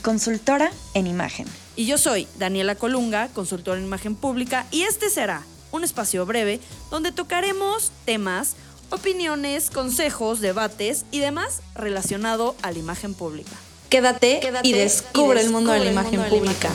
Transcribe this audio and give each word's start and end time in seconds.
consultora 0.00 0.70
en 0.94 1.06
imagen. 1.06 1.46
Y 1.76 1.86
yo 1.86 1.98
soy 1.98 2.26
Daniela 2.38 2.74
Colunga, 2.74 3.28
consultora 3.28 3.78
en 3.78 3.86
imagen 3.86 4.14
pública, 4.14 4.66
y 4.70 4.82
este 4.82 5.10
será 5.10 5.42
un 5.72 5.84
espacio 5.84 6.26
breve 6.26 6.60
donde 6.90 7.12
tocaremos 7.12 7.92
temas, 8.04 8.56
opiniones, 8.90 9.70
consejos, 9.70 10.40
debates 10.40 11.04
y 11.10 11.20
demás 11.20 11.62
relacionado 11.74 12.56
a 12.62 12.72
la 12.72 12.78
imagen 12.78 13.14
pública. 13.14 13.52
Quédate, 13.88 14.40
y, 14.62 14.72
descubre 14.72 15.40
el 15.40 15.50
mundo, 15.50 15.72
de, 15.72 15.80
la 15.80 15.90
imagen, 15.90 16.22
pública. 16.24 16.70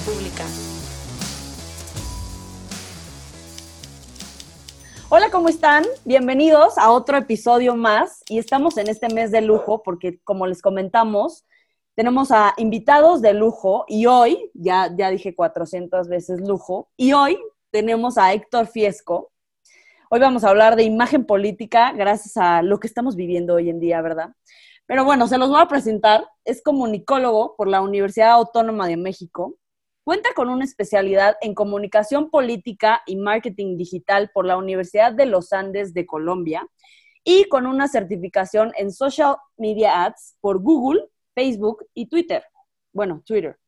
Hola, 5.07 5.31
¿cómo 5.31 5.47
están? 5.47 5.85
Bienvenidos 6.03 6.77
a 6.77 6.91
otro 6.91 7.15
episodio 7.15 7.75
más 7.75 8.21
y 8.27 8.37
estamos 8.37 8.77
en 8.77 8.89
este 8.89 9.07
mes 9.13 9.31
de 9.31 9.39
lujo 9.39 9.81
porque, 9.81 10.19
como 10.25 10.45
les 10.45 10.61
comentamos, 10.61 11.45
tenemos 11.95 12.31
a 12.31 12.53
invitados 12.57 13.21
de 13.21 13.33
lujo 13.33 13.85
y 13.87 14.05
hoy, 14.05 14.51
ya, 14.53 14.93
ya 14.95 15.09
dije 15.09 15.33
400 15.33 16.09
veces 16.09 16.41
lujo, 16.41 16.89
y 16.97 17.13
hoy 17.13 17.39
tenemos 17.71 18.17
a 18.17 18.33
Héctor 18.33 18.67
Fiesco. 18.67 19.31
Hoy 20.09 20.19
vamos 20.19 20.43
a 20.43 20.49
hablar 20.49 20.75
de 20.75 20.83
imagen 20.83 21.25
política 21.25 21.93
gracias 21.93 22.35
a 22.35 22.61
lo 22.61 22.79
que 22.79 22.87
estamos 22.87 23.15
viviendo 23.15 23.55
hoy 23.55 23.69
en 23.69 23.79
día, 23.79 24.01
¿verdad? 24.01 24.35
Pero 24.85 25.05
bueno, 25.05 25.27
se 25.27 25.37
los 25.37 25.49
voy 25.49 25.61
a 25.61 25.67
presentar. 25.67 26.27
Es 26.43 26.61
comunicólogo 26.61 27.55
por 27.55 27.67
la 27.67 27.81
Universidad 27.81 28.31
Autónoma 28.31 28.87
de 28.87 28.97
México. 28.97 29.55
Cuenta 30.03 30.29
con 30.35 30.49
una 30.49 30.65
especialidad 30.65 31.37
en 31.41 31.55
comunicación 31.55 32.29
política 32.29 33.01
y 33.07 33.15
marketing 33.15 33.77
digital 33.77 34.29
por 34.33 34.45
la 34.45 34.57
Universidad 34.57 35.13
de 35.13 35.25
los 35.25 35.53
Andes 35.53 35.93
de 35.93 36.05
Colombia 36.05 36.67
y 37.23 37.45
con 37.45 37.65
una 37.65 37.87
certificación 37.87 38.73
en 38.77 38.91
social 38.91 39.37
media 39.57 40.03
ads 40.03 40.37
por 40.41 40.61
Google 40.61 41.09
Facebook 41.35 41.85
y 41.93 42.07
Twitter. 42.07 42.43
Bueno, 42.91 43.21
Twitter. 43.25 43.59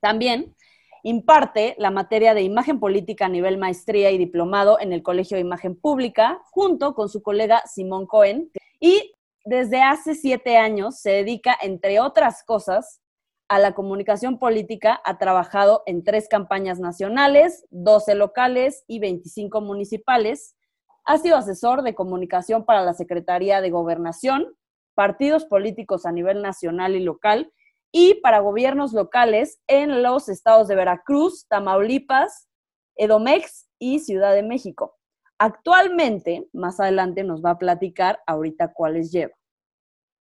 También 0.00 0.54
imparte 1.02 1.74
la 1.78 1.90
materia 1.90 2.34
de 2.34 2.42
imagen 2.42 2.78
política 2.78 3.26
a 3.26 3.28
nivel 3.28 3.58
maestría 3.58 4.10
y 4.10 4.18
diplomado 4.18 4.78
en 4.80 4.92
el 4.92 5.02
Colegio 5.02 5.36
de 5.36 5.42
Imagen 5.42 5.76
Pública, 5.76 6.40
junto 6.50 6.94
con 6.94 7.08
su 7.08 7.22
colega 7.22 7.62
Simón 7.66 8.06
Cohen. 8.06 8.50
Y 8.80 9.14
desde 9.44 9.82
hace 9.82 10.14
siete 10.14 10.56
años 10.56 10.98
se 11.00 11.10
dedica, 11.10 11.56
entre 11.60 12.00
otras 12.00 12.42
cosas, 12.44 13.00
a 13.48 13.58
la 13.58 13.74
comunicación 13.74 14.38
política. 14.38 15.00
Ha 15.04 15.18
trabajado 15.18 15.82
en 15.86 16.04
tres 16.04 16.28
campañas 16.28 16.80
nacionales, 16.80 17.66
12 17.70 18.14
locales 18.14 18.84
y 18.86 18.98
25 18.98 19.60
municipales. 19.60 20.56
Ha 21.04 21.18
sido 21.18 21.36
asesor 21.36 21.82
de 21.82 21.94
comunicación 21.94 22.64
para 22.64 22.82
la 22.82 22.94
Secretaría 22.94 23.60
de 23.60 23.70
Gobernación, 23.70 24.56
partidos 24.94 25.44
políticos 25.44 26.06
a 26.06 26.12
nivel 26.12 26.42
nacional 26.42 26.94
y 26.96 27.00
local 27.00 27.52
y 27.92 28.14
para 28.22 28.40
gobiernos 28.40 28.92
locales 28.92 29.60
en 29.66 30.02
los 30.02 30.28
estados 30.28 30.66
de 30.68 30.74
Veracruz, 30.74 31.46
Tamaulipas, 31.48 32.48
Edomex 32.96 33.68
y 33.78 34.00
Ciudad 34.00 34.34
de 34.34 34.42
México. 34.42 34.96
Actualmente, 35.38 36.48
más 36.52 36.80
adelante 36.80 37.24
nos 37.24 37.44
va 37.44 37.50
a 37.50 37.58
platicar 37.58 38.20
ahorita 38.26 38.72
cuáles 38.72 39.12
lleva. 39.12 39.34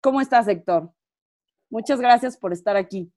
¿Cómo 0.01 0.21
estás, 0.21 0.49
Héctor? 0.49 0.93
Muchas 1.71 2.01
gracias 2.01 2.37
por 2.37 2.53
estar 2.53 2.77
aquí. 2.77 3.13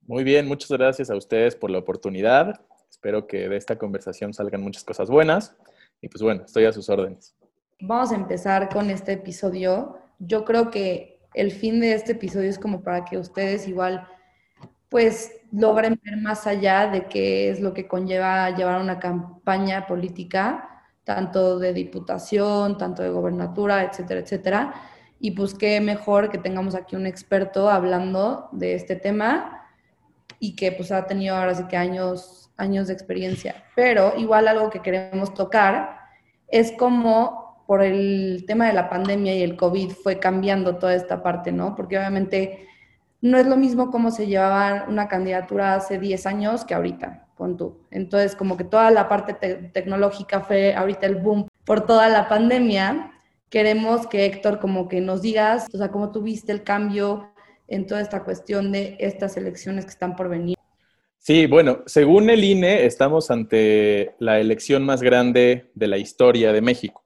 Muy 0.00 0.24
bien, 0.24 0.48
muchas 0.48 0.70
gracias 0.70 1.10
a 1.10 1.16
ustedes 1.16 1.54
por 1.54 1.70
la 1.70 1.78
oportunidad. 1.78 2.60
Espero 2.90 3.26
que 3.26 3.48
de 3.48 3.56
esta 3.56 3.78
conversación 3.78 4.32
salgan 4.32 4.62
muchas 4.62 4.82
cosas 4.82 5.10
buenas. 5.10 5.56
Y 6.00 6.08
pues 6.08 6.22
bueno, 6.22 6.44
estoy 6.44 6.64
a 6.64 6.72
sus 6.72 6.88
órdenes. 6.88 7.36
Vamos 7.80 8.10
a 8.10 8.16
empezar 8.16 8.68
con 8.70 8.90
este 8.90 9.12
episodio 9.12 9.98
yo 10.18 10.44
creo 10.44 10.70
que 10.70 11.20
el 11.34 11.52
fin 11.52 11.80
de 11.80 11.94
este 11.94 12.12
episodio 12.12 12.50
es 12.50 12.58
como 12.58 12.82
para 12.82 13.04
que 13.04 13.18
ustedes 13.18 13.68
igual 13.68 14.06
pues 14.88 15.32
logren 15.52 16.00
ver 16.02 16.16
más 16.16 16.46
allá 16.46 16.88
de 16.88 17.06
qué 17.06 17.50
es 17.50 17.60
lo 17.60 17.74
que 17.74 17.86
conlleva 17.86 18.50
llevar 18.50 18.80
una 18.80 18.98
campaña 18.98 19.86
política, 19.86 20.84
tanto 21.04 21.58
de 21.58 21.72
diputación, 21.72 22.78
tanto 22.78 23.02
de 23.02 23.10
gobernatura, 23.10 23.84
etcétera, 23.84 24.20
etcétera. 24.20 24.74
Y 25.20 25.32
pues 25.32 25.54
qué 25.54 25.80
mejor 25.80 26.30
que 26.30 26.38
tengamos 26.38 26.74
aquí 26.74 26.96
un 26.96 27.06
experto 27.06 27.68
hablando 27.68 28.48
de 28.52 28.74
este 28.74 28.96
tema 28.96 29.66
y 30.38 30.54
que 30.54 30.72
pues 30.72 30.92
ha 30.92 31.06
tenido 31.06 31.36
ahora 31.36 31.54
sí 31.54 31.64
que 31.68 31.76
años, 31.76 32.50
años 32.56 32.86
de 32.86 32.94
experiencia. 32.94 33.64
Pero 33.74 34.14
igual 34.16 34.48
algo 34.48 34.70
que 34.70 34.80
queremos 34.80 35.34
tocar 35.34 35.98
es 36.48 36.72
como 36.72 37.47
por 37.68 37.82
el 37.82 38.44
tema 38.46 38.66
de 38.66 38.72
la 38.72 38.88
pandemia 38.88 39.36
y 39.36 39.42
el 39.42 39.54
COVID 39.54 39.90
fue 39.90 40.18
cambiando 40.18 40.76
toda 40.76 40.94
esta 40.94 41.22
parte, 41.22 41.52
¿no? 41.52 41.74
Porque 41.76 41.98
obviamente 41.98 42.66
no 43.20 43.36
es 43.36 43.46
lo 43.46 43.58
mismo 43.58 43.90
cómo 43.90 44.10
se 44.10 44.26
llevaba 44.26 44.86
una 44.88 45.06
candidatura 45.06 45.74
hace 45.74 45.98
10 45.98 46.24
años 46.24 46.64
que 46.64 46.72
ahorita, 46.72 47.26
pon 47.36 47.58
tú. 47.58 47.82
Entonces, 47.90 48.34
como 48.34 48.56
que 48.56 48.64
toda 48.64 48.90
la 48.90 49.06
parte 49.06 49.34
tecnológica 49.34 50.40
fue 50.40 50.74
ahorita 50.74 51.04
el 51.04 51.16
boom 51.16 51.46
por 51.66 51.84
toda 51.84 52.08
la 52.08 52.26
pandemia. 52.26 53.12
Queremos 53.50 54.06
que 54.06 54.24
Héctor 54.24 54.60
como 54.60 54.88
que 54.88 55.02
nos 55.02 55.20
digas, 55.20 55.66
o 55.70 55.76
sea, 55.76 55.90
cómo 55.90 56.10
tuviste 56.10 56.52
el 56.52 56.62
cambio 56.62 57.34
en 57.66 57.86
toda 57.86 58.00
esta 58.00 58.24
cuestión 58.24 58.72
de 58.72 58.96
estas 58.98 59.36
elecciones 59.36 59.84
que 59.84 59.90
están 59.90 60.16
por 60.16 60.30
venir. 60.30 60.56
Sí, 61.18 61.44
bueno, 61.44 61.82
según 61.84 62.30
el 62.30 62.42
INE, 62.44 62.86
estamos 62.86 63.30
ante 63.30 64.14
la 64.20 64.40
elección 64.40 64.86
más 64.86 65.02
grande 65.02 65.70
de 65.74 65.86
la 65.86 65.98
historia 65.98 66.54
de 66.54 66.62
México. 66.62 67.04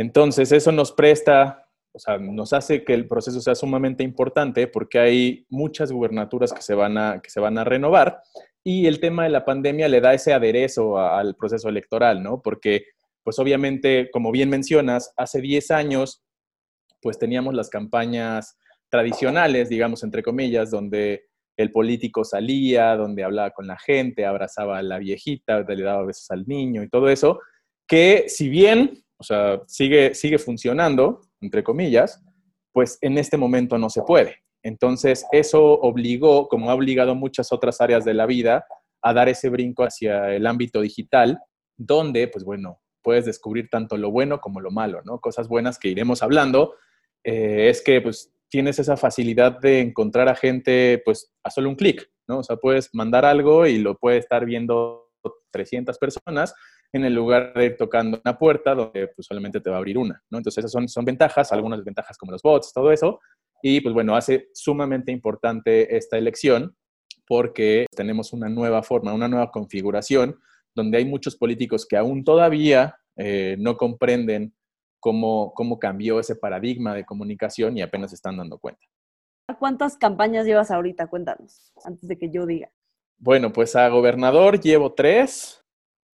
Entonces, 0.00 0.50
eso 0.50 0.72
nos 0.72 0.92
presta, 0.92 1.68
o 1.92 1.98
sea, 1.98 2.16
nos 2.16 2.54
hace 2.54 2.84
que 2.84 2.94
el 2.94 3.06
proceso 3.06 3.38
sea 3.42 3.54
sumamente 3.54 4.02
importante 4.02 4.66
porque 4.66 4.98
hay 4.98 5.46
muchas 5.50 5.92
gubernaturas 5.92 6.54
que 6.54 6.62
se 6.62 6.74
van 6.74 6.96
a, 6.96 7.20
que 7.20 7.28
se 7.28 7.38
van 7.38 7.58
a 7.58 7.64
renovar 7.64 8.22
y 8.64 8.86
el 8.86 8.98
tema 8.98 9.24
de 9.24 9.28
la 9.28 9.44
pandemia 9.44 9.88
le 9.88 10.00
da 10.00 10.14
ese 10.14 10.32
aderezo 10.32 10.98
al 10.98 11.36
proceso 11.36 11.68
electoral, 11.68 12.22
¿no? 12.22 12.40
Porque, 12.40 12.84
pues 13.22 13.38
obviamente, 13.38 14.08
como 14.10 14.32
bien 14.32 14.48
mencionas, 14.48 15.12
hace 15.18 15.42
10 15.42 15.70
años, 15.70 16.22
pues 17.02 17.18
teníamos 17.18 17.52
las 17.52 17.68
campañas 17.68 18.56
tradicionales, 18.88 19.68
digamos, 19.68 20.02
entre 20.02 20.22
comillas, 20.22 20.70
donde 20.70 21.26
el 21.58 21.72
político 21.72 22.24
salía, 22.24 22.96
donde 22.96 23.22
hablaba 23.22 23.50
con 23.50 23.66
la 23.66 23.78
gente, 23.78 24.24
abrazaba 24.24 24.78
a 24.78 24.82
la 24.82 24.96
viejita, 24.96 25.60
le 25.60 25.82
daba 25.82 26.06
besos 26.06 26.30
al 26.30 26.48
niño 26.48 26.82
y 26.82 26.88
todo 26.88 27.10
eso, 27.10 27.38
que 27.86 28.24
si 28.28 28.48
bien 28.48 29.04
o 29.20 29.22
sea, 29.22 29.60
sigue, 29.66 30.14
sigue 30.14 30.38
funcionando, 30.38 31.20
entre 31.42 31.62
comillas, 31.62 32.24
pues 32.72 32.96
en 33.02 33.18
este 33.18 33.36
momento 33.36 33.76
no 33.76 33.90
se 33.90 34.00
puede. 34.00 34.36
Entonces, 34.62 35.26
eso 35.30 35.62
obligó, 35.62 36.48
como 36.48 36.70
ha 36.70 36.74
obligado 36.74 37.14
muchas 37.14 37.52
otras 37.52 37.82
áreas 37.82 38.06
de 38.06 38.14
la 38.14 38.24
vida, 38.24 38.64
a 39.02 39.12
dar 39.12 39.28
ese 39.28 39.50
brinco 39.50 39.84
hacia 39.84 40.34
el 40.34 40.46
ámbito 40.46 40.80
digital, 40.80 41.38
donde, 41.76 42.28
pues 42.28 42.44
bueno, 42.44 42.80
puedes 43.02 43.26
descubrir 43.26 43.68
tanto 43.70 43.98
lo 43.98 44.10
bueno 44.10 44.40
como 44.40 44.60
lo 44.62 44.70
malo, 44.70 45.02
¿no? 45.04 45.20
Cosas 45.20 45.48
buenas 45.48 45.78
que 45.78 45.88
iremos 45.88 46.22
hablando, 46.22 46.74
eh, 47.22 47.68
es 47.68 47.82
que 47.82 48.00
pues 48.00 48.32
tienes 48.48 48.78
esa 48.78 48.96
facilidad 48.96 49.60
de 49.60 49.80
encontrar 49.80 50.28
a 50.28 50.34
gente, 50.34 51.02
pues 51.04 51.30
a 51.42 51.50
solo 51.50 51.68
un 51.68 51.76
clic, 51.76 52.10
¿no? 52.26 52.38
O 52.38 52.42
sea, 52.42 52.56
puedes 52.56 52.88
mandar 52.94 53.26
algo 53.26 53.66
y 53.66 53.78
lo 53.78 53.98
puede 53.98 54.16
estar 54.16 54.46
viendo 54.46 55.10
300 55.50 55.98
personas 55.98 56.54
en 56.92 57.04
el 57.04 57.14
lugar 57.14 57.52
de 57.54 57.66
ir 57.66 57.76
tocando 57.76 58.20
una 58.24 58.36
puerta 58.36 58.74
donde 58.74 59.08
pues, 59.08 59.26
solamente 59.26 59.60
te 59.60 59.70
va 59.70 59.76
a 59.76 59.78
abrir 59.78 59.98
una, 59.98 60.22
¿no? 60.30 60.38
Entonces 60.38 60.58
esas 60.58 60.72
son, 60.72 60.88
son 60.88 61.04
ventajas, 61.04 61.52
algunas 61.52 61.84
ventajas 61.84 62.18
como 62.18 62.32
los 62.32 62.42
bots, 62.42 62.72
todo 62.72 62.90
eso, 62.90 63.20
y 63.62 63.80
pues 63.80 63.94
bueno, 63.94 64.16
hace 64.16 64.48
sumamente 64.54 65.12
importante 65.12 65.96
esta 65.96 66.16
elección 66.16 66.76
porque 67.26 67.86
tenemos 67.94 68.32
una 68.32 68.48
nueva 68.48 68.82
forma, 68.82 69.14
una 69.14 69.28
nueva 69.28 69.50
configuración, 69.52 70.40
donde 70.74 70.98
hay 70.98 71.04
muchos 71.04 71.36
políticos 71.36 71.86
que 71.86 71.96
aún 71.96 72.24
todavía 72.24 72.96
eh, 73.16 73.56
no 73.58 73.76
comprenden 73.76 74.54
cómo, 74.98 75.52
cómo 75.54 75.78
cambió 75.78 76.18
ese 76.18 76.36
paradigma 76.36 76.94
de 76.94 77.04
comunicación 77.04 77.76
y 77.76 77.82
apenas 77.82 78.12
están 78.12 78.36
dando 78.36 78.58
cuenta. 78.58 78.84
¿Cuántas 79.58 79.96
campañas 79.96 80.46
llevas 80.46 80.70
ahorita? 80.70 81.08
Cuéntanos, 81.08 81.72
antes 81.84 82.08
de 82.08 82.18
que 82.18 82.30
yo 82.30 82.46
diga. 82.46 82.70
Bueno, 83.18 83.52
pues 83.52 83.76
a 83.76 83.88
gobernador 83.88 84.60
llevo 84.60 84.94
tres, 84.94 85.59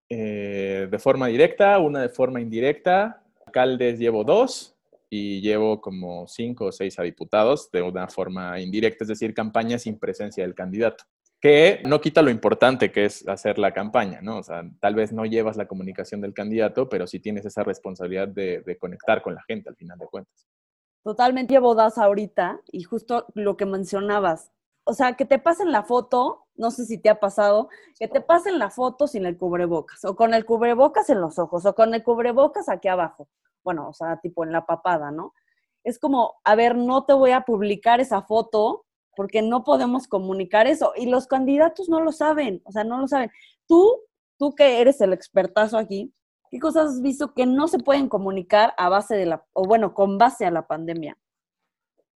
eh, 0.08 0.88
de 0.90 0.98
forma 0.98 1.26
directa, 1.26 1.78
una 1.78 2.02
de 2.02 2.08
forma 2.08 2.40
indirecta. 2.40 3.22
Alcaldes 3.46 3.98
llevo 3.98 4.24
dos 4.24 4.76
y 5.08 5.40
llevo 5.40 5.80
como 5.80 6.26
cinco 6.26 6.66
o 6.66 6.72
seis 6.72 6.96
diputados 7.02 7.70
de 7.70 7.82
una 7.82 8.08
forma 8.08 8.60
indirecta, 8.60 9.04
es 9.04 9.08
decir, 9.08 9.34
campaña 9.34 9.78
sin 9.78 9.98
presencia 9.98 10.44
del 10.44 10.54
candidato. 10.54 11.04
que 11.38 11.82
no 11.86 12.00
quita 12.00 12.22
lo 12.22 12.30
importante 12.30 12.90
que 12.90 13.04
es 13.04 13.28
hacer 13.28 13.58
la 13.58 13.72
campaña, 13.72 14.20
¿no? 14.22 14.38
O 14.38 14.42
sea, 14.42 14.64
tal 14.80 14.94
vez 14.94 15.12
no 15.12 15.26
llevas 15.26 15.56
la 15.56 15.68
comunicación 15.68 16.20
del 16.22 16.32
candidato, 16.32 16.88
pero 16.88 17.06
sí 17.06 17.20
tienes 17.20 17.44
esa 17.44 17.62
responsabilidad 17.62 18.26
de, 18.26 18.76
conectar 18.80 19.22
con 19.22 19.34
la 19.34 19.42
gente 19.42 19.68
al 19.68 19.76
final 19.76 19.98
de 19.98 20.06
cuentas. 20.06 20.46
Totalmente 21.04 21.54
llevo 21.54 21.78
ahorita 21.98 22.60
y 22.72 22.82
justo 22.82 23.26
lo 23.34 23.56
que 23.56 23.66
mencionabas, 23.66 24.50
o 24.88 24.94
sea, 24.94 25.14
que 25.14 25.24
te 25.24 25.40
pasen 25.40 25.72
la 25.72 25.82
foto, 25.82 26.46
no 26.54 26.70
sé 26.70 26.86
si 26.86 26.96
te 26.96 27.10
ha 27.10 27.18
pasado, 27.18 27.68
que 27.98 28.06
te 28.06 28.20
pasen 28.20 28.60
la 28.60 28.70
foto 28.70 29.08
sin 29.08 29.26
el 29.26 29.36
cubrebocas, 29.36 30.04
o 30.04 30.14
con 30.14 30.32
el 30.32 30.46
cubrebocas 30.46 31.10
en 31.10 31.20
los 31.20 31.40
ojos, 31.40 31.66
o 31.66 31.74
con 31.74 31.92
el 31.92 32.04
cubrebocas 32.04 32.68
aquí 32.68 32.86
abajo. 32.86 33.28
Bueno, 33.64 33.88
o 33.88 33.92
sea, 33.92 34.20
tipo 34.20 34.44
en 34.44 34.52
la 34.52 34.64
papada, 34.64 35.10
¿no? 35.10 35.34
Es 35.82 35.98
como, 35.98 36.34
a 36.44 36.54
ver, 36.54 36.76
no 36.76 37.04
te 37.04 37.14
voy 37.14 37.32
a 37.32 37.40
publicar 37.40 38.00
esa 38.00 38.22
foto 38.22 38.84
porque 39.16 39.42
no 39.42 39.64
podemos 39.64 40.06
comunicar 40.06 40.68
eso. 40.68 40.92
Y 40.94 41.06
los 41.06 41.26
candidatos 41.26 41.88
no 41.88 42.00
lo 42.00 42.12
saben, 42.12 42.62
o 42.64 42.70
sea, 42.70 42.84
no 42.84 43.00
lo 43.00 43.08
saben. 43.08 43.32
Tú, 43.66 44.02
tú 44.38 44.54
que 44.54 44.80
eres 44.80 45.00
el 45.00 45.12
expertazo 45.12 45.78
aquí, 45.78 46.14
¿qué 46.48 46.60
cosas 46.60 46.90
has 46.90 47.02
visto 47.02 47.34
que 47.34 47.44
no 47.44 47.66
se 47.66 47.80
pueden 47.80 48.08
comunicar 48.08 48.72
a 48.76 48.88
base 48.88 49.16
de 49.16 49.26
la, 49.26 49.44
o 49.52 49.64
bueno, 49.64 49.94
con 49.94 50.16
base 50.16 50.46
a 50.46 50.52
la 50.52 50.68
pandemia? 50.68 51.18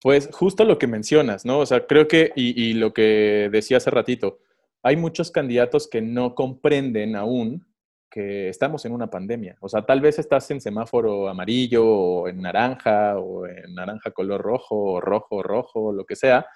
Pues 0.02 0.30
justo 0.32 0.64
lo 0.64 0.78
que 0.78 0.86
mencionas, 0.86 1.44
¿no? 1.44 1.58
O 1.58 1.66
sea, 1.66 1.86
creo 1.86 2.08
que, 2.08 2.32
y, 2.34 2.72
lo 2.74 2.94
que 2.94 3.50
decía 3.52 3.76
hace 3.76 3.90
ratito, 3.90 4.38
hay 4.82 4.96
muchos 4.96 5.30
candidatos 5.30 5.88
que 5.88 6.00
no 6.00 6.34
comprenden 6.34 7.16
aún 7.16 7.66
que 8.10 8.48
estamos 8.48 8.84
en 8.86 8.92
una 8.92 9.10
pandemia. 9.10 9.56
O 9.60 9.68
sea, 9.68 9.82
tal 9.82 10.00
vez 10.00 10.18
estás 10.18 10.50
en 10.50 10.60
semáforo 10.60 11.28
amarillo 11.28 11.86
o 11.86 12.28
en 12.28 12.40
naranja 12.40 13.18
o 13.18 13.46
en 13.46 13.74
naranja 13.74 14.10
color 14.10 14.40
rojo 14.40 14.76
o 14.76 15.00
rojo, 15.00 15.42
rojo, 15.42 15.92
lo 15.92 16.04
que 16.06 16.16
sea, 16.16 16.46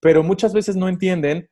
pero 0.00 0.22
muchas 0.22 0.52
veces 0.52 0.76
no 0.76 0.88
entienden 0.88 1.48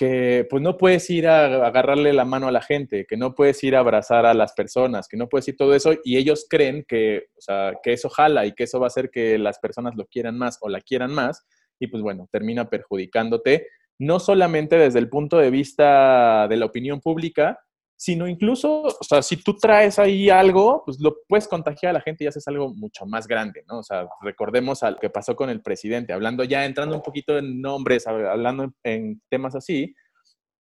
que 0.00 0.46
pues 0.48 0.62
no 0.62 0.78
puedes 0.78 1.10
ir 1.10 1.28
a 1.28 1.66
agarrarle 1.66 2.14
la 2.14 2.24
mano 2.24 2.48
a 2.48 2.50
la 2.50 2.62
gente, 2.62 3.04
que 3.04 3.18
no 3.18 3.34
puedes 3.34 3.62
ir 3.62 3.76
a 3.76 3.80
abrazar 3.80 4.24
a 4.24 4.32
las 4.32 4.54
personas, 4.54 5.06
que 5.06 5.18
no 5.18 5.28
puedes 5.28 5.46
ir 5.48 5.58
todo 5.58 5.74
eso 5.74 5.92
y 6.02 6.16
ellos 6.16 6.46
creen 6.48 6.86
que, 6.88 7.26
o 7.36 7.40
sea, 7.42 7.74
que 7.82 7.92
eso 7.92 8.08
jala 8.08 8.46
y 8.46 8.52
que 8.52 8.64
eso 8.64 8.80
va 8.80 8.86
a 8.86 8.94
hacer 8.94 9.10
que 9.10 9.36
las 9.36 9.58
personas 9.58 9.96
lo 9.96 10.06
quieran 10.06 10.38
más 10.38 10.56
o 10.62 10.70
la 10.70 10.80
quieran 10.80 11.12
más 11.12 11.46
y 11.78 11.88
pues 11.88 12.02
bueno, 12.02 12.30
termina 12.32 12.70
perjudicándote, 12.70 13.66
no 13.98 14.20
solamente 14.20 14.76
desde 14.76 15.00
el 15.00 15.10
punto 15.10 15.36
de 15.36 15.50
vista 15.50 16.48
de 16.48 16.56
la 16.56 16.64
opinión 16.64 17.02
pública, 17.02 17.60
sino 18.00 18.26
incluso, 18.26 18.84
o 18.84 19.04
sea, 19.04 19.20
si 19.20 19.36
tú 19.36 19.58
traes 19.58 19.98
ahí 19.98 20.30
algo, 20.30 20.82
pues 20.86 20.98
lo 21.00 21.18
puedes 21.28 21.46
contagiar 21.46 21.90
a 21.90 21.92
la 21.92 22.00
gente 22.00 22.24
y 22.24 22.28
haces 22.28 22.48
algo 22.48 22.72
mucho 22.72 23.04
más 23.04 23.28
grande, 23.28 23.62
¿no? 23.68 23.80
O 23.80 23.82
sea, 23.82 24.08
recordemos 24.22 24.82
al 24.82 24.98
que 24.98 25.10
pasó 25.10 25.36
con 25.36 25.50
el 25.50 25.60
presidente, 25.60 26.14
hablando 26.14 26.42
ya, 26.44 26.64
entrando 26.64 26.96
un 26.96 27.02
poquito 27.02 27.36
en 27.36 27.60
nombres, 27.60 28.06
hablando 28.06 28.72
en 28.84 29.20
temas 29.28 29.54
así, 29.54 29.94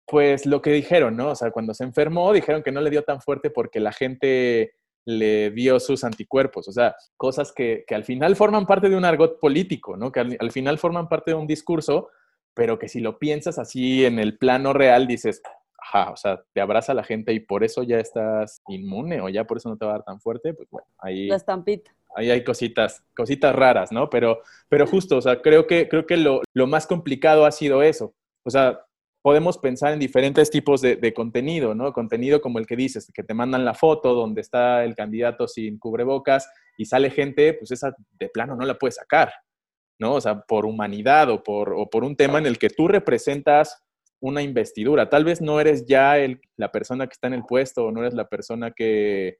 pues 0.04 0.46
lo 0.46 0.60
que 0.60 0.72
dijeron, 0.72 1.16
¿no? 1.16 1.28
O 1.28 1.36
sea, 1.36 1.52
cuando 1.52 1.74
se 1.74 1.84
enfermó, 1.84 2.32
dijeron 2.32 2.64
que 2.64 2.72
no 2.72 2.80
le 2.80 2.90
dio 2.90 3.04
tan 3.04 3.20
fuerte 3.20 3.50
porque 3.50 3.78
la 3.78 3.92
gente 3.92 4.72
le 5.06 5.52
dio 5.52 5.78
sus 5.78 6.02
anticuerpos, 6.02 6.66
o 6.66 6.72
sea, 6.72 6.96
cosas 7.16 7.52
que, 7.52 7.84
que 7.86 7.94
al 7.94 8.02
final 8.02 8.34
forman 8.34 8.66
parte 8.66 8.88
de 8.88 8.96
un 8.96 9.04
argot 9.04 9.38
político, 9.38 9.96
¿no? 9.96 10.10
Que 10.10 10.18
al, 10.18 10.36
al 10.40 10.50
final 10.50 10.76
forman 10.78 11.08
parte 11.08 11.30
de 11.30 11.36
un 11.36 11.46
discurso, 11.46 12.08
pero 12.52 12.80
que 12.80 12.88
si 12.88 12.98
lo 12.98 13.20
piensas 13.20 13.60
así 13.60 14.04
en 14.04 14.18
el 14.18 14.38
plano 14.38 14.72
real, 14.72 15.06
dices, 15.06 15.40
ajá, 15.78 16.10
o 16.10 16.16
sea, 16.16 16.42
te 16.52 16.60
abraza 16.60 16.92
la 16.92 17.04
gente 17.04 17.32
y 17.32 17.40
por 17.40 17.64
eso 17.64 17.82
ya 17.82 17.98
estás 17.98 18.60
inmune 18.68 19.20
o 19.20 19.28
ya 19.28 19.44
por 19.44 19.58
eso 19.58 19.68
no 19.68 19.76
te 19.76 19.84
va 19.84 19.92
a 19.92 19.94
dar 19.94 20.04
tan 20.04 20.20
fuerte, 20.20 20.52
pues 20.54 20.68
bueno, 20.70 20.86
ahí... 20.98 21.28
La 21.28 21.36
estampita. 21.36 21.92
Ahí 22.14 22.30
hay 22.30 22.42
cositas, 22.42 23.04
cositas 23.14 23.54
raras, 23.54 23.92
¿no? 23.92 24.10
Pero, 24.10 24.40
pero 24.68 24.86
justo, 24.86 25.18
o 25.18 25.22
sea, 25.22 25.40
creo 25.40 25.66
que, 25.66 25.88
creo 25.88 26.06
que 26.06 26.16
lo, 26.16 26.42
lo 26.54 26.66
más 26.66 26.86
complicado 26.86 27.46
ha 27.46 27.52
sido 27.52 27.82
eso. 27.82 28.14
O 28.44 28.50
sea, 28.50 28.80
podemos 29.22 29.58
pensar 29.58 29.92
en 29.92 29.98
diferentes 29.98 30.50
tipos 30.50 30.80
de, 30.80 30.96
de, 30.96 31.12
contenido, 31.12 31.74
¿no? 31.74 31.92
Contenido 31.92 32.40
como 32.40 32.58
el 32.58 32.66
que 32.66 32.76
dices, 32.76 33.10
que 33.12 33.22
te 33.22 33.34
mandan 33.34 33.64
la 33.64 33.74
foto 33.74 34.14
donde 34.14 34.40
está 34.40 34.84
el 34.84 34.96
candidato 34.96 35.46
sin 35.46 35.78
cubrebocas 35.78 36.50
y 36.76 36.86
sale 36.86 37.10
gente, 37.10 37.54
pues 37.54 37.70
esa 37.70 37.94
de 38.18 38.28
plano 38.30 38.56
no 38.56 38.64
la 38.64 38.78
puedes 38.78 38.96
sacar, 38.96 39.30
¿no? 39.98 40.14
O 40.14 40.20
sea, 40.20 40.40
por 40.40 40.64
humanidad 40.64 41.28
o 41.30 41.42
por, 41.42 41.74
o 41.74 41.90
por 41.90 42.04
un 42.04 42.16
tema 42.16 42.38
en 42.38 42.46
el 42.46 42.58
que 42.58 42.70
tú 42.70 42.88
representas 42.88 43.84
una 44.20 44.42
investidura. 44.42 45.08
Tal 45.08 45.24
vez 45.24 45.40
no 45.40 45.60
eres 45.60 45.86
ya 45.86 46.16
la 46.56 46.72
persona 46.72 47.06
que 47.06 47.12
está 47.12 47.28
en 47.28 47.34
el 47.34 47.44
puesto 47.44 47.86
o 47.86 47.92
no 47.92 48.00
eres 48.00 48.14
la 48.14 48.28
persona 48.28 48.72
que, 48.72 49.38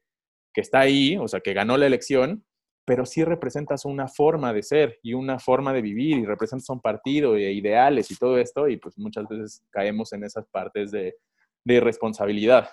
que 0.53 0.61
está 0.61 0.81
ahí, 0.81 1.17
o 1.17 1.29
sea, 1.29 1.41
que 1.41 1.55
ganó 1.55 1.77
la 1.77 1.87
elección, 1.87 2.45
pero 2.85 3.05
sí 3.05 3.23
representas 3.25 3.85
una 3.85 4.09
forma 4.09 4.53
de 4.53 4.63
ser 4.63 4.99
y 5.03 5.15
una 5.15 5.39
forma 5.39 5.73
de 5.73 5.83
vivir 5.83 6.19
y 6.19 6.25
representas 6.25 6.71
un 6.71 6.81
partido 6.81 7.37
e 7.37 7.53
ideales 7.53 8.11
y 8.11 8.17
todo 8.17 8.39
esto 8.39 8.69
y 8.69 8.79
pues 8.79 8.97
muchas 8.97 9.29
veces 9.29 9.63
caemos 9.71 10.13
en 10.13 10.25
esas 10.25 10.47
partes 10.47 10.91
de, 10.91 11.17
de 11.65 11.75
irresponsabilidad. 11.75 12.71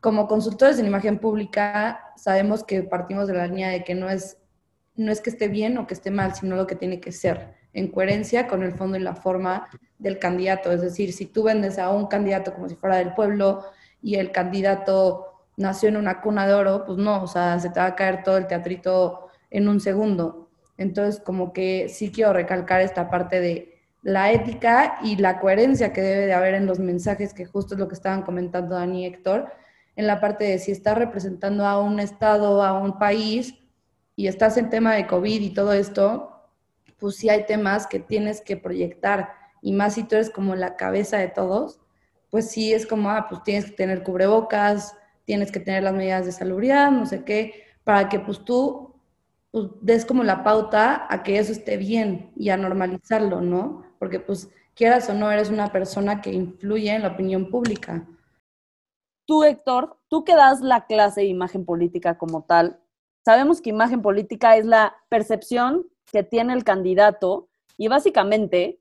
Como 0.00 0.26
consultores 0.26 0.78
en 0.78 0.86
imagen 0.86 1.18
pública 1.18 2.12
sabemos 2.16 2.64
que 2.64 2.82
partimos 2.84 3.26
de 3.26 3.34
la 3.34 3.46
línea 3.46 3.70
de 3.70 3.84
que 3.84 3.94
no 3.94 4.08
es, 4.08 4.38
no 4.94 5.12
es 5.12 5.20
que 5.20 5.30
esté 5.30 5.48
bien 5.48 5.76
o 5.78 5.86
que 5.86 5.94
esté 5.94 6.10
mal, 6.10 6.34
sino 6.34 6.56
lo 6.56 6.66
que 6.66 6.76
tiene 6.76 7.00
que 7.00 7.12
ser 7.12 7.63
en 7.74 7.88
coherencia 7.88 8.46
con 8.46 8.62
el 8.62 8.72
fondo 8.72 8.96
y 8.96 9.00
la 9.00 9.14
forma 9.14 9.68
del 9.98 10.18
candidato. 10.18 10.72
Es 10.72 10.80
decir, 10.80 11.12
si 11.12 11.26
tú 11.26 11.42
vendes 11.42 11.78
a 11.78 11.90
un 11.90 12.06
candidato 12.06 12.54
como 12.54 12.68
si 12.68 12.76
fuera 12.76 12.96
del 12.96 13.12
pueblo 13.14 13.64
y 14.00 14.14
el 14.14 14.32
candidato 14.32 15.26
nació 15.56 15.88
en 15.88 15.96
una 15.96 16.20
cuna 16.20 16.46
de 16.46 16.54
oro, 16.54 16.84
pues 16.84 16.98
no, 16.98 17.22
o 17.22 17.26
sea, 17.26 17.58
se 17.60 17.70
te 17.70 17.80
va 17.80 17.86
a 17.86 17.94
caer 17.94 18.22
todo 18.22 18.38
el 18.38 18.46
teatrito 18.46 19.28
en 19.50 19.68
un 19.68 19.80
segundo. 19.80 20.48
Entonces, 20.78 21.20
como 21.20 21.52
que 21.52 21.88
sí 21.88 22.10
quiero 22.10 22.32
recalcar 22.32 22.80
esta 22.80 23.10
parte 23.10 23.40
de 23.40 23.74
la 24.02 24.32
ética 24.32 24.98
y 25.02 25.16
la 25.16 25.40
coherencia 25.40 25.92
que 25.92 26.00
debe 26.00 26.26
de 26.26 26.34
haber 26.34 26.54
en 26.54 26.66
los 26.66 26.78
mensajes, 26.78 27.32
que 27.32 27.46
justo 27.46 27.74
es 27.74 27.80
lo 27.80 27.88
que 27.88 27.94
estaban 27.94 28.22
comentando 28.22 28.74
Dani 28.74 29.02
y 29.02 29.06
Héctor, 29.06 29.52
en 29.96 30.06
la 30.06 30.20
parte 30.20 30.44
de 30.44 30.58
si 30.58 30.72
estás 30.72 30.98
representando 30.98 31.66
a 31.66 31.80
un 31.80 32.00
estado, 32.00 32.62
a 32.62 32.72
un 32.72 32.98
país, 32.98 33.54
y 34.16 34.26
estás 34.26 34.56
en 34.56 34.70
tema 34.70 34.94
de 34.94 35.06
COVID 35.06 35.40
y 35.40 35.54
todo 35.54 35.72
esto, 35.72 36.33
pues 37.04 37.16
sí 37.16 37.28
hay 37.28 37.44
temas 37.44 37.86
que 37.86 38.00
tienes 38.00 38.40
que 38.40 38.56
proyectar 38.56 39.34
y 39.60 39.74
más 39.74 39.92
si 39.92 40.04
tú 40.04 40.14
eres 40.14 40.30
como 40.30 40.54
la 40.54 40.74
cabeza 40.74 41.18
de 41.18 41.28
todos, 41.28 41.78
pues 42.30 42.50
sí 42.50 42.72
es 42.72 42.86
como, 42.86 43.10
ah, 43.10 43.26
pues 43.28 43.42
tienes 43.42 43.66
que 43.66 43.72
tener 43.72 44.02
cubrebocas, 44.02 44.96
tienes 45.26 45.52
que 45.52 45.60
tener 45.60 45.82
las 45.82 45.92
medidas 45.92 46.24
de 46.24 46.32
salubridad, 46.32 46.90
no 46.90 47.04
sé 47.04 47.22
qué, 47.22 47.66
para 47.84 48.08
que 48.08 48.20
pues 48.20 48.42
tú 48.42 48.94
pues, 49.50 49.66
des 49.82 50.06
como 50.06 50.24
la 50.24 50.42
pauta 50.42 51.06
a 51.10 51.22
que 51.22 51.38
eso 51.38 51.52
esté 51.52 51.76
bien 51.76 52.32
y 52.36 52.48
a 52.48 52.56
normalizarlo, 52.56 53.42
¿no? 53.42 53.84
Porque 53.98 54.18
pues 54.18 54.48
quieras 54.74 55.10
o 55.10 55.12
no, 55.12 55.30
eres 55.30 55.50
una 55.50 55.70
persona 55.72 56.22
que 56.22 56.32
influye 56.32 56.90
en 56.90 57.02
la 57.02 57.08
opinión 57.08 57.50
pública. 57.50 58.08
Tú, 59.26 59.44
Héctor, 59.44 59.98
tú 60.08 60.24
que 60.24 60.34
das 60.34 60.62
la 60.62 60.86
clase 60.86 61.20
de 61.20 61.26
imagen 61.26 61.66
política 61.66 62.16
como 62.16 62.44
tal, 62.44 62.80
sabemos 63.26 63.60
que 63.60 63.68
imagen 63.68 64.00
política 64.00 64.56
es 64.56 64.64
la 64.64 64.96
percepción 65.10 65.84
que 66.10 66.22
tiene 66.22 66.52
el 66.52 66.64
candidato 66.64 67.48
y 67.76 67.88
básicamente, 67.88 68.80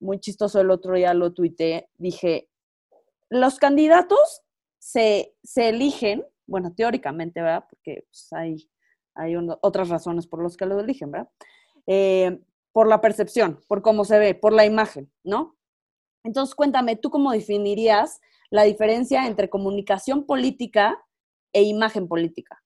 muy 0.00 0.18
chistoso 0.18 0.60
el 0.60 0.70
otro 0.70 0.94
día 0.94 1.14
lo 1.14 1.32
tuiteé, 1.32 1.88
dije, 1.98 2.48
los 3.30 3.58
candidatos 3.58 4.42
se, 4.78 5.34
se 5.42 5.68
eligen, 5.68 6.26
bueno, 6.46 6.74
teóricamente, 6.74 7.40
¿verdad? 7.40 7.64
Porque 7.70 8.04
pues, 8.08 8.32
hay, 8.32 8.68
hay 9.14 9.36
otras 9.60 9.88
razones 9.88 10.26
por 10.26 10.42
las 10.42 10.56
que 10.56 10.66
lo 10.66 10.80
eligen, 10.80 11.12
¿verdad? 11.12 11.30
Eh, 11.86 12.40
por 12.72 12.88
la 12.88 13.00
percepción, 13.00 13.60
por 13.68 13.82
cómo 13.82 14.04
se 14.04 14.18
ve, 14.18 14.34
por 14.34 14.52
la 14.52 14.64
imagen, 14.64 15.10
¿no? 15.22 15.56
Entonces, 16.24 16.54
cuéntame, 16.54 16.96
¿tú 16.96 17.10
cómo 17.10 17.32
definirías 17.32 18.20
la 18.50 18.64
diferencia 18.64 19.26
entre 19.26 19.50
comunicación 19.50 20.24
política 20.26 21.02
e 21.52 21.62
imagen 21.62 22.08
política? 22.08 22.62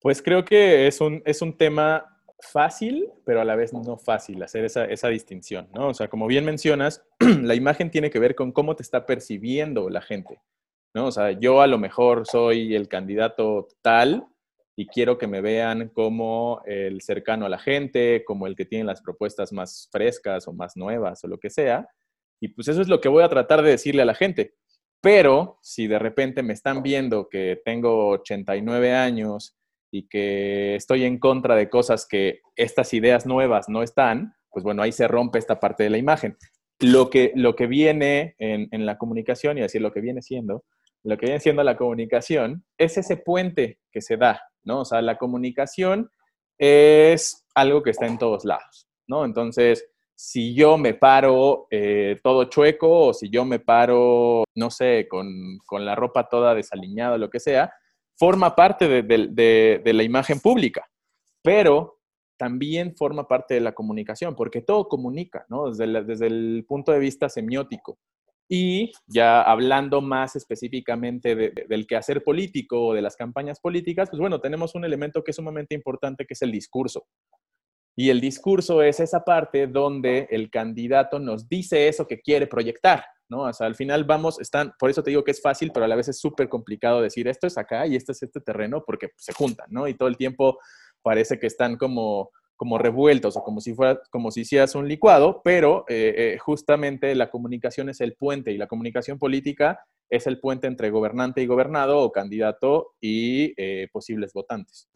Pues 0.00 0.22
creo 0.22 0.44
que 0.44 0.86
es 0.86 1.00
un, 1.00 1.22
es 1.24 1.42
un 1.42 1.56
tema 1.56 2.17
fácil, 2.40 3.10
pero 3.24 3.40
a 3.40 3.44
la 3.44 3.56
vez 3.56 3.72
no 3.72 3.96
fácil 3.96 4.42
hacer 4.42 4.64
esa, 4.64 4.84
esa, 4.84 5.08
distinción, 5.08 5.68
¿no? 5.74 5.88
O 5.88 5.94
sea, 5.94 6.08
como 6.08 6.26
bien 6.26 6.44
mencionas, 6.44 7.04
la 7.42 7.54
imagen 7.54 7.90
tiene 7.90 8.10
que 8.10 8.18
ver 8.18 8.34
con 8.34 8.52
cómo 8.52 8.76
te 8.76 8.82
está 8.82 9.06
percibiendo 9.06 9.90
la 9.90 10.00
gente, 10.00 10.40
¿no? 10.94 11.06
O 11.06 11.12
sea, 11.12 11.32
yo 11.32 11.60
a 11.60 11.66
lo 11.66 11.78
mejor 11.78 12.26
soy 12.26 12.74
el 12.74 12.88
candidato 12.88 13.68
tal 13.82 14.26
y 14.76 14.86
quiero 14.86 15.18
que 15.18 15.26
me 15.26 15.40
vean 15.40 15.88
como 15.88 16.62
el 16.64 17.00
cercano 17.02 17.46
a 17.46 17.48
la 17.48 17.58
gente, 17.58 18.22
como 18.24 18.46
el 18.46 18.54
que 18.54 18.64
tiene 18.64 18.84
las 18.84 19.02
propuestas 19.02 19.52
más 19.52 19.88
frescas 19.90 20.46
o 20.46 20.52
más 20.52 20.76
nuevas 20.76 21.24
o 21.24 21.28
lo 21.28 21.38
que 21.38 21.50
sea. 21.50 21.88
Y 22.40 22.48
pues 22.48 22.68
eso 22.68 22.80
es 22.80 22.88
lo 22.88 23.00
que 23.00 23.08
voy 23.08 23.24
a 23.24 23.28
tratar 23.28 23.62
de 23.62 23.70
decirle 23.70 24.02
a 24.02 24.04
la 24.04 24.14
gente. 24.14 24.54
Pero 25.00 25.58
si 25.62 25.88
de 25.88 25.98
repente 25.98 26.44
me 26.44 26.52
están 26.52 26.84
viendo 26.84 27.28
que 27.28 27.60
tengo 27.64 28.10
89 28.10 28.94
años, 28.94 29.57
y 29.90 30.08
que 30.08 30.74
estoy 30.76 31.04
en 31.04 31.18
contra 31.18 31.56
de 31.56 31.68
cosas 31.68 32.06
que 32.06 32.40
estas 32.56 32.92
ideas 32.94 33.26
nuevas 33.26 33.68
no 33.68 33.82
están, 33.82 34.34
pues 34.50 34.64
bueno, 34.64 34.82
ahí 34.82 34.92
se 34.92 35.08
rompe 35.08 35.38
esta 35.38 35.60
parte 35.60 35.84
de 35.84 35.90
la 35.90 35.98
imagen. 35.98 36.36
Lo 36.80 37.10
que, 37.10 37.32
lo 37.34 37.56
que 37.56 37.66
viene 37.66 38.34
en, 38.38 38.68
en 38.70 38.86
la 38.86 38.98
comunicación, 38.98 39.58
y 39.58 39.62
decir 39.62 39.82
lo 39.82 39.92
que 39.92 40.00
viene 40.00 40.22
siendo, 40.22 40.64
lo 41.04 41.16
que 41.16 41.26
viene 41.26 41.40
siendo 41.40 41.62
la 41.62 41.76
comunicación, 41.76 42.64
es 42.76 42.98
ese 42.98 43.16
puente 43.16 43.78
que 43.90 44.00
se 44.00 44.16
da, 44.16 44.42
¿no? 44.64 44.80
O 44.80 44.84
sea, 44.84 45.02
la 45.02 45.16
comunicación 45.16 46.10
es 46.58 47.46
algo 47.54 47.82
que 47.82 47.90
está 47.90 48.06
en 48.06 48.18
todos 48.18 48.44
lados, 48.44 48.88
¿no? 49.06 49.24
Entonces, 49.24 49.88
si 50.20 50.52
yo 50.52 50.76
me 50.76 50.94
paro 50.94 51.68
eh, 51.70 52.18
todo 52.24 52.44
chueco 52.44 53.06
o 53.06 53.14
si 53.14 53.30
yo 53.30 53.44
me 53.44 53.60
paro, 53.60 54.42
no 54.56 54.68
sé, 54.68 55.06
con, 55.08 55.60
la 55.70 55.94
ropa 55.94 56.28
toda 56.28 56.56
desaliñada, 56.56 57.16
lo 57.18 57.30
que 57.30 57.38
sea, 57.38 57.72
forma 58.18 58.54
parte 58.54 59.02
de, 59.02 59.92
la 59.94 60.02
imagen 60.02 60.40
pública, 60.40 60.88
pero 61.42 62.00
también 62.36 62.94
forma 62.96 63.26
parte 63.26 63.54
de 63.54 63.60
la 63.60 63.72
comunicación, 63.72 64.34
porque 64.34 64.60
todo 64.60 64.88
comunica, 64.88 65.46
¿no? 65.48 65.70
Desde, 65.72 66.26
el 66.26 66.64
punto 66.68 66.92
de 66.92 66.98
vista 66.98 67.28
semiótico. 67.28 67.98
Y 68.50 68.92
ya 69.06 69.42
hablando 69.42 70.00
más 70.00 70.34
específicamente 70.34 71.36
del 71.36 71.86
quehacer 71.86 72.24
político 72.24 72.88
o 72.88 72.94
de 72.94 73.02
las 73.02 73.14
campañas 73.14 73.60
políticas, 73.60 74.08
pues 74.08 74.20
bueno, 74.20 74.40
tenemos 74.40 74.74
un 74.74 74.84
elemento 74.84 75.22
que 75.22 75.32
es 75.32 75.36
sumamente 75.36 75.74
importante, 75.74 76.24
que 76.24 76.34
es 76.34 76.42
el 76.42 76.52
discurso. 76.52 77.06
Y 77.94 78.10
el 78.10 78.20
discurso 78.20 78.80
es 78.80 79.00
esa 79.00 79.24
parte 79.24 79.66
donde 79.66 80.28
el 80.30 80.50
candidato 80.50 81.18
nos 81.18 81.48
dice 81.48 81.88
eso 81.88 82.06
que 82.06 82.20
quiere 82.20 82.46
proyectar, 82.46 83.04
¿no? 83.28 83.42
O 83.42 83.52
sea, 83.52 83.66
al 83.66 83.74
final 83.74 84.04
vamos, 84.04 84.40
están, 84.40 84.72
por 84.78 84.90
eso 84.90 85.02
te 85.02 85.10
digo 85.10 85.24
que 85.24 85.30
es 85.30 85.42
fácil, 85.42 85.70
pero 85.72 85.84
a 85.84 85.88
la 85.88 85.96
vez 85.96 86.08
es 86.08 86.18
súper 86.18 86.48
complicado 86.48 87.00
decir 87.00 87.28
esto 87.28 87.46
es 87.46 87.58
acá 87.58 87.86
y 87.86 87.96
esto 87.96 88.12
es 88.12 88.22
este 88.22 88.40
terreno 88.40 88.82
porque 88.84 89.10
se 89.16 89.32
juntan, 89.32 89.66
¿no? 89.70 89.88
Y 89.88 89.94
todo 89.94 90.08
el 90.08 90.16
tiempo 90.16 90.58
parece 91.02 91.38
que 91.38 91.46
están 91.46 91.76
como, 91.76 92.30
como 92.56 92.76
revueltos 92.76 93.36
o 93.36 93.44
como 93.44 93.60
si, 93.60 93.72
fuera, 93.72 94.00
como 94.10 94.30
si 94.30 94.40
hicieras 94.40 94.74
un 94.74 94.88
licuado, 94.88 95.42
pero 95.44 95.84
eh, 95.88 96.14
eh, 96.34 96.38
justamente 96.38 97.14
la 97.14 97.30
comunicación 97.30 97.88
es 97.88 98.00
el 98.00 98.14
puente 98.14 98.50
y 98.50 98.58
la 98.58 98.66
comunicación 98.66 99.18
política 99.18 99.80
es 100.10 100.26
el 100.26 100.40
puente 100.40 100.66
entre 100.66 100.90
gobernante 100.90 101.40
y 101.40 101.46
gobernado 101.46 102.00
o 102.00 102.10
candidato 102.10 102.94
y 103.00 103.54
eh, 103.56 103.88
posibles 103.92 104.32
votantes. 104.32 104.88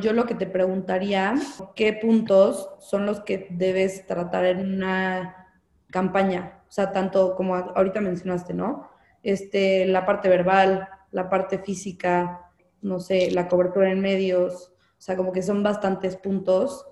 Yo 0.00 0.12
lo 0.12 0.26
que 0.26 0.34
te 0.34 0.46
preguntaría, 0.46 1.34
¿qué 1.74 1.92
puntos 1.92 2.70
son 2.80 3.06
los 3.06 3.20
que 3.20 3.46
debes 3.50 4.06
tratar 4.06 4.44
en 4.44 4.74
una 4.74 5.62
campaña? 5.90 6.57
O 6.68 6.70
sea, 6.70 6.92
tanto 6.92 7.34
como 7.34 7.56
ahorita 7.56 8.00
mencionaste, 8.00 8.54
¿no? 8.54 8.88
Este, 9.22 9.86
la 9.86 10.04
parte 10.04 10.28
verbal, 10.28 10.88
la 11.10 11.30
parte 11.30 11.58
física, 11.58 12.52
no 12.82 13.00
sé, 13.00 13.30
la 13.30 13.48
cobertura 13.48 13.90
en 13.90 14.00
medios, 14.00 14.72
o 14.98 15.00
sea, 15.00 15.16
como 15.16 15.32
que 15.32 15.42
son 15.42 15.62
bastantes 15.62 16.16
puntos 16.16 16.84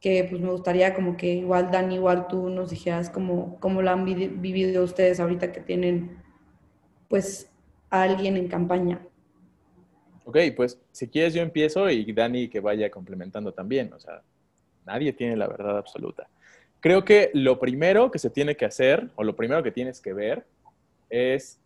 que 0.00 0.26
pues 0.28 0.40
me 0.40 0.50
gustaría 0.50 0.94
como 0.94 1.16
que 1.16 1.32
igual 1.32 1.70
Dan, 1.70 1.90
igual 1.90 2.28
tú 2.28 2.50
nos 2.50 2.70
dijeras 2.70 3.08
cómo, 3.08 3.58
cómo 3.60 3.80
lo 3.80 3.90
han 3.90 4.04
vivido 4.04 4.84
ustedes 4.84 5.18
ahorita 5.18 5.50
que 5.50 5.60
tienen 5.60 6.22
pues 7.08 7.50
a 7.88 8.02
alguien 8.02 8.36
en 8.36 8.48
campaña. 8.48 9.00
Ok, 10.26 10.38
pues 10.56 10.78
si 10.90 11.08
quieres 11.08 11.32
yo 11.32 11.42
empiezo 11.42 11.88
y 11.88 12.12
Dani 12.12 12.48
que 12.48 12.60
vaya 12.60 12.90
complementando 12.90 13.52
también. 13.52 13.92
O 13.92 13.98
sea, 13.98 14.22
nadie 14.84 15.12
tiene 15.12 15.36
la 15.36 15.46
verdad 15.46 15.78
absoluta. 15.78 16.28
Creo 16.84 17.02
que 17.02 17.30
lo 17.32 17.58
primero 17.58 18.10
que 18.10 18.18
se 18.18 18.28
tiene 18.28 18.58
que 18.58 18.66
hacer, 18.66 19.08
o 19.16 19.24
lo 19.24 19.34
primero 19.34 19.62
que 19.62 19.72
tienes 19.72 20.02
que 20.02 20.12
ver, 20.12 20.44
es 21.08 21.58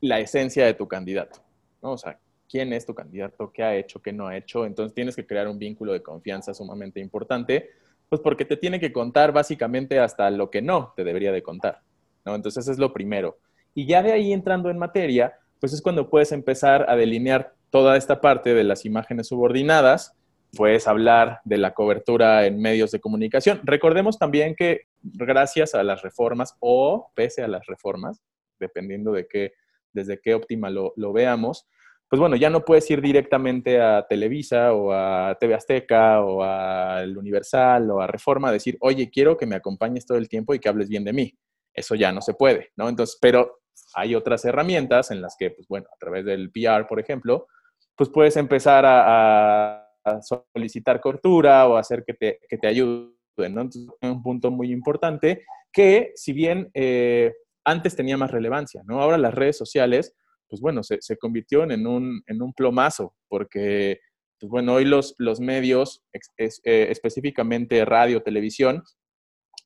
la 0.00 0.18
esencia 0.18 0.66
de 0.66 0.74
tu 0.74 0.88
candidato. 0.88 1.38
¿no? 1.80 1.92
O 1.92 1.96
sea, 1.96 2.18
quién 2.50 2.72
es 2.72 2.84
tu 2.84 2.92
candidato, 2.92 3.52
qué 3.52 3.62
ha 3.62 3.76
hecho, 3.76 4.02
qué 4.02 4.12
no 4.12 4.26
ha 4.26 4.36
hecho. 4.36 4.66
Entonces 4.66 4.92
tienes 4.92 5.14
que 5.14 5.24
crear 5.24 5.46
un 5.46 5.56
vínculo 5.56 5.92
de 5.92 6.02
confianza 6.02 6.52
sumamente 6.52 6.98
importante, 6.98 7.70
pues 8.08 8.20
porque 8.20 8.44
te 8.44 8.56
tiene 8.56 8.80
que 8.80 8.92
contar 8.92 9.30
básicamente 9.30 10.00
hasta 10.00 10.28
lo 10.32 10.50
que 10.50 10.62
no 10.62 10.94
te 10.96 11.04
debería 11.04 11.30
de 11.30 11.44
contar. 11.44 11.82
¿no? 12.24 12.34
Entonces 12.34 12.64
eso 12.64 12.72
es 12.72 12.78
lo 12.80 12.92
primero. 12.92 13.38
Y 13.72 13.86
ya 13.86 14.02
de 14.02 14.10
ahí 14.10 14.32
entrando 14.32 14.68
en 14.68 14.78
materia, 14.78 15.32
pues 15.60 15.72
es 15.72 15.80
cuando 15.80 16.10
puedes 16.10 16.32
empezar 16.32 16.90
a 16.90 16.96
delinear 16.96 17.54
toda 17.70 17.96
esta 17.96 18.20
parte 18.20 18.52
de 18.52 18.64
las 18.64 18.84
imágenes 18.84 19.28
subordinadas, 19.28 20.16
puedes 20.56 20.88
hablar 20.88 21.40
de 21.44 21.58
la 21.58 21.74
cobertura 21.74 22.46
en 22.46 22.60
medios 22.60 22.90
de 22.90 23.00
comunicación. 23.00 23.60
Recordemos 23.64 24.18
también 24.18 24.54
que 24.54 24.82
gracias 25.02 25.74
a 25.74 25.82
las 25.82 26.02
reformas 26.02 26.56
o 26.60 27.10
pese 27.14 27.42
a 27.42 27.48
las 27.48 27.66
reformas, 27.66 28.22
dependiendo 28.58 29.12
de 29.12 29.26
qué, 29.26 29.52
desde 29.92 30.20
qué 30.20 30.34
óptima 30.34 30.70
lo, 30.70 30.92
lo 30.96 31.12
veamos, 31.12 31.66
pues 32.10 32.18
bueno, 32.18 32.34
ya 32.34 32.50
no 32.50 32.64
puedes 32.64 32.90
ir 32.90 33.00
directamente 33.00 33.80
a 33.80 34.04
Televisa 34.08 34.72
o 34.72 34.92
a 34.92 35.36
TV 35.38 35.54
Azteca 35.54 36.20
o 36.22 36.42
al 36.42 37.16
Universal 37.16 37.88
o 37.88 38.00
a 38.00 38.08
Reforma 38.08 38.48
a 38.48 38.52
decir, 38.52 38.76
oye, 38.80 39.08
quiero 39.08 39.36
que 39.36 39.46
me 39.46 39.54
acompañes 39.54 40.06
todo 40.06 40.18
el 40.18 40.28
tiempo 40.28 40.52
y 40.52 40.58
que 40.58 40.68
hables 40.68 40.88
bien 40.88 41.04
de 41.04 41.12
mí. 41.12 41.32
Eso 41.72 41.94
ya 41.94 42.10
no 42.10 42.20
se 42.20 42.34
puede, 42.34 42.70
¿no? 42.74 42.88
Entonces, 42.88 43.16
pero 43.20 43.60
hay 43.94 44.16
otras 44.16 44.44
herramientas 44.44 45.12
en 45.12 45.22
las 45.22 45.36
que, 45.38 45.52
pues 45.52 45.68
bueno, 45.68 45.86
a 45.94 45.96
través 45.98 46.24
del 46.24 46.50
PR, 46.50 46.84
por 46.88 46.98
ejemplo, 46.98 47.46
pues 47.94 48.10
puedes 48.10 48.36
empezar 48.36 48.84
a, 48.84 49.89
solicitar 50.22 51.00
cobertura 51.00 51.68
o 51.68 51.76
hacer 51.76 52.04
que 52.06 52.14
te, 52.14 52.40
que 52.48 52.58
te 52.58 52.66
ayuden, 52.66 53.14
¿no? 53.36 53.62
Entonces, 53.62 53.86
es 54.00 54.10
un 54.10 54.22
punto 54.22 54.50
muy 54.50 54.72
importante 54.72 55.44
que, 55.72 56.12
si 56.14 56.32
bien 56.32 56.70
eh, 56.74 57.32
antes 57.64 57.96
tenía 57.96 58.16
más 58.16 58.30
relevancia, 58.30 58.82
¿no? 58.86 59.00
Ahora 59.00 59.18
las 59.18 59.34
redes 59.34 59.56
sociales, 59.56 60.14
pues 60.48 60.60
bueno, 60.60 60.82
se, 60.82 61.00
se 61.00 61.16
convirtieron 61.16 61.70
en 61.70 61.86
un, 61.86 62.22
en 62.26 62.42
un 62.42 62.52
plomazo, 62.52 63.14
porque, 63.28 64.00
pues 64.38 64.50
bueno, 64.50 64.74
hoy 64.74 64.84
los, 64.84 65.14
los 65.18 65.40
medios, 65.40 66.02
eh, 66.12 66.88
específicamente 66.90 67.84
radio, 67.84 68.22
televisión, 68.22 68.82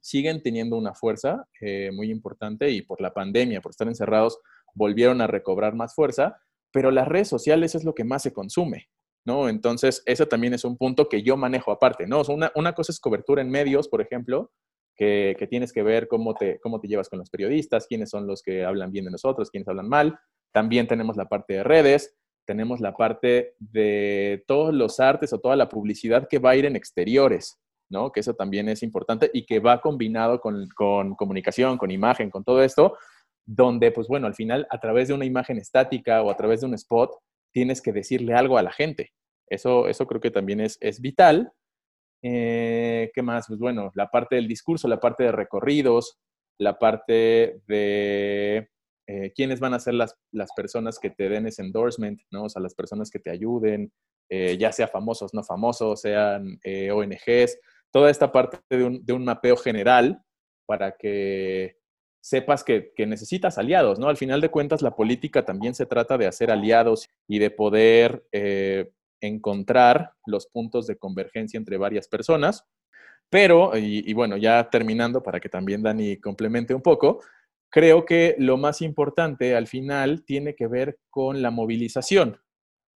siguen 0.05 0.43
teniendo 0.43 0.77
una 0.77 0.93
fuerza 0.93 1.49
eh, 1.63 1.91
muy 1.91 2.11
importante 2.11 2.71
y 2.71 2.83
por 2.83 3.01
la 3.01 3.15
pandemia, 3.15 3.63
por 3.63 3.71
estar 3.71 3.89
encerrados, 3.89 4.39
volvieron 4.75 5.23
a 5.23 5.27
recobrar 5.27 5.75
más 5.75 5.95
fuerza, 5.95 6.37
pero 6.71 6.91
las 6.91 7.09
redes 7.09 7.29
sociales 7.29 7.75
es 7.75 7.85
lo 7.85 7.95
que 7.95 8.05
más 8.05 8.23
se 8.23 8.35
consume, 8.35 8.89
¿no? 9.25 9.49
Entonces, 9.49 10.03
eso 10.07 10.27
también 10.27 10.55
es 10.55 10.65
un 10.65 10.77
punto 10.77 11.09
que 11.09 11.23
yo 11.23 11.37
manejo 11.37 11.73
aparte, 11.73 12.07
¿no? 12.07 12.23
una, 12.29 12.53
una, 12.55 12.73
cosa 12.75 12.93
es 12.93 13.01
cobertura 13.01 13.43
en 13.43 13.51
medios, 13.51 13.89
por 13.89 14.01
ejemplo, 14.01 14.53
que, 14.97 15.35
que, 15.39 15.47
tienes 15.47 15.73
que 15.73 15.83
ver 15.83 16.09
cómo 16.09 16.35
te, 16.35 16.61
cómo 16.61 16.81
te 16.81 16.89
llevas 16.89 17.09
con 17.09 17.19
los 17.19 17.31
periodistas, 17.31 17.87
quiénes 17.87 18.11
son 18.11 18.27
los 18.27 18.43
que 18.43 18.65
hablan 18.65 18.93
bien 18.93 19.07
de 19.07 19.11
nosotros, 19.11 19.51
quiénes 19.51 19.69
hablan 19.69 19.89
mal. 19.89 20.19
También 20.53 20.87
tenemos 20.87 21.17
la 21.17 21.29
parte 21.29 21.55
de 21.55 21.65
redes, 21.65 22.15
tenemos 22.47 22.81
la 22.81 22.95
parte 22.95 23.55
de 23.59 24.45
todos 24.47 24.73
los 24.73 25.01
artes 25.01 25.33
o 25.33 25.41
toda 25.41 25.57
la 25.57 25.69
publicidad 25.69 26.29
que 26.29 26.39
va 26.39 26.51
a 26.51 26.57
ir 26.57 26.67
en 26.67 26.77
exteriores, 26.77 27.59
¿no? 27.89 28.13
Que 28.13 28.21
eso 28.21 28.35
también 28.35 28.69
es 28.69 28.83
importante 28.83 29.31
y 29.33 29.47
que 29.47 29.59
va 29.59 29.81
combinado 29.81 30.41
con, 30.41 30.69
con 30.77 31.15
comunicación, 31.15 31.79
con 31.79 31.91
imagen, 31.91 32.31
con 32.31 32.45
todo 32.45 32.63
esto, 32.63 32.97
donde, 33.47 33.91
pues 33.91 34.07
bueno, 34.07 34.27
al 34.27 34.35
final, 34.35 34.67
a 34.71 34.79
través 34.79 35.09
de 35.09 35.15
una 35.15 35.25
imagen 35.25 35.59
estática 35.59 36.23
o 36.23 36.31
a 36.31 36.37
través 36.37 36.61
de 36.61 36.67
un 36.67 36.75
spot, 36.75 37.11
tienes 37.55 37.81
que 37.81 37.93
decirle 37.93 38.35
algo 38.35 38.59
a 38.59 38.63
la 38.63 38.73
gente. 38.73 39.13
Eso, 39.49 39.89
eso 39.89 40.07
creo 40.07 40.21
que 40.21 40.33
también 40.33 40.61
es, 40.61 40.77
es 40.81 41.01
vital. 41.01 41.53
Eh, 42.23 43.11
¿Qué 43.15 43.23
más? 43.23 43.47
Pues 43.47 43.61
bueno, 43.61 43.93
la 43.95 44.09
parte 44.11 44.37
del 44.37 44.49
discurso, 44.49 44.89
la 44.89 45.01
parte 45.01 45.25
de 45.25 45.33
recorridos, 45.33 46.19
la 46.59 46.79
parte 46.79 47.61
de 47.67 48.69
eh, 49.07 49.33
quiénes 49.35 49.61
van 49.61 49.75
a 49.75 49.81
ser 49.81 49.95
las, 49.95 50.17
las, 50.33 50.51
personas 50.57 50.99
que 50.99 51.11
te 51.11 51.29
den 51.29 51.47
ese 51.47 51.63
endorsement, 51.63 52.21
¿no? 52.31 52.45
O 52.45 52.49
sea, 52.49 52.61
las 52.61 52.75
personas 52.75 53.11
que 53.11 53.21
te 53.21 53.31
ayuden, 53.31 53.93
eh, 54.31 54.57
ya 54.59 54.73
sea 54.73 54.89
famosos, 54.89 55.33
no 55.33 55.45
famosos, 55.45 56.01
sean 56.01 56.59
ONGs, 56.65 57.59
toda 57.93 58.11
esta 58.11 58.33
parte 58.33 58.59
de 58.71 58.85
un, 58.85 59.05
de 59.05 59.13
un 59.13 59.25
mapeo 59.25 59.57
general 59.57 60.21
para 60.67 60.97
que 60.97 61.77
sepas 62.25 62.65
que, 62.65 62.91
necesitas 63.07 63.59
aliados, 63.59 63.99
¿no? 63.99 64.09
Al 64.09 64.17
final 64.17 64.41
de 64.41 64.49
cuentas, 64.49 64.81
la 64.81 64.97
política 64.97 65.45
también 65.45 65.75
se 65.75 65.85
trata 65.85 66.17
de 66.17 66.27
hacer 66.27 66.51
aliados 66.51 67.11
y 67.29 67.39
de 67.39 67.51
poder 67.51 68.27
eh, 68.33 68.91
encontrar 69.21 70.13
los 70.25 70.47
puntos 70.47 70.87
de 70.87 70.97
convergencia 70.97 71.59
entre 71.59 71.77
varias 71.77 72.09
personas. 72.09 72.65
Pero, 73.29 73.77
y, 73.77 74.11
bueno, 74.15 74.39
ya 74.39 74.71
terminando 74.71 75.23
para 75.23 75.39
que 75.39 75.51
también 75.51 75.83
Dani 75.83 76.17
complemente 76.17 76.73
un 76.73 76.81
poco, 76.81 77.21
creo 77.69 78.07
que 78.07 78.37
lo 78.39 78.57
más 78.57 78.81
importante 78.81 79.55
al 79.55 79.67
final 79.67 80.25
tiene 80.25 80.55
que 80.55 80.67
ver 80.67 80.99
con 81.11 81.43
la 81.43 81.51
movilización, 81.51 82.41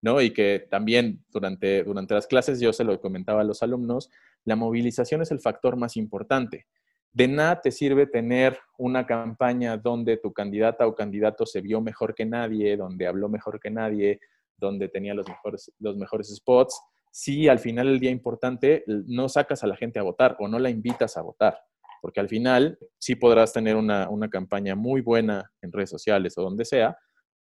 ¿no? 0.03 0.22
Y 0.22 0.34
que 0.34 0.67
también 0.70 1.25
durante, 1.29 1.84
durante 1.84 2.13
las 2.13 2.27
clases 2.27 2.60
yo 2.60 2.72
se 2.74 2.84
lo 2.84 3.01
comentaba 3.01 3.41
a 3.41 3.46
los 3.46 3.63
alumnos, 3.63 4.12
la 4.44 4.55
movilización 4.55 5.24
es 5.24 5.32
el 5.32 5.39
factor 5.39 5.77
más 5.77 5.98
importante. 5.98 6.67
De 7.15 7.29
nada 7.29 7.62
te 7.62 7.72
sirve 7.72 8.07
tener 8.07 8.60
una 8.77 9.07
campaña 9.07 9.77
donde 9.77 10.17
tu 10.17 10.34
candidata 10.34 10.86
o 10.86 10.93
candidato 10.93 11.45
se 11.45 11.62
vio 11.62 11.79
mejor 11.79 12.13
que 12.13 12.25
nadie, 12.25 12.75
donde 12.75 13.07
habló 13.07 13.29
mejor 13.29 13.62
que 13.62 13.72
nadie, 13.72 14.19
donde 14.57 14.89
tenía 14.89 15.13
los 15.13 15.25
mejores, 15.25 15.72
los 15.79 15.95
mejores 15.95 16.27
spots, 16.36 16.77
si 17.10 17.48
al 17.48 17.60
final 17.60 17.88
del 17.88 18.01
día 18.01 18.12
importante 18.12 18.84
no 18.86 19.29
sacas 19.29 19.63
a 19.63 19.67
la 19.67 19.77
gente 19.77 19.98
a 19.98 20.03
votar 20.03 20.36
o 20.39 20.50
no 20.50 20.60
la 20.60 20.69
invitas 20.69 21.15
a 21.15 21.22
votar. 21.22 21.57
Porque 22.01 22.19
al 22.19 22.27
final 22.27 22.77
sí 22.98 23.15
podrás 23.15 23.53
tener 23.53 23.77
una, 23.77 24.10
campaña 24.29 24.75
muy 24.75 25.00
buena 25.00 25.50
en 25.62 25.72
redes 25.72 25.91
sociales 25.91 26.38
o 26.38 26.41
donde 26.41 26.65
sea, 26.65 26.98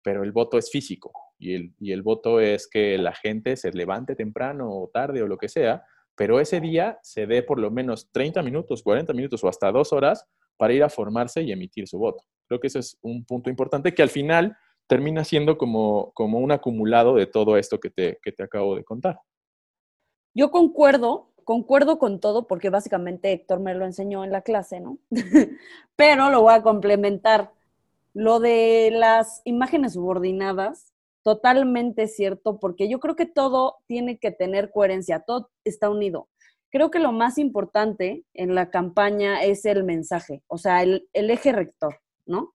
pero 0.03 0.23
el 0.23 0.33
voto 0.33 0.57
es 0.57 0.69
físico 0.69 1.13
y 1.39 1.55
el, 1.55 1.73
y 1.79 1.93
el 1.93 2.01
voto 2.01 2.41
es 2.41 2.67
que 2.67 2.97
la 2.97 3.13
gente 3.13 3.55
se 3.55 3.71
levante 3.71 4.17
temprano 4.17 4.69
o 4.69 4.89
tarde 4.93 5.23
o 5.23 5.27
lo 5.27 5.37
que 5.37 5.47
sea 5.47 5.81
pero 6.21 6.39
ese 6.39 6.61
día 6.61 6.99
se 7.01 7.25
dé 7.25 7.41
por 7.41 7.57
lo 7.57 7.71
menos 7.71 8.11
30 8.11 8.43
minutos, 8.43 8.83
40 8.83 9.11
minutos 9.13 9.43
o 9.43 9.49
hasta 9.49 9.71
dos 9.71 9.91
horas 9.91 10.23
para 10.55 10.71
ir 10.71 10.83
a 10.83 10.89
formarse 10.91 11.41
y 11.41 11.51
emitir 11.51 11.87
su 11.87 11.97
voto. 11.97 12.23
Creo 12.45 12.59
que 12.59 12.67
ese 12.67 12.77
es 12.77 12.99
un 13.01 13.25
punto 13.25 13.49
importante 13.49 13.95
que 13.95 14.03
al 14.03 14.09
final 14.09 14.55
termina 14.85 15.23
siendo 15.23 15.57
como, 15.57 16.13
un 16.15 16.51
acumulado 16.51 17.15
de 17.15 17.25
todo 17.25 17.57
esto 17.57 17.79
que 17.79 17.89
te, 17.89 18.19
que 18.21 18.31
te 18.31 18.43
acabo 18.43 18.75
de 18.75 18.83
contar. 18.83 19.17
Yo 20.35 20.51
concuerdo 20.51 21.31
concuerdo 21.43 21.97
con 21.97 22.19
todo 22.19 22.45
porque 22.45 22.69
básicamente 22.69 23.31
Héctor 23.31 23.59
me 23.59 23.73
lo 23.73 23.85
enseñó 23.85 24.23
en 24.23 24.31
la 24.31 24.43
clase, 24.43 24.79
¿no? 24.79 24.99
Pero 25.95 26.29
lo 26.29 26.43
voy 26.43 26.53
a 26.53 26.61
complementar. 26.61 27.51
Lo 28.13 28.39
de 28.39 28.91
las 28.93 29.41
imágenes 29.43 29.93
subordinadas, 29.93 30.93
totalmente 31.23 32.07
cierto, 32.07 32.59
porque 32.59 32.89
yo 32.89 32.99
creo 32.99 33.15
que 33.15 33.25
todo 33.25 33.77
tiene 33.87 34.17
que 34.17 34.31
tener 34.31 34.71
coherencia, 34.71 35.23
todo 35.25 35.49
está 35.63 35.89
unido. 35.89 36.29
Creo 36.71 36.89
que 36.89 36.99
lo 36.99 37.11
más 37.11 37.37
importante 37.37 38.25
en 38.33 38.55
la 38.55 38.69
campaña 38.69 39.43
es 39.43 39.65
el 39.65 39.83
mensaje, 39.83 40.43
o 40.47 40.57
sea, 40.57 40.83
el, 40.83 41.07
eje 41.13 41.51
rector, 41.51 41.99
¿no? 42.25 42.53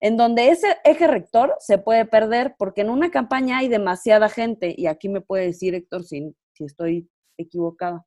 En 0.00 0.16
donde 0.16 0.50
ese 0.50 0.76
eje 0.84 1.08
rector 1.08 1.56
se 1.58 1.78
puede 1.78 2.04
perder 2.04 2.54
porque 2.56 2.82
en 2.82 2.90
una 2.90 3.10
campaña 3.10 3.58
hay 3.58 3.68
demasiada 3.68 4.28
gente, 4.28 4.74
y 4.76 4.86
aquí 4.86 5.08
me 5.08 5.20
puede 5.20 5.46
decir 5.46 5.74
Héctor 5.74 6.04
si, 6.04 6.34
si 6.52 6.64
estoy 6.64 7.10
equivocada. 7.36 8.06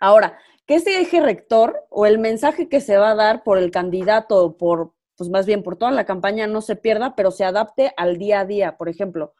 Ahora, 0.00 0.38
que 0.66 0.76
ese 0.76 1.00
eje 1.00 1.20
rector 1.20 1.86
o 1.90 2.06
el 2.06 2.18
mensaje 2.18 2.68
que 2.68 2.80
se 2.80 2.96
va 2.96 3.10
a 3.10 3.14
dar 3.14 3.42
por 3.42 3.58
el 3.58 3.70
candidato 3.70 4.44
o 4.44 4.56
por, 4.56 4.94
pues 5.22 5.30
más 5.30 5.46
bien 5.46 5.62
por 5.62 5.76
toda 5.76 5.92
la 5.92 6.04
campaña 6.04 6.48
no 6.48 6.60
se 6.60 6.74
pierda, 6.74 7.14
pero 7.14 7.30
se 7.30 7.44
adapte 7.44 7.92
al 7.96 8.18
día 8.18 8.40
a 8.40 8.44
día. 8.44 8.76
Por 8.76 8.88
ejemplo, 8.88 9.34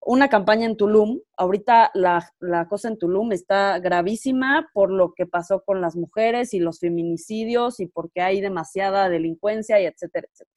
una 0.00 0.28
campaña 0.28 0.66
en 0.66 0.76
Tulum, 0.76 1.20
ahorita 1.36 1.92
la, 1.94 2.28
la, 2.40 2.66
cosa 2.66 2.88
en 2.88 2.98
Tulum 2.98 3.30
está 3.30 3.78
gravísima 3.78 4.68
por 4.74 4.90
lo 4.90 5.14
que 5.14 5.26
pasó 5.26 5.62
con 5.62 5.80
las 5.80 5.94
mujeres 5.94 6.54
y 6.54 6.58
los 6.58 6.80
feminicidios 6.80 7.78
y 7.78 7.86
porque 7.86 8.20
hay 8.20 8.40
demasiada 8.40 9.08
delincuencia 9.08 9.80
y 9.80 9.86
etcétera, 9.86 10.26
etcétera. 10.28 10.56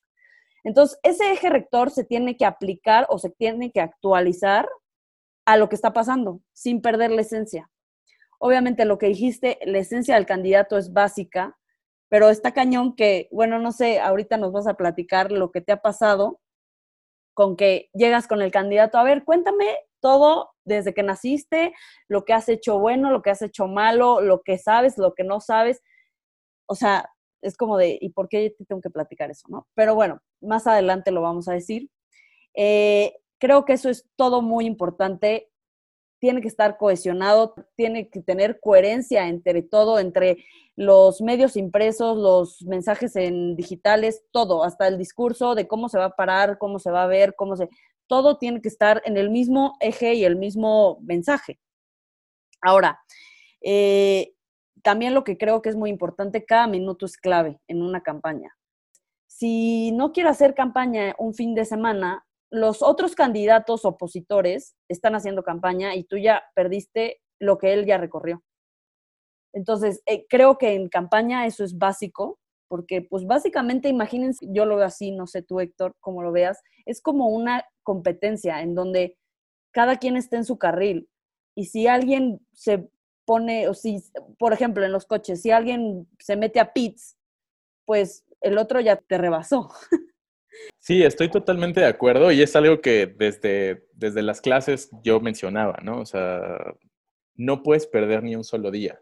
Entonces, 0.64 0.98
ese 1.04 1.32
eje 1.32 1.50
rector 1.50 1.92
se 1.92 2.04
tiene 2.04 2.36
que 2.36 2.46
aplicar 2.46 3.06
o 3.10 3.20
se 3.20 3.30
tiene 3.30 3.72
que 3.72 3.82
actualizar 3.82 4.68
a 5.46 5.58
lo 5.58 5.70
que 5.70 5.76
está 5.76 5.94
pasando, 5.94 6.42
sin 6.54 6.82
perder 6.82 7.12
la 7.12 7.22
esencia. 7.22 7.70
Obviamente 8.40 8.86
lo 8.86 8.98
que 8.98 9.10
dijiste, 9.10 9.60
la 9.64 9.78
esencia 9.78 10.16
del 10.16 10.26
candidato 10.26 10.80
es 10.80 10.92
básica, 10.92 11.56
pero 12.12 12.30
está 12.30 12.52
cañón 12.52 12.94
que, 12.94 13.30
bueno, 13.32 13.58
no 13.58 13.72
sé, 13.72 14.02
ahorita 14.02 14.36
nos 14.36 14.52
vas 14.52 14.68
a 14.68 14.74
platicar 14.74 15.32
lo 15.32 15.50
que 15.50 15.62
te 15.62 15.72
ha 15.72 15.82
pasado 15.82 16.42
con 17.34 17.56
que 17.56 17.90
llegas 17.94 18.28
con 18.28 18.42
el 18.42 18.52
candidato, 18.52 18.98
a 18.98 19.04
ver, 19.04 19.24
cuéntame 19.24 19.78
todo 20.02 20.50
desde 20.66 20.94
que 20.94 21.04
naciste, 21.04 21.74
lo 22.10 22.26
que 22.26 22.34
has 22.34 22.50
hecho 22.50 22.80
bueno, 22.80 23.12
lo 23.12 23.22
que 23.22 23.30
has 23.30 23.42
hecho 23.42 23.68
malo, 23.68 24.20
lo 24.20 24.42
que 24.42 24.58
sabes, 24.58 24.98
lo 24.98 25.14
que 25.14 25.24
no 25.24 25.40
sabes. 25.40 25.82
O 26.68 26.76
sea, 26.76 27.10
es 27.42 27.56
como 27.56 27.78
de, 27.78 27.98
¿y 28.02 28.10
por 28.10 28.28
qué 28.28 28.54
te 28.58 28.66
tengo 28.66 28.82
que 28.82 28.90
platicar 28.90 29.32
eso? 29.32 29.48
¿no? 29.48 29.70
Pero 29.74 29.96
bueno, 29.96 30.20
más 30.42 30.68
adelante 30.68 31.12
lo 31.12 31.22
vamos 31.22 31.48
a 31.48 31.54
decir. 31.54 31.90
Eh, 32.56 33.16
creo 33.40 33.64
que 33.64 33.72
eso 33.74 33.90
es 33.90 34.06
todo 34.18 34.42
muy 34.42 34.66
importante. 34.66 35.50
Tiene 36.22 36.40
que 36.40 36.48
estar 36.48 36.78
cohesionado, 36.78 37.54
tiene 37.76 38.10
que 38.10 38.22
tener 38.22 38.62
coherencia 38.62 39.28
entre 39.28 39.62
todo, 39.62 40.00
entre 40.00 40.38
los 40.78 41.22
medios 41.22 41.58
impresos, 41.58 42.18
los 42.18 42.62
mensajes 42.64 43.18
en 43.18 43.58
digitales, 43.58 44.24
todo, 44.32 44.64
hasta 44.64 44.88
el 44.88 44.98
discurso 44.98 45.56
de 45.56 45.68
cómo 45.68 45.90
se 45.90 45.98
va 45.98 46.06
a 46.06 46.16
parar, 46.16 46.58
cómo 46.58 46.80
se 46.80 46.92
va 46.92 47.04
a 47.04 47.08
ver, 47.08 47.36
cómo 47.36 47.58
se... 47.58 47.68
Todo 48.08 48.38
tiene 48.38 48.62
que 48.62 48.70
estar 48.70 49.02
en 49.06 49.18
el 49.18 49.30
mismo 49.30 49.76
eje 49.82 50.14
y 50.14 50.24
el 50.24 50.38
mismo 50.38 51.00
mensaje. 51.02 51.60
Ahora, 52.62 53.02
eh, 53.62 54.34
también 54.84 55.14
lo 55.14 55.24
que 55.24 55.38
creo 55.38 55.62
que 55.62 55.70
es 55.70 55.76
muy 55.76 55.90
importante, 55.90 56.46
cada 56.46 56.68
minuto 56.68 57.06
es 57.06 57.18
clave 57.18 57.60
en 57.68 57.82
una 57.82 58.02
campaña. 58.02 58.56
Si 59.28 59.92
no 59.92 60.12
quiero 60.12 60.30
hacer 60.30 60.54
campaña 60.54 61.16
un 61.18 61.34
fin 61.34 61.56
de 61.56 61.66
semana, 61.66 62.26
los 62.52 62.84
otros 62.84 63.16
candidatos 63.16 63.86
opositores 63.86 64.76
están 64.90 65.16
haciendo 65.16 65.44
campaña 65.44 65.96
y 65.96 66.04
tú 66.04 66.18
ya 66.18 66.44
perdiste 66.54 67.22
lo 67.40 67.58
que 67.58 67.74
él 67.74 67.86
ya 67.86 67.98
recorrió. 67.98 68.44
Entonces, 69.54 70.02
eh, 70.06 70.26
creo 70.30 70.58
que 70.58 70.74
en 70.74 70.90
campaña 70.90 71.46
eso 71.46 71.64
es 71.64 71.78
básico, 71.78 72.40
porque 72.68 73.02
pues 73.02 73.26
básicamente 73.26 73.90
imagínense, 73.90 74.46
yo 74.50 74.66
lo 74.66 74.78
veo 74.78 74.86
así, 74.86 75.12
no 75.12 75.28
sé 75.28 75.42
tú 75.42 75.60
Héctor, 75.60 75.96
como 76.00 76.24
lo 76.24 76.32
veas, 76.32 76.62
es 76.86 77.02
como 77.02 77.28
una 77.28 77.66
competencia 77.84 78.62
en 78.62 78.76
donde 78.76 79.18
cada 79.72 79.98
quien 79.98 80.18
está 80.18 80.38
en 80.38 80.46
su 80.46 80.58
carril. 80.58 81.10
Y 81.56 81.66
si 81.66 81.88
alguien 81.88 82.46
se 82.54 82.90
pone, 83.26 83.68
o 83.68 83.74
si, 83.74 84.04
por 84.40 84.54
ejemplo, 84.54 84.86
en 84.86 84.92
los 84.92 85.06
coches, 85.06 85.42
si 85.42 85.52
alguien 85.52 86.08
se 86.20 86.36
mete 86.36 86.60
a 86.60 86.74
pits, 86.74 87.18
pues 87.86 88.26
el 88.42 88.58
otro 88.58 88.80
ya 88.80 88.98
te 88.98 89.18
rebasó. 89.18 89.70
Sí, 90.82 91.04
estoy 91.04 91.30
totalmente 91.30 91.80
de 91.80 91.86
acuerdo 91.86 92.32
y 92.32 92.42
es 92.42 92.56
algo 92.56 92.82
que 92.82 93.06
desde, 93.06 93.88
desde 93.94 94.24
las 94.24 94.42
clases 94.42 94.90
yo 95.04 95.20
mencionaba, 95.20 95.78
¿no? 95.84 96.00
O 96.00 96.08
sea, 96.08 96.74
no 97.36 97.62
puedes 97.62 97.86
perder 97.86 98.24
ni 98.24 98.36
un 98.36 98.44
solo 98.44 98.72
día. 98.72 99.00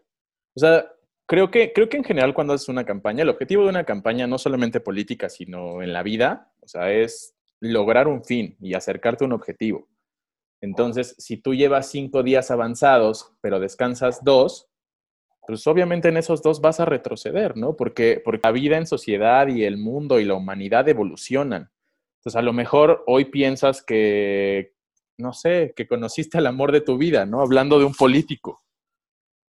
O 0.54 0.60
sea, 0.60 0.92
creo 1.26 1.50
que, 1.50 1.72
creo 1.72 1.88
que 1.88 1.96
en 1.96 2.04
general 2.04 2.34
cuando 2.34 2.52
haces 2.52 2.68
una 2.68 2.84
campaña, 2.84 3.22
el 3.22 3.30
objetivo 3.30 3.62
de 3.62 3.70
una 3.70 3.84
campaña, 3.84 4.26
no 4.26 4.36
solamente 4.36 4.80
política, 4.80 5.30
sino 5.30 5.82
en 5.82 5.94
la 5.94 6.02
vida, 6.02 6.52
o 6.60 6.68
sea, 6.68 6.92
es 6.92 7.34
lograr 7.60 8.08
un 8.08 8.24
fin 8.24 8.58
y 8.60 8.74
acercarte 8.74 9.24
a 9.24 9.28
un 9.28 9.32
objetivo. 9.32 9.88
Entonces, 10.60 11.14
si 11.18 11.38
tú 11.38 11.54
llevas 11.54 11.90
cinco 11.90 12.22
días 12.22 12.50
avanzados, 12.50 13.32
pero 13.40 13.58
descansas 13.58 14.22
dos, 14.22 14.69
pues 15.46 15.66
obviamente 15.66 16.08
en 16.08 16.16
esos 16.16 16.42
dos 16.42 16.60
vas 16.60 16.80
a 16.80 16.84
retroceder, 16.84 17.56
¿no? 17.56 17.76
Porque, 17.76 18.20
porque 18.24 18.40
la 18.42 18.52
vida 18.52 18.76
en 18.76 18.86
sociedad 18.86 19.48
y 19.48 19.64
el 19.64 19.78
mundo 19.78 20.20
y 20.20 20.24
la 20.24 20.34
humanidad 20.34 20.88
evolucionan. 20.88 21.70
Entonces, 22.18 22.36
a 22.36 22.42
lo 22.42 22.52
mejor 22.52 23.02
hoy 23.06 23.26
piensas 23.26 23.82
que, 23.82 24.74
no 25.18 25.32
sé, 25.32 25.72
que 25.74 25.86
conociste 25.86 26.38
el 26.38 26.46
amor 26.46 26.72
de 26.72 26.82
tu 26.82 26.98
vida, 26.98 27.26
¿no? 27.26 27.40
Hablando 27.40 27.78
de 27.78 27.86
un 27.86 27.94
político 27.94 28.62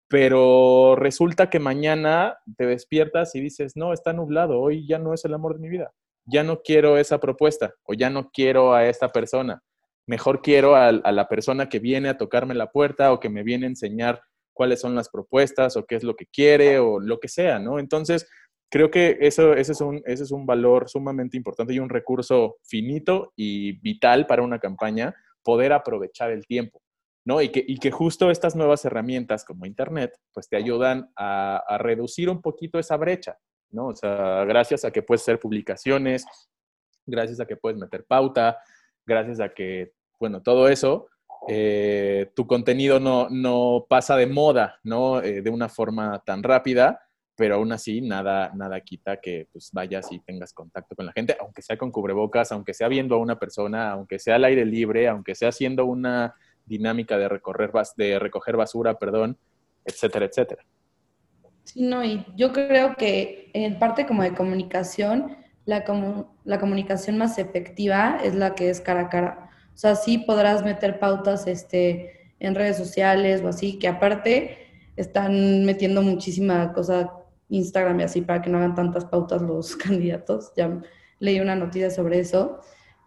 pero 0.07 0.95
resulta 0.95 1.49
que 1.49 1.59
mañana 1.59 2.37
te 2.57 2.65
despiertas 2.65 3.35
y 3.35 3.41
dices, 3.41 3.75
no, 3.75 3.93
está 3.93 4.13
nublado, 4.13 4.59
hoy 4.59 4.87
ya 4.87 4.99
no 4.99 5.13
es 5.13 5.25
el 5.25 5.33
amor 5.33 5.55
de 5.55 5.61
mi 5.61 5.69
vida, 5.69 5.93
ya 6.25 6.43
no 6.43 6.61
quiero 6.61 6.97
esa 6.97 7.19
propuesta 7.19 7.73
o 7.83 7.93
ya 7.93 8.09
no 8.09 8.29
quiero 8.31 8.73
a 8.73 8.85
esta 8.85 9.11
persona, 9.11 9.63
mejor 10.05 10.41
quiero 10.41 10.75
a, 10.75 10.91
la 10.91 11.27
persona 11.27 11.69
que 11.69 11.79
viene 11.79 12.09
a 12.09 12.17
tocarme 12.17 12.53
la 12.53 12.71
puerta 12.71 13.11
o 13.11 13.19
que 13.19 13.29
me 13.29 13.43
viene 13.43 13.65
a 13.65 13.69
enseñar 13.69 14.21
cuáles 14.55 14.79
son 14.81 14.95
las 14.95 15.09
propuestas 15.09 15.77
o 15.77 15.85
qué 15.85 15.95
es 15.95 16.03
lo 16.03 16.15
que 16.15 16.25
quiere 16.25 16.79
o 16.79 16.99
lo 16.99 17.19
que 17.19 17.27
sea, 17.27 17.59
¿no? 17.59 17.77
Entonces, 17.77 18.27
creo 18.71 18.89
que 18.89 19.17
eso, 19.21 19.53
ese, 19.53 19.73
es 19.73 19.81
un, 19.81 20.01
ese 20.05 20.23
es 20.23 20.31
un 20.31 20.45
valor 20.47 20.89
sumamente 20.89 21.37
importante 21.37 21.73
y 21.73 21.79
un 21.79 21.89
recurso 21.89 22.57
finito 22.63 23.33
y 23.35 23.73
vital 23.81 24.25
para 24.25 24.41
una 24.41 24.59
campaña, 24.59 25.13
poder 25.43 25.73
aprovechar 25.73 26.31
el 26.31 26.47
tiempo. 26.47 26.81
¿no? 27.25 27.41
Y 27.41 27.49
que, 27.49 27.63
y 27.67 27.79
que 27.79 27.91
justo 27.91 28.29
estas 28.29 28.55
nuevas 28.55 28.85
herramientas 28.85 29.43
como 29.43 29.65
Internet, 29.65 30.13
pues 30.31 30.47
te 30.47 30.57
ayudan 30.57 31.11
a, 31.15 31.57
a, 31.57 31.77
reducir 31.79 32.29
un 32.29 32.39
poquito 32.39 32.77
esa 32.77 32.97
brecha, 32.97 33.37
¿no? 33.71 33.87
O 33.87 33.95
sea, 33.95 34.45
gracias 34.45 34.85
a 34.85 34.91
que 34.91 35.01
puedes 35.01 35.23
hacer 35.23 35.39
publicaciones, 35.39 36.23
gracias 37.05 37.39
a 37.39 37.47
que 37.47 37.57
puedes 37.57 37.79
meter 37.79 38.05
pauta, 38.05 38.59
gracias 39.07 39.39
a 39.39 39.49
que, 39.49 39.93
bueno, 40.19 40.43
todo 40.43 40.69
eso, 40.69 41.07
eh, 41.47 42.31
tu 42.35 42.47
contenido 42.47 42.99
no, 42.99 43.29
no, 43.29 43.85
pasa 43.87 44.15
de 44.17 44.27
moda, 44.27 44.79
¿no? 44.83 45.21
Eh, 45.21 45.41
de 45.41 45.49
una 45.49 45.69
forma 45.69 46.21
tan 46.25 46.43
rápida, 46.43 47.01
pero 47.35 47.55
aún 47.55 47.71
así 47.71 48.01
nada, 48.01 48.51
nada 48.55 48.81
quita 48.81 49.17
que 49.17 49.47
pues 49.51 49.69
vayas 49.71 50.11
y 50.11 50.19
tengas 50.19 50.53
contacto 50.53 50.95
con 50.95 51.05
la 51.05 51.11
gente, 51.11 51.35
aunque 51.39 51.61
sea 51.61 51.77
con 51.77 51.91
cubrebocas, 51.91 52.51
aunque 52.51 52.73
sea 52.73 52.87
viendo 52.87 53.15
a 53.15 53.19
una 53.19 53.37
persona, 53.37 53.91
aunque 53.91 54.19
sea 54.19 54.35
al 54.35 54.45
aire 54.45 54.65
libre, 54.65 55.07
aunque 55.07 55.35
sea 55.35 55.49
haciendo 55.49 55.85
una 55.85 56.35
dinámica 56.65 57.17
de, 57.17 57.29
recorrer, 57.29 57.71
de 57.97 58.19
recoger 58.19 58.57
basura, 58.57 58.97
perdón, 58.97 59.37
etcétera, 59.83 60.25
etcétera. 60.25 60.65
Sí, 61.63 61.83
no, 61.83 62.03
y 62.03 62.25
yo 62.35 62.53
creo 62.53 62.95
que 62.95 63.51
en 63.53 63.79
parte 63.79 64.05
como 64.05 64.23
de 64.23 64.33
comunicación, 64.33 65.37
la, 65.65 65.83
la 66.43 66.59
comunicación 66.59 67.17
más 67.17 67.37
efectiva 67.37 68.19
es 68.23 68.35
la 68.35 68.55
que 68.55 68.69
es 68.69 68.81
cara 68.81 69.01
a 69.01 69.09
cara. 69.09 69.49
O 69.75 69.77
sea, 69.77 69.95
sí 69.95 70.19
podrás 70.19 70.63
meter 70.63 70.99
pautas 70.99 71.47
este, 71.47 72.31
en 72.39 72.55
redes 72.55 72.77
sociales 72.77 73.41
o 73.43 73.49
así, 73.49 73.77
que 73.77 73.89
aparte 73.89 74.57
están 74.95 75.65
metiendo 75.65 76.01
muchísima 76.01 76.71
cosa 76.71 77.11
Instagram 77.49 77.99
y 77.99 78.03
así 78.03 78.21
para 78.21 78.41
que 78.41 78.49
no 78.49 78.57
hagan 78.57 78.73
tantas 78.73 79.05
pautas 79.05 79.41
los 79.41 79.75
candidatos. 79.75 80.53
Ya 80.55 80.81
leí 81.19 81.39
una 81.41 81.55
noticia 81.55 81.89
sobre 81.89 82.19
eso. 82.19 82.61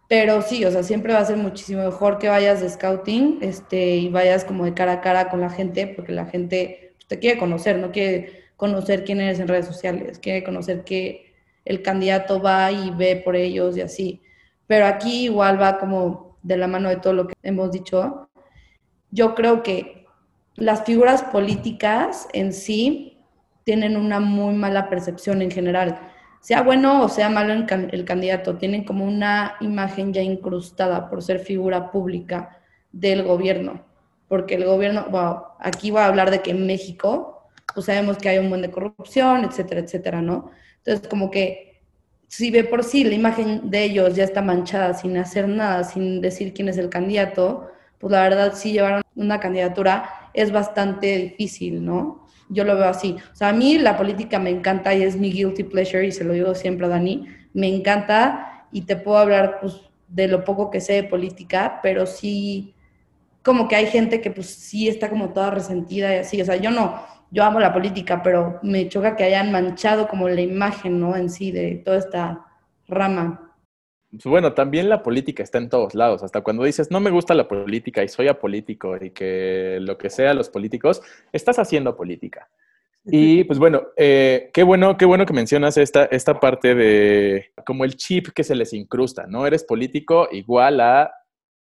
Pero 0.07 0.41
sí, 0.41 0.65
o 0.65 0.71
sea, 0.71 0.83
siempre 0.83 1.13
va 1.13 1.19
a 1.19 1.25
ser 1.25 1.37
muchísimo 1.37 1.83
mejor 1.83 2.17
que 2.17 2.29
vayas 2.29 2.61
de 2.61 2.69
scouting 2.69 3.39
este, 3.41 3.97
y 3.97 4.09
vayas 4.09 4.43
como 4.43 4.65
de 4.65 4.73
cara 4.73 4.93
a 4.93 5.01
cara 5.01 5.29
con 5.29 5.39
la 5.41 5.51
gente, 5.51 5.87
porque 5.87 6.11
la 6.11 6.25
gente 6.25 6.93
pues, 6.95 7.07
te 7.07 7.19
quiere 7.19 7.37
conocer, 7.39 7.77
no 7.77 7.91
quiere 7.91 8.43
conocer 8.55 9.03
quién 9.03 9.21
eres 9.21 9.39
en 9.39 9.47
redes 9.47 9.67
sociales, 9.67 10.17
quiere 10.17 10.43
conocer 10.43 10.83
que 10.83 11.33
el 11.63 11.83
candidato 11.83 12.41
va 12.41 12.71
y 12.71 12.89
ve 12.91 13.21
por 13.23 13.35
ellos 13.35 13.77
y 13.77 13.81
así. 13.81 14.21
Pero 14.65 14.87
aquí 14.87 15.25
igual 15.25 15.61
va 15.61 15.77
como 15.77 16.28
de 16.43 16.57
la 16.57 16.67
mano 16.67 16.89
de 16.89 16.97
todo 16.97 17.13
lo 17.13 17.27
que 17.27 17.35
hemos 17.43 17.71
dicho. 17.71 18.29
Yo 19.11 19.35
creo 19.35 19.63
que 19.63 20.05
las 20.55 20.83
figuras 20.83 21.23
políticas 21.23 22.27
en 22.33 22.53
sí 22.53 23.17
tienen 23.63 23.97
una 23.97 24.19
muy 24.19 24.53
mala 24.55 24.89
percepción 24.89 25.41
en 25.41 25.51
general 25.51 25.99
sea 26.39 26.61
bueno 26.61 27.03
o 27.03 27.09
sea 27.09 27.29
malo 27.29 27.53
el, 27.53 28.05
candidato, 28.05 28.57
tienen 28.57 28.83
como 28.83 29.05
una 29.05 29.55
imagen 29.59 30.13
ya 30.13 30.21
incrustada 30.21 31.09
por 31.09 31.21
ser 31.21 31.39
figura 31.39 31.91
pública 31.91 32.57
del 32.91 33.23
gobierno. 33.23 33.85
porque 34.27 34.55
el 34.55 34.65
gobierno, 34.65 35.07
bueno, 35.09 35.47
aquí 35.59 35.91
va 35.91 36.05
a 36.05 36.07
hablar 36.07 36.29
de 36.31 36.41
que 36.41 36.51
en 36.51 36.67
México, 36.67 37.49
pues 37.73 37.87
sabemos 37.87 38.17
que 38.17 38.29
hay 38.29 38.37
un 38.37 38.49
buen 38.49 38.61
de 38.61 38.71
corrupción, 38.71 39.43
etcétera, 39.43 39.81
etcétera, 39.81 40.21
¿no? 40.21 40.51
Entonces, 40.77 41.07
como 41.07 41.31
que 41.31 41.68
si 42.29 42.51
de 42.51 42.63
por 42.63 42.83
sí 42.83 43.03
la 43.03 43.15
imagen 43.15 43.71
de 43.71 43.83
ellos 43.83 44.15
ya 44.15 44.23
está 44.23 44.43
manchada 44.43 44.93
sin 44.93 45.17
hacer 45.17 45.47
nada, 45.47 45.83
sin 45.83 46.21
decir 46.21 46.53
quién 46.53 46.69
es 46.69 46.77
el 46.77 46.89
candidato, 46.89 47.71
pues 47.97 48.11
la 48.11 48.21
verdad 48.21 48.53
sí 48.55 48.71
llevar 48.71 49.01
una 49.15 49.39
candidatura 49.39 50.29
es 50.35 50.51
bastante 50.51 51.17
difícil, 51.17 51.83
¿no? 51.83 52.27
Yo 52.47 52.63
lo 52.63 52.75
veo 52.75 52.87
así. 52.87 53.17
O 53.33 53.35
sea, 53.35 53.49
a 53.49 53.53
mí 53.53 53.79
la 53.79 53.97
política 53.97 54.37
me 54.37 54.51
encanta 54.51 54.93
y 54.93 55.01
es 55.01 55.17
mi 55.17 55.31
guilty 55.31 55.63
pleasure 55.63 56.05
y 56.05 56.11
se 56.11 56.23
lo 56.23 56.33
digo 56.33 56.53
siempre 56.53 56.85
a 56.85 56.89
Dani, 56.89 57.27
me 57.53 57.67
encanta 57.67 58.67
y 58.71 58.81
te 58.81 58.95
puedo 58.95 59.17
hablar 59.17 59.57
pues 59.59 59.81
de 60.07 60.27
lo 60.27 60.43
poco 60.43 60.69
que 60.69 60.81
sé 60.81 60.93
de 60.93 61.03
política, 61.05 61.79
pero 61.81 62.05
sí 62.05 62.75
como 63.43 63.67
que 63.67 63.75
hay 63.75 63.87
gente 63.87 64.21
que 64.21 64.29
pues 64.29 64.47
sí 64.47 64.87
está 64.87 65.09
como 65.09 65.33
toda 65.33 65.49
resentida 65.49 66.13
y 66.13 66.19
así, 66.19 66.39
o 66.39 66.45
sea, 66.45 66.57
yo 66.57 66.69
no, 66.69 67.01
yo 67.31 67.43
amo 67.43 67.59
la 67.59 67.73
política, 67.73 68.21
pero 68.23 68.59
me 68.63 68.87
choca 68.89 69.15
que 69.15 69.23
hayan 69.23 69.51
manchado 69.51 70.07
como 70.07 70.27
la 70.27 70.41
imagen, 70.41 70.99
¿no? 70.99 71.15
En 71.15 71.29
sí 71.29 71.51
de 71.51 71.81
toda 71.85 71.97
esta 71.97 72.45
rama. 72.87 73.55
Pues 74.11 74.25
bueno, 74.25 74.53
también 74.53 74.89
la 74.89 75.03
política 75.03 75.43
está 75.43 75.59
en 75.59 75.69
todos 75.69 75.93
lados. 75.93 76.23
Hasta 76.23 76.41
cuando 76.41 76.63
dices, 76.63 76.89
no 76.89 76.99
me 76.99 77.11
gusta 77.11 77.35
la 77.35 77.47
política 77.47 78.03
y 78.03 78.07
soy 78.07 78.27
apolítico 78.27 78.97
y 78.99 79.11
que 79.11 79.77
lo 79.81 79.97
que 79.97 80.09
sea 80.09 80.33
los 80.33 80.49
políticos, 80.49 81.01
estás 81.31 81.59
haciendo 81.59 81.95
política. 81.95 82.49
Y 83.05 83.43
pues 83.45 83.57
bueno, 83.59 83.87
eh, 83.95 84.49
qué 84.53 84.61
bueno, 84.63 84.97
qué 84.97 85.05
bueno 85.05 85.25
que 85.25 85.33
mencionas 85.33 85.77
esta, 85.77 86.05
esta 86.05 86.39
parte 86.39 86.75
de 86.75 87.51
como 87.65 87.85
el 87.85 87.95
chip 87.95 88.29
que 88.35 88.43
se 88.43 88.55
les 88.55 88.73
incrusta, 88.73 89.25
¿no? 89.25 89.47
Eres 89.47 89.63
político 89.63 90.27
igual 90.31 90.79
a 90.81 91.11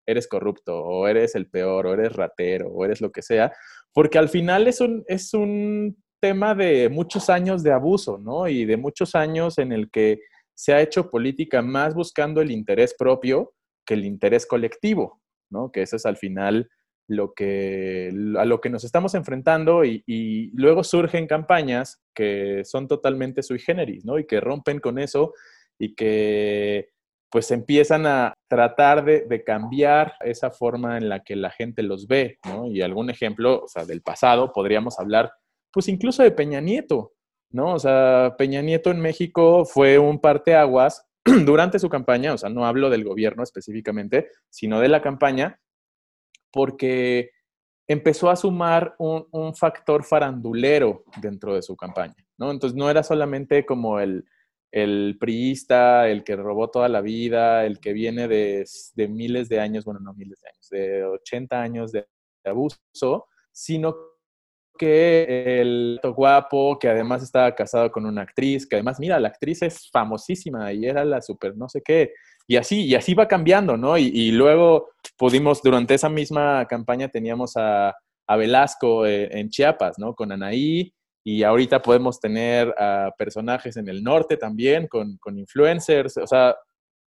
eres 0.08 0.28
corrupto, 0.28 0.80
o 0.82 1.08
eres 1.08 1.36
el 1.36 1.48
peor, 1.48 1.86
o 1.86 1.94
eres 1.94 2.14
ratero, 2.14 2.70
o 2.70 2.86
eres 2.86 3.02
lo 3.02 3.12
que 3.12 3.22
sea, 3.22 3.52
porque 3.94 4.18
al 4.18 4.30
final 4.30 4.68
es 4.68 4.82
un, 4.82 5.04
es 5.08 5.34
un 5.34 5.98
tema 6.20 6.56
de 6.56 6.90
muchos 6.90 7.30
años 7.30 7.64
de 7.64 7.72
abuso, 7.72 8.18
¿no? 8.18 8.48
Y 8.48 8.66
de 8.66 8.78
muchos 8.78 9.16
años 9.16 9.58
en 9.58 9.72
el 9.72 9.90
que 9.90 10.20
se 10.56 10.74
ha 10.74 10.82
hecho 10.82 11.10
política 11.10 11.62
más 11.62 11.94
buscando 11.94 12.42
el 12.42 12.52
interés 12.52 12.96
propio 12.98 13.54
que 13.86 13.94
el 13.94 14.06
interés 14.06 14.46
colectivo, 14.46 15.22
¿no? 15.50 15.72
Que 15.72 15.84
eso 15.84 15.96
es 15.96 16.06
al 16.06 16.18
final 16.18 16.70
lo 17.08 17.34
que, 17.34 18.12
a 18.38 18.46
lo 18.46 18.60
que 18.60 18.70
nos 18.70 18.84
estamos 18.84 19.16
enfrentando 19.16 19.86
y, 19.86 20.52
luego 20.54 20.84
surgen 20.84 21.26
campañas 21.26 22.02
que 22.14 22.64
son 22.66 22.88
totalmente 22.88 23.44
sui 23.44 23.60
generis, 23.60 24.04
¿no? 24.04 24.20
Y 24.20 24.26
que 24.26 24.42
rompen 24.42 24.80
con 24.80 25.00
eso 25.00 25.34
y 25.80 25.96
que 25.96 26.90
pues 27.30 27.52
empiezan 27.52 28.06
a 28.06 28.34
tratar 28.48 29.04
de, 29.04 29.44
cambiar 29.44 30.14
esa 30.22 30.50
forma 30.50 30.98
en 30.98 31.10
la 31.10 31.24
que 31.24 31.36
la 31.36 31.52
gente 31.52 31.84
los 31.84 32.08
ve, 32.08 32.40
¿no? 32.46 32.68
Y 32.68 32.82
algún 32.82 33.10
ejemplo, 33.10 33.64
o 33.64 33.68
sea, 33.68 33.86
del 33.86 34.02
pasado, 34.02 34.54
podríamos 34.54 35.00
hablar, 35.00 35.32
pues 35.72 35.88
incluso 35.90 36.24
de 36.24 36.32
Peña 36.32 36.62
Nieto, 36.62 37.14
¿no? 37.52 37.74
O 37.74 37.80
sea, 37.80 38.36
Peña 38.38 38.62
Nieto 38.62 38.92
en 38.92 39.02
México 39.02 39.66
fue 39.66 39.98
un 39.98 40.20
parteaguas 40.20 41.06
durante 41.46 41.80
su 41.80 41.90
campaña, 41.90 42.34
o 42.34 42.38
sea, 42.38 42.50
no 42.50 42.66
hablo 42.66 42.90
del 42.90 43.04
gobierno 43.04 43.44
específicamente, 43.44 44.30
sino 44.50 44.80
de 44.80 44.88
la 44.88 45.02
campaña, 45.02 45.60
porque 46.52 47.32
empezó 47.88 48.30
a 48.30 48.36
sumar 48.36 48.96
un, 49.00 49.54
factor 49.56 50.04
farandulero 50.04 51.04
dentro 51.22 51.56
de 51.56 51.62
su 51.62 51.76
campaña, 51.76 52.16
¿no? 52.38 52.52
Entonces 52.52 52.78
no 52.78 52.90
era 52.90 53.04
solamente 53.04 53.66
como 53.66 54.00
el, 54.00 54.26
el 54.72 55.18
priista, 55.20 56.10
el 56.10 56.24
que 56.24 56.36
robó 56.36 56.70
toda 56.70 56.90
la 56.90 57.02
vida, 57.02 57.66
el 57.66 57.80
que 57.80 57.94
viene 57.94 58.28
de, 58.28 58.66
de, 58.96 59.08
miles 59.08 59.50
de 59.50 59.60
años, 59.60 59.86
bueno, 59.86 60.00
no 60.00 60.14
miles 60.14 60.42
de 60.42 60.50
años, 60.50 60.70
de 60.70 61.04
80 61.06 61.62
años 61.62 61.92
de, 61.92 62.06
abuso, 62.46 63.28
sino 63.52 63.96
que 64.78 65.60
el 65.60 66.00
guapo, 66.04 66.78
que 66.80 66.90
además 66.90 67.24
estaba 67.24 67.54
casado 67.56 67.92
con 67.92 68.06
una 68.06 68.22
actriz, 68.22 68.68
que 68.68 68.76
además, 68.76 69.00
mira, 69.00 69.20
la 69.20 69.30
actriz 69.30 69.62
es 69.64 69.90
famosísima 69.90 70.72
y 70.72 70.86
era 70.86 71.04
la 71.04 71.22
super 71.22 71.58
no 71.58 71.68
sé 71.68 71.82
qué, 71.84 72.14
y 72.48 72.56
así, 72.56 72.86
y 72.86 72.96
así 72.96 73.14
va 73.14 73.28
cambiando, 73.28 73.76
¿no? 73.76 73.98
Y, 73.98 74.32
luego 74.32 74.92
pudimos, 75.18 75.62
durante 75.62 75.96
esa 75.96 76.08
misma 76.10 76.66
campaña 76.66 77.10
teníamos 77.10 77.54
a, 77.58 77.94
Velasco 78.30 79.06
eh, 79.06 79.30
en 79.32 79.50
Chiapas, 79.50 79.98
¿no? 80.00 80.14
Con 80.14 80.32
Anaí, 80.32 80.94
y 81.30 81.44
ahorita 81.44 81.82
podemos 81.82 82.22
tener 82.22 82.74
a 82.78 83.14
personajes 83.18 83.76
en 83.76 83.90
el 83.90 84.02
norte 84.02 84.38
también, 84.38 84.88
con, 84.88 85.20
influencers, 85.38 86.16
o 86.16 86.26
sea, 86.26 86.56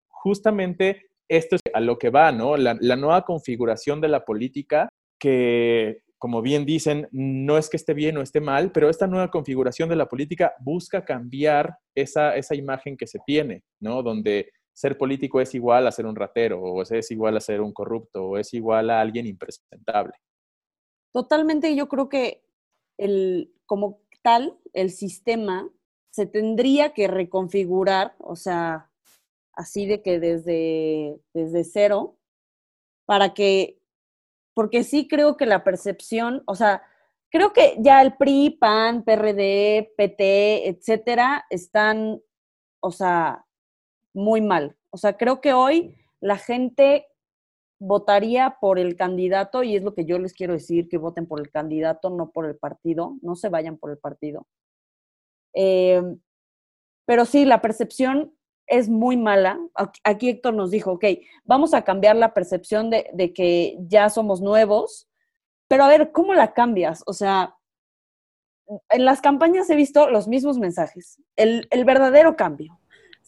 justamente 0.08 1.10
esto 1.28 1.56
es 1.56 1.60
a 1.74 1.80
lo 1.80 1.98
que 1.98 2.08
va, 2.08 2.32
¿no? 2.32 2.56
La, 2.56 2.78
la 2.80 2.96
nueva 2.96 3.26
configuración 3.26 4.00
de 4.00 4.08
la 4.08 4.24
política 4.24 4.88
que 5.20 6.00
como 6.16 6.40
bien 6.40 6.64
dicen, 6.64 7.08
no 7.12 7.58
es 7.58 7.68
que 7.68 7.76
esté 7.76 7.92
bien 7.92 8.16
o 8.16 8.22
esté 8.22 8.40
mal, 8.40 8.72
pero 8.72 8.88
esta 8.88 9.06
nueva 9.06 9.30
configuración 9.30 9.90
de 9.90 9.96
la 9.96 10.08
política 10.08 10.54
busca 10.60 11.04
cambiar 11.04 11.76
esa, 11.94 12.36
esa 12.36 12.54
imagen 12.54 12.96
que 12.96 13.06
se 13.06 13.18
tiene, 13.26 13.64
¿no? 13.80 14.02
Donde 14.02 14.50
ser 14.72 14.96
político 14.96 15.42
es 15.42 15.54
igual 15.54 15.86
a 15.86 15.92
ser 15.92 16.06
un 16.06 16.16
ratero, 16.16 16.62
o 16.62 16.80
es 16.80 17.10
igual 17.10 17.36
a 17.36 17.40
ser 17.40 17.60
un 17.60 17.74
corrupto, 17.74 18.28
o 18.28 18.38
es 18.38 18.54
igual 18.54 18.88
a 18.88 19.02
alguien 19.02 19.26
impresentable. 19.26 20.14
Totalmente, 21.12 21.76
yo 21.76 21.86
creo 21.86 22.08
que 22.08 22.46
el, 22.98 23.52
como 23.66 24.05
el 24.72 24.90
sistema 24.90 25.70
se 26.10 26.26
tendría 26.26 26.92
que 26.94 27.08
reconfigurar, 27.08 28.14
o 28.18 28.36
sea, 28.36 28.90
así 29.52 29.86
de 29.86 30.02
que 30.02 30.18
desde, 30.18 31.20
desde 31.34 31.64
cero, 31.64 32.16
para 33.06 33.34
que 33.34 33.78
porque 34.54 34.84
sí 34.84 35.06
creo 35.06 35.36
que 35.36 35.44
la 35.44 35.62
percepción, 35.64 36.42
o 36.46 36.54
sea, 36.54 36.82
creo 37.30 37.52
que 37.52 37.76
ya 37.78 38.00
el 38.00 38.16
PRI, 38.16 38.56
PAN, 38.58 39.04
PRD, 39.04 39.92
PT, 39.98 40.68
etcétera, 40.68 41.44
están, 41.50 42.22
o 42.80 42.90
sea, 42.90 43.44
muy 44.14 44.40
mal. 44.40 44.74
O 44.88 44.96
sea, 44.96 45.18
creo 45.18 45.42
que 45.42 45.52
hoy 45.52 45.94
la 46.20 46.38
gente 46.38 47.06
votaría 47.78 48.56
por 48.60 48.78
el 48.78 48.96
candidato 48.96 49.62
y 49.62 49.76
es 49.76 49.82
lo 49.82 49.94
que 49.94 50.04
yo 50.04 50.18
les 50.18 50.32
quiero 50.32 50.54
decir, 50.54 50.88
que 50.88 50.98
voten 50.98 51.26
por 51.26 51.40
el 51.40 51.50
candidato, 51.50 52.10
no 52.10 52.30
por 52.30 52.46
el 52.46 52.56
partido, 52.56 53.16
no 53.22 53.36
se 53.36 53.48
vayan 53.48 53.76
por 53.76 53.90
el 53.90 53.98
partido. 53.98 54.46
Eh, 55.54 56.02
pero 57.06 57.24
sí, 57.24 57.44
la 57.44 57.62
percepción 57.62 58.36
es 58.66 58.88
muy 58.88 59.16
mala. 59.16 59.58
Aquí 60.04 60.28
Héctor 60.28 60.54
nos 60.54 60.70
dijo, 60.70 60.92
ok, 60.92 61.04
vamos 61.44 61.72
a 61.72 61.82
cambiar 61.82 62.16
la 62.16 62.34
percepción 62.34 62.90
de, 62.90 63.32
que 63.34 63.76
ya 63.80 64.10
somos 64.10 64.40
nuevos, 64.40 65.08
pero 65.68 65.84
a 65.84 65.88
ver, 65.88 66.12
¿cómo 66.12 66.34
la 66.34 66.52
cambias? 66.52 67.02
O 67.06 67.12
sea, 67.12 67.56
en 68.90 69.04
las 69.04 69.20
campañas 69.20 69.70
he 69.70 69.76
visto 69.76 70.10
los 70.10 70.26
mismos 70.26 70.58
mensajes, 70.58 71.22
el, 71.36 71.68
verdadero 71.84 72.36
cambio. 72.36 72.75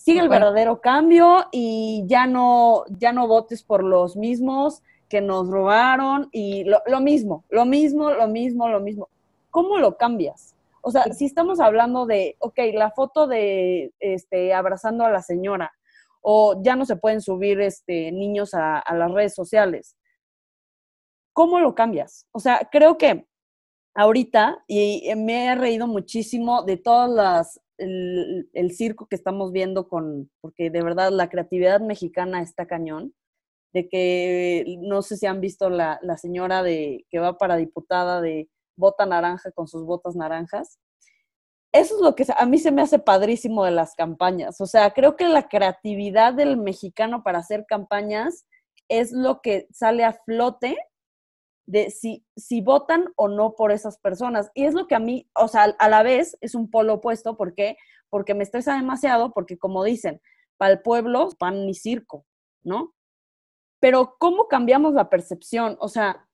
Sigue 0.08 0.20
el 0.20 0.30
verdadero 0.30 0.80
cambio 0.80 1.48
y 1.52 2.04
ya 2.06 2.26
no, 2.26 2.84
ya 2.88 3.12
no 3.12 3.28
votes 3.28 3.62
por 3.62 3.84
los 3.84 4.16
mismos 4.16 4.82
que 5.06 5.20
nos 5.20 5.48
robaron 5.48 6.30
y 6.32 6.64
lo, 6.64 6.80
lo 6.86 7.00
mismo, 7.00 7.44
lo 7.50 7.66
mismo, 7.66 8.10
lo 8.10 8.26
mismo, 8.26 8.68
lo 8.68 8.80
mismo. 8.80 9.08
¿Cómo 9.50 9.76
lo 9.76 9.98
cambias? 9.98 10.54
O 10.80 10.90
sea, 10.90 11.04
si 11.12 11.26
estamos 11.26 11.60
hablando 11.60 12.06
de, 12.06 12.36
ok, 12.38 12.58
la 12.72 12.90
foto 12.90 13.26
de 13.26 13.92
este, 14.00 14.54
abrazando 14.54 15.04
a 15.04 15.10
la 15.10 15.20
señora, 15.20 15.72
o 16.22 16.62
ya 16.62 16.74
no 16.74 16.86
se 16.86 16.96
pueden 16.96 17.20
subir 17.20 17.60
este, 17.60 18.10
niños 18.10 18.54
a, 18.54 18.82
las 18.94 19.12
redes 19.12 19.34
sociales, 19.34 19.94
¿cómo 21.34 21.60
lo 21.60 21.74
cambias? 21.74 22.26
O 22.32 22.40
sea, 22.40 22.66
creo 22.72 22.96
que 22.96 23.26
ahorita, 23.94 24.64
y 24.66 25.12
me 25.16 25.48
he 25.48 25.54
reído 25.54 25.86
muchísimo 25.86 26.62
de 26.62 26.78
todas 26.78 27.10
las, 27.10 27.60
el, 27.78 28.70
circo 28.72 29.06
que 29.06 29.16
estamos 29.16 29.52
viendo 29.52 29.88
con, 29.88 30.30
porque 30.40 30.70
de 30.70 30.82
verdad 30.82 31.10
la 31.10 31.28
creatividad 31.28 31.80
mexicana 31.80 32.42
está 32.42 32.66
cañón, 32.66 33.14
de 33.72 33.88
que 33.88 34.78
no 34.80 35.02
sé 35.02 35.16
si 35.16 35.26
han 35.26 35.40
visto 35.40 35.70
la, 35.70 35.98
la 36.02 36.16
señora 36.16 36.62
de 36.62 37.06
que 37.10 37.18
va 37.18 37.36
para 37.38 37.56
diputada 37.56 38.20
de 38.20 38.48
bota 38.76 39.06
naranja 39.06 39.50
con 39.52 39.68
sus 39.68 39.84
botas 39.84 40.16
naranjas. 40.16 40.78
Eso 41.72 41.96
es 41.96 42.00
lo 42.00 42.14
que 42.14 42.24
a 42.36 42.46
mí 42.46 42.58
se 42.58 42.72
me 42.72 42.80
hace 42.80 42.98
padrísimo 42.98 43.64
de 43.64 43.72
las 43.72 43.94
campañas. 43.94 44.60
O 44.60 44.66
sea, 44.66 44.90
creo 44.92 45.16
que 45.16 45.28
la 45.28 45.48
creatividad 45.48 46.32
del 46.32 46.56
mexicano 46.56 47.22
para 47.22 47.40
hacer 47.40 47.66
campañas 47.68 48.46
es 48.88 49.12
lo 49.12 49.42
que 49.42 49.68
sale 49.70 50.04
a 50.04 50.14
flote 50.14 50.78
de 51.68 51.90
si, 51.90 52.24
si 52.34 52.62
votan 52.62 53.12
o 53.14 53.28
no 53.28 53.54
por 53.54 53.72
esas 53.72 53.98
personas. 53.98 54.50
Y 54.54 54.64
es 54.64 54.72
lo 54.72 54.86
que 54.86 54.94
a 54.94 54.98
mí, 54.98 55.28
o 55.34 55.48
sea, 55.48 55.64
a 55.78 55.88
la 55.90 56.02
vez 56.02 56.36
es 56.40 56.54
un 56.54 56.70
polo 56.70 56.94
opuesto. 56.94 57.36
¿Por 57.36 57.54
qué? 57.54 57.76
Porque 58.08 58.34
me 58.34 58.42
estresa 58.42 58.74
demasiado, 58.74 59.32
porque 59.32 59.58
como 59.58 59.84
dicen, 59.84 60.20
para 60.56 60.72
el 60.72 60.80
pueblo, 60.80 61.28
pan 61.38 61.66
ni 61.66 61.74
circo, 61.74 62.24
¿no? 62.62 62.94
Pero 63.80 64.16
¿cómo 64.18 64.48
cambiamos 64.48 64.94
la 64.94 65.10
percepción? 65.10 65.76
O 65.78 65.88
sea, 65.88 66.26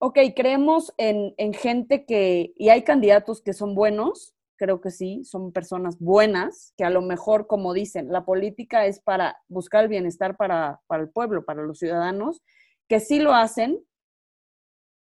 ok, 0.00 0.18
creemos 0.36 0.92
en, 0.98 1.32
gente 1.54 2.04
que, 2.04 2.52
y 2.54 2.68
hay 2.68 2.82
candidatos 2.82 3.40
que 3.40 3.54
son 3.54 3.74
buenos, 3.74 4.34
creo 4.56 4.82
que 4.82 4.90
sí, 4.90 5.24
son 5.24 5.50
personas 5.50 5.98
buenas, 5.98 6.74
que 6.76 6.84
a 6.84 6.90
lo 6.90 7.00
mejor, 7.00 7.46
como 7.46 7.72
dicen, 7.72 8.12
la 8.12 8.26
política 8.26 8.84
es 8.84 9.00
para 9.00 9.38
buscar 9.48 9.84
el 9.84 9.88
bienestar 9.88 10.36
para, 10.36 10.82
para 10.86 11.02
el 11.02 11.08
pueblo, 11.08 11.46
para 11.46 11.62
los 11.62 11.78
ciudadanos, 11.78 12.42
que 12.86 13.00
sí 13.00 13.18
lo 13.18 13.32
hacen, 13.32 13.82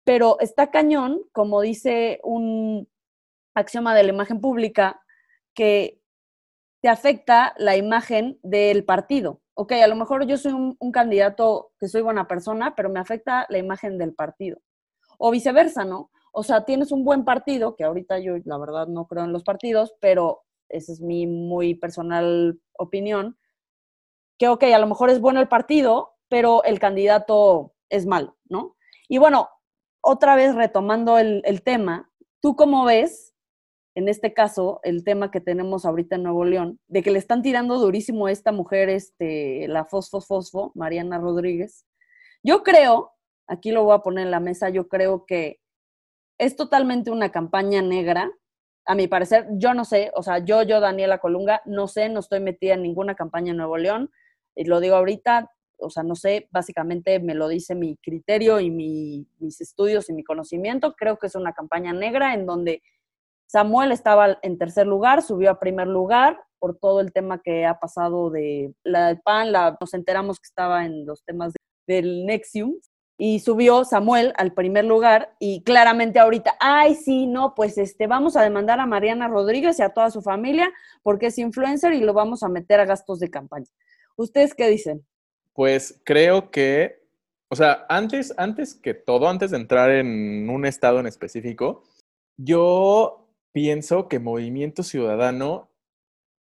pero 0.06 0.39
está 0.39 0.72
cañón, 0.72 1.22
como 1.34 1.60
dice 1.60 2.22
un 2.24 2.88
axioma 3.56 3.96
de 3.96 4.04
la 4.04 4.13
imagen 4.13 4.39
pública, 4.39 5.02
que 5.54 6.00
te 6.82 6.89
afecta 6.89 7.56
la 7.58 7.76
imagen 7.76 8.39
del 8.44 8.86
partido. 8.86 9.41
Ok, 9.56 9.72
a 9.72 9.88
lo 9.88 9.96
mejor 9.96 10.28
yo 10.28 10.38
soy 10.38 10.54
un, 10.54 10.91
candidato 10.91 11.72
que 11.80 11.88
soy 11.88 12.02
buena 12.02 12.28
persona, 12.28 12.76
pero 12.76 12.89
me 12.89 13.00
afecta 13.00 13.48
la 13.50 13.58
imagen 13.58 13.98
del 13.98 14.13
partido. 14.13 14.60
O 15.18 15.32
viceversa, 15.32 15.86
¿no? 15.86 16.12
O 16.32 16.44
sea, 16.44 16.65
tienes 16.65 16.91
un 16.91 17.04
buen 17.04 17.26
partido, 17.26 17.76
que 17.76 17.86
ahorita 17.86 18.20
yo 18.20 18.36
la 18.46 18.58
verdad 18.58 18.88
no 18.88 19.08
creo 19.08 19.24
en 19.24 19.34
los 19.34 19.44
partidos, 19.44 19.96
pero 20.00 20.44
esa 20.70 20.91
es 20.91 21.02
mi 21.02 21.26
muy 21.26 21.74
personal 21.74 22.60
opinión, 22.78 23.38
que 24.38 24.50
ok, 24.50 24.63
a 24.65 24.80
lo 24.80 24.88
mejor 24.88 25.10
es 25.10 25.20
bueno 25.20 25.39
el 25.39 25.48
partido, 25.48 26.15
pero 26.28 26.63
el 26.63 26.80
candidato 26.80 27.74
es 27.89 28.06
malo, 28.06 28.38
¿no? 28.50 28.76
Y 29.08 29.18
bueno, 29.18 29.50
otra 30.06 30.36
vez 30.36 30.54
retomando 30.54 31.18
el, 31.18 31.62
tema, 31.63 32.12
¿tú 32.39 32.56
cómo 32.56 32.86
ves, 32.86 33.34
en 33.96 34.08
este 34.08 34.34
caso, 34.34 34.80
el 34.84 35.04
tema 35.04 35.32
que 35.32 35.41
tenemos 35.41 35.84
ahorita 35.84 36.15
en 36.15 36.24
Nuevo 36.24 36.46
León, 36.46 36.80
de 36.88 37.02
que 37.02 37.10
le 37.10 37.18
están 37.18 37.41
tirando 37.41 37.80
durísimo 37.80 38.28
a 38.28 38.32
esta 38.32 38.52
mujer, 38.52 38.89
este, 38.89 39.68
la 39.68 39.86
Fosfo 39.86 40.22
Fosfo, 40.22 40.72
Mariana 40.76 41.18
Rodríguez? 41.18 41.88
Yo 42.44 42.62
creo, 42.62 43.13
aquí 43.48 43.72
lo 43.72 43.84
voy 43.84 43.96
a 43.96 44.04
poner 44.04 44.26
en 44.26 44.32
la 44.32 44.39
mesa, 44.39 44.70
yo 44.70 44.88
creo 44.88 45.26
que 45.26 45.60
es 46.38 46.56
totalmente 46.56 47.10
una 47.10 47.32
campaña 47.32 47.82
negra. 47.82 48.32
A 48.86 48.94
mi 48.94 49.08
parecer, 49.08 49.48
yo 49.54 49.74
no 49.74 49.86
sé, 49.86 50.12
o 50.13 50.22
sea, 50.22 50.38
yo, 50.38 50.62
yo, 50.62 50.80
Daniela 50.80 51.18
Colunga, 51.18 51.63
no 51.65 51.88
sé, 51.88 52.10
no 52.10 52.20
estoy 52.20 52.41
metida 52.41 52.76
en 52.76 52.84
ninguna 52.84 53.15
campaña 53.15 53.52
en 53.52 53.58
Nuevo 53.58 53.78
León. 53.78 54.12
Y 54.56 54.65
lo 54.65 54.80
digo 54.80 54.98
ahorita, 54.98 55.52
o 55.80 55.90
sea, 55.90 56.04
no 56.04 56.16
sé, 56.16 56.48
básicamente 56.52 57.20
me 57.20 57.36
lo 57.36 57.48
dice 57.48 57.76
mi 57.76 57.98
criterio 57.98 58.60
y 58.60 58.70
mi, 58.70 59.28
mis 59.40 59.62
estudios 59.62 60.10
y 60.10 60.14
mi 60.14 60.24
conocimiento. 60.24 60.96
Creo 60.96 61.18
que 61.18 61.28
es 61.28 61.36
una 61.36 61.54
campaña 61.54 61.94
negra 61.94 62.34
en 62.34 62.46
donde 62.46 62.82
Samuel 63.48 63.92
estaba 63.92 64.40
en 64.42 64.58
tercer 64.58 64.88
lugar, 64.88 65.22
subió 65.22 65.52
a 65.52 65.60
primer 65.60 65.88
lugar 65.88 66.40
por 66.60 66.78
todo 66.78 67.00
el 67.00 67.14
tema 67.14 67.42
que 67.42 67.66
ha 67.66 67.80
pasado 67.80 68.30
de 68.30 68.74
la 68.84 69.08
del 69.08 69.22
PAN, 69.22 69.52
nos 69.80 69.94
enteramos 69.94 70.40
que 70.40 70.48
estaba 70.48 70.86
en 70.86 71.06
los 71.06 71.24
temas 71.24 71.54
del 71.86 72.26
Nexium, 72.26 72.76
y 73.18 73.40
subió 73.40 73.86
Samuel 73.86 74.34
al 74.38 74.54
primer 74.54 74.86
lugar 74.86 75.36
y 75.40 75.64
claramente 75.64 76.20
ahorita, 76.20 76.56
ay, 76.60 76.96
sí, 76.96 77.28
no, 77.28 77.56
pues 77.56 77.78
este, 77.78 78.08
vamos 78.08 78.36
a 78.36 78.42
demandar 78.42 78.80
a 78.80 78.86
Mariana 78.86 79.28
Rodríguez 79.28 79.80
y 79.80 79.84
a 79.84 79.90
toda 79.90 80.12
su 80.12 80.22
familia 80.22 80.72
porque 81.02 81.28
es 81.28 81.38
influencer 81.38 81.94
y 81.94 82.02
lo 82.02 82.14
vamos 82.14 82.44
a 82.44 82.50
meter 82.50 82.80
a 82.80 82.86
gastos 82.86 83.20
de 83.20 83.30
campaña. 83.30 83.68
¿Ustedes 84.18 84.54
qué 84.54 84.68
dicen? 84.68 85.06
Pues 85.56 86.02
creo 86.04 86.52
que, 86.52 87.02
o 87.48 87.56
sea, 87.56 87.86
antes, 87.88 88.34
antes 88.38 88.76
que 88.76 88.94
todo, 88.94 89.30
antes 89.30 89.52
de 89.52 89.58
entrar 89.58 89.89
en 89.89 90.50
un 90.50 90.65
estado 90.65 91.00
en 91.00 91.08
específico, 91.08 91.84
yo 92.38 93.30
pienso 93.54 94.10
que 94.10 94.20
Movimiento 94.20 94.84
Ciudadano 94.84 95.70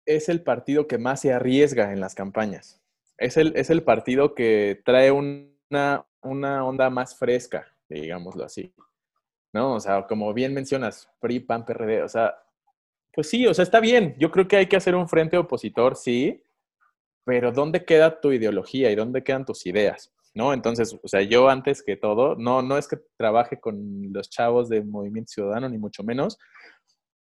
es 0.06 0.30
el 0.30 0.41
partido 0.43 0.88
que 0.88 0.97
más 0.97 1.19
se 1.19 1.34
arriesga 1.34 1.91
en 1.91 2.00
las 2.00 2.15
campañas. 2.15 2.82
Es 3.17 3.36
el, 3.36 3.54
es 3.58 3.69
el 3.69 3.84
partido 3.84 4.34
que 4.34 4.82
trae 4.86 5.12
una, 5.12 6.06
una 6.21 6.65
onda 6.65 6.89
más 6.89 7.17
fresca, 7.19 7.67
digámoslo 7.89 8.45
así. 8.45 8.74
¿No? 9.54 9.74
O 9.74 9.80
sea, 9.82 10.08
como 10.08 10.34
bien 10.34 10.54
mencionas, 10.54 11.10
PRI, 11.19 11.41
PAN, 11.41 11.65
PRD, 11.65 12.02
o 12.04 12.08
sea, 12.08 12.34
pues 13.12 13.30
sí, 13.30 13.45
o 13.45 13.54
sea, 13.54 13.63
está 13.63 13.82
bien. 13.82 14.15
Yo 14.17 14.32
creo 14.32 14.47
que 14.47 14.56
hay 14.56 14.67
que 14.67 14.78
hacer 14.78 14.95
un 14.95 15.10
frente 15.10 15.38
opositor, 15.38 15.97
sí, 15.97 16.41
pero 17.25 17.51
¿dónde 17.51 17.86
queda 17.86 18.19
tu 18.19 18.31
ideología 18.31 18.91
y 18.91 18.95
dónde 18.95 19.23
quedan 19.23 19.45
tus 19.45 19.65
ideas? 19.65 20.12
¿No? 20.34 20.53
Entonces, 20.53 20.97
o 21.01 21.07
sea, 21.07 21.21
yo 21.21 21.49
antes 21.49 21.84
que 21.84 21.97
todo, 21.97 22.36
no, 22.36 22.62
no 22.62 22.77
es 22.77 22.88
que 22.88 22.97
trabaje 23.17 23.60
con 23.60 24.13
los 24.13 24.29
chavos 24.29 24.69
de 24.69 24.81
Movimiento 24.81 25.31
Ciudadano, 25.31 25.67
ni 25.67 25.77
mucho 25.77 26.03
menos, 26.03 26.38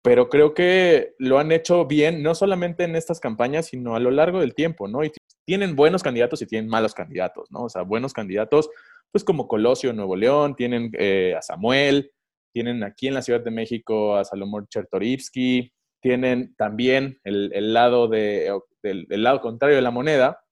pero 0.01 0.29
creo 0.29 0.53
que 0.53 1.13
lo 1.19 1.37
han 1.37 1.51
hecho 1.51 1.85
bien, 1.85 2.23
no 2.23 2.35
solamente 2.35 2.85
en 2.85 2.95
estas 2.95 3.19
campañas, 3.19 3.67
sino 3.67 3.95
a 3.95 3.99
lo 3.99 4.11
largo 4.11 4.39
del 4.39 4.55
tiempo, 4.55 4.87
¿no? 4.87 5.03
Y 5.03 5.11
tienen 5.45 5.75
buenos 5.75 6.03
candidatos 6.03 6.41
y 6.41 6.47
tienen 6.47 6.69
malos 6.69 6.93
candidatos, 6.93 7.51
¿no? 7.51 7.63
O 7.63 7.69
sea, 7.69 7.81
buenos 7.81 8.13
candidatos 8.13 8.69
pues 9.11 9.23
como 9.23 9.47
Colosio, 9.47 9.93
Nuevo 9.93 10.15
León, 10.15 10.55
tienen 10.55 10.91
eh, 10.97 11.35
a 11.37 11.41
Samuel, 11.41 12.11
tienen 12.53 12.83
aquí 12.83 13.07
en 13.07 13.13
la 13.13 13.21
Ciudad 13.21 13.41
de 13.41 13.51
México 13.51 14.15
a 14.15 14.23
Salomón 14.23 14.67
Chertorivsky, 14.67 15.71
tienen 16.01 16.55
también 16.55 17.19
el, 17.23 17.73
lado 17.73 18.07
de, 18.07 18.59
del, 18.81 19.07
lado 19.09 19.39
contrario 19.41 19.75
de 19.75 19.81
la 19.81 19.91
moneda, 19.91 20.43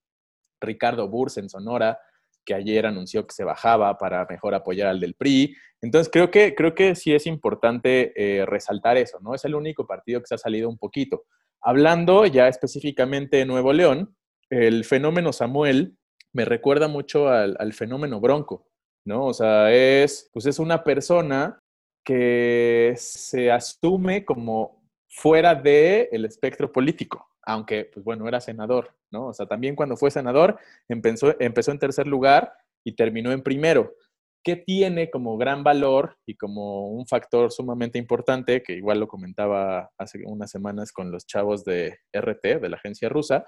Ricardo 0.61 1.07
Burs 1.09 1.37
en 1.37 1.49
Sonora, 1.49 1.99
que 2.45 2.53
ayer 2.53 2.85
anunció 2.85 3.25
que 3.27 3.33
se 3.33 3.43
bajaba 3.43 3.97
para 3.97 4.25
mejor 4.29 4.55
apoyar 4.55 4.87
al 4.87 4.99
del 4.99 5.15
PRI. 5.15 5.55
Entonces, 5.81 6.09
creo 6.11 6.31
que, 6.31 6.55
creo 6.55 6.73
que 6.73 6.95
sí 6.95 7.13
es 7.13 7.25
importante 7.25 8.13
eh, 8.15 8.45
resaltar 8.45 8.97
eso, 8.97 9.19
¿no? 9.21 9.35
Es 9.35 9.45
el 9.45 9.55
único 9.55 9.85
partido 9.85 10.19
que 10.19 10.27
se 10.27 10.35
ha 10.35 10.39
salido 10.39 10.69
un 10.69 10.77
poquito. 10.77 11.25
Hablando 11.61 12.25
ya 12.25 12.47
específicamente 12.47 13.37
de 13.37 13.45
Nuevo 13.45 13.73
León, 13.73 14.15
el 14.49 14.85
fenómeno 14.85 15.33
Samuel 15.33 15.97
me 16.33 16.45
recuerda 16.45 16.87
mucho 16.87 17.29
al, 17.29 17.73
fenómeno 17.73 18.19
bronco, 18.19 18.67
¿no? 19.05 19.25
O 19.25 19.33
sea, 19.33 19.71
es, 19.73 20.29
pues 20.31 20.45
es 20.45 20.59
una 20.59 20.83
persona 20.83 21.59
que 22.03 22.93
se 22.97 23.51
asume 23.51 24.25
como 24.25 24.78
fuera 25.19 25.53
del 25.53 26.07
el 26.13 26.23
espectro 26.23 26.71
político, 26.71 27.27
aunque, 27.43 27.83
pues 27.93 28.05
bueno, 28.05 28.25
era 28.25 28.39
senador, 28.39 28.95
¿no? 29.11 29.27
O 29.27 29.33
sea, 29.33 29.45
también 29.45 29.75
cuando 29.75 29.97
fue 29.97 30.11
senador 30.11 30.57
empezó, 30.87 31.35
empezó 31.41 31.71
en 31.71 31.79
tercer 31.79 32.07
lugar 32.07 32.53
y 32.85 32.95
terminó 32.95 33.33
en 33.33 33.43
primero. 33.43 33.93
¿Qué 34.41 34.55
tiene 34.55 35.09
como 35.09 35.37
gran 35.37 35.61
valor 35.61 36.15
y 36.25 36.37
como 36.37 36.87
un 36.87 37.05
factor 37.05 37.51
sumamente 37.51 37.99
importante, 37.99 38.63
que 38.63 38.73
igual 38.73 39.01
lo 39.01 39.09
comentaba 39.09 39.91
hace 39.97 40.21
unas 40.25 40.49
semanas 40.51 40.93
con 40.93 41.11
los 41.11 41.25
chavos 41.25 41.65
de 41.65 41.99
RT, 42.13 42.61
de 42.61 42.69
la 42.69 42.77
agencia 42.77 43.09
rusa, 43.09 43.43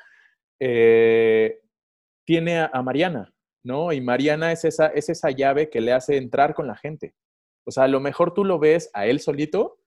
eh, 0.60 1.62
tiene 2.27 2.60
a, 2.60 2.81
Mariana, 2.81 3.34
¿no? 3.63 3.93
Y 3.93 4.01
Mariana 4.01 4.51
es 4.51 4.65
esa, 4.65 4.88
es 4.88 5.07
esa 5.07 5.31
llave 5.31 5.69
que 5.69 5.79
le 5.79 5.93
hace 5.93 6.17
entrar 6.17 6.53
con 6.53 6.67
la 6.67 6.75
gente. 6.75 7.15
O 7.65 7.71
sea, 7.71 7.86
a 7.86 7.88
lo 7.88 8.01
mejor 8.01 8.34
tú 8.34 8.43
lo 8.43 8.60
ves 8.60 8.89
a 8.93 9.05
él 9.05 9.21
solito 9.21 9.79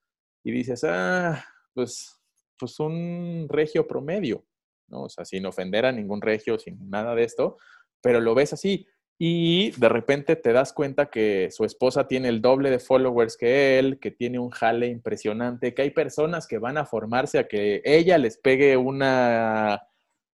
y 0.43 0.51
dices, 0.51 0.83
ah, 0.85 1.45
pues, 1.75 2.21
pues 2.59 2.79
un 2.81 3.47
regio 3.49 3.87
promedio, 3.87 4.45
¿no? 4.89 5.03
O 5.05 5.09
sea, 5.09 5.25
sin 5.25 5.47
ofender 5.47 5.87
a 5.87 5.93
ningún 5.93 6.21
regio, 6.21 6.59
sin 6.59 6.89
nada 6.89 7.15
de 7.15 7.25
esto, 7.25 7.57
pero 8.01 8.21
lo 8.21 8.35
ves 8.35 8.53
así. 8.53 8.87
Y 9.19 9.71
de 9.73 9.89
repente 9.89 10.35
te 10.37 10.53
das 10.53 10.73
cuenta 10.73 11.07
que 11.07 11.49
su 11.51 11.65
esposa 11.65 12.09
tiene 12.09 12.29
el 12.29 12.43
doble 12.43 12.71
de 12.71 12.81
followers 12.81 13.37
que 13.37 13.79
él, 13.79 14.01
que 14.01 14.11
tiene 14.11 14.39
un 14.39 14.51
jale 14.51 14.89
impresionante, 14.89 15.73
que 15.73 15.83
hay 15.83 15.91
personas 15.91 16.47
que 16.47 16.59
van 16.59 16.79
a 16.79 16.85
formarse 16.85 17.39
a 17.39 17.47
que 17.47 17.81
ella 17.85 18.19
les 18.19 18.39
pegue 18.39 18.77
una 18.77 19.83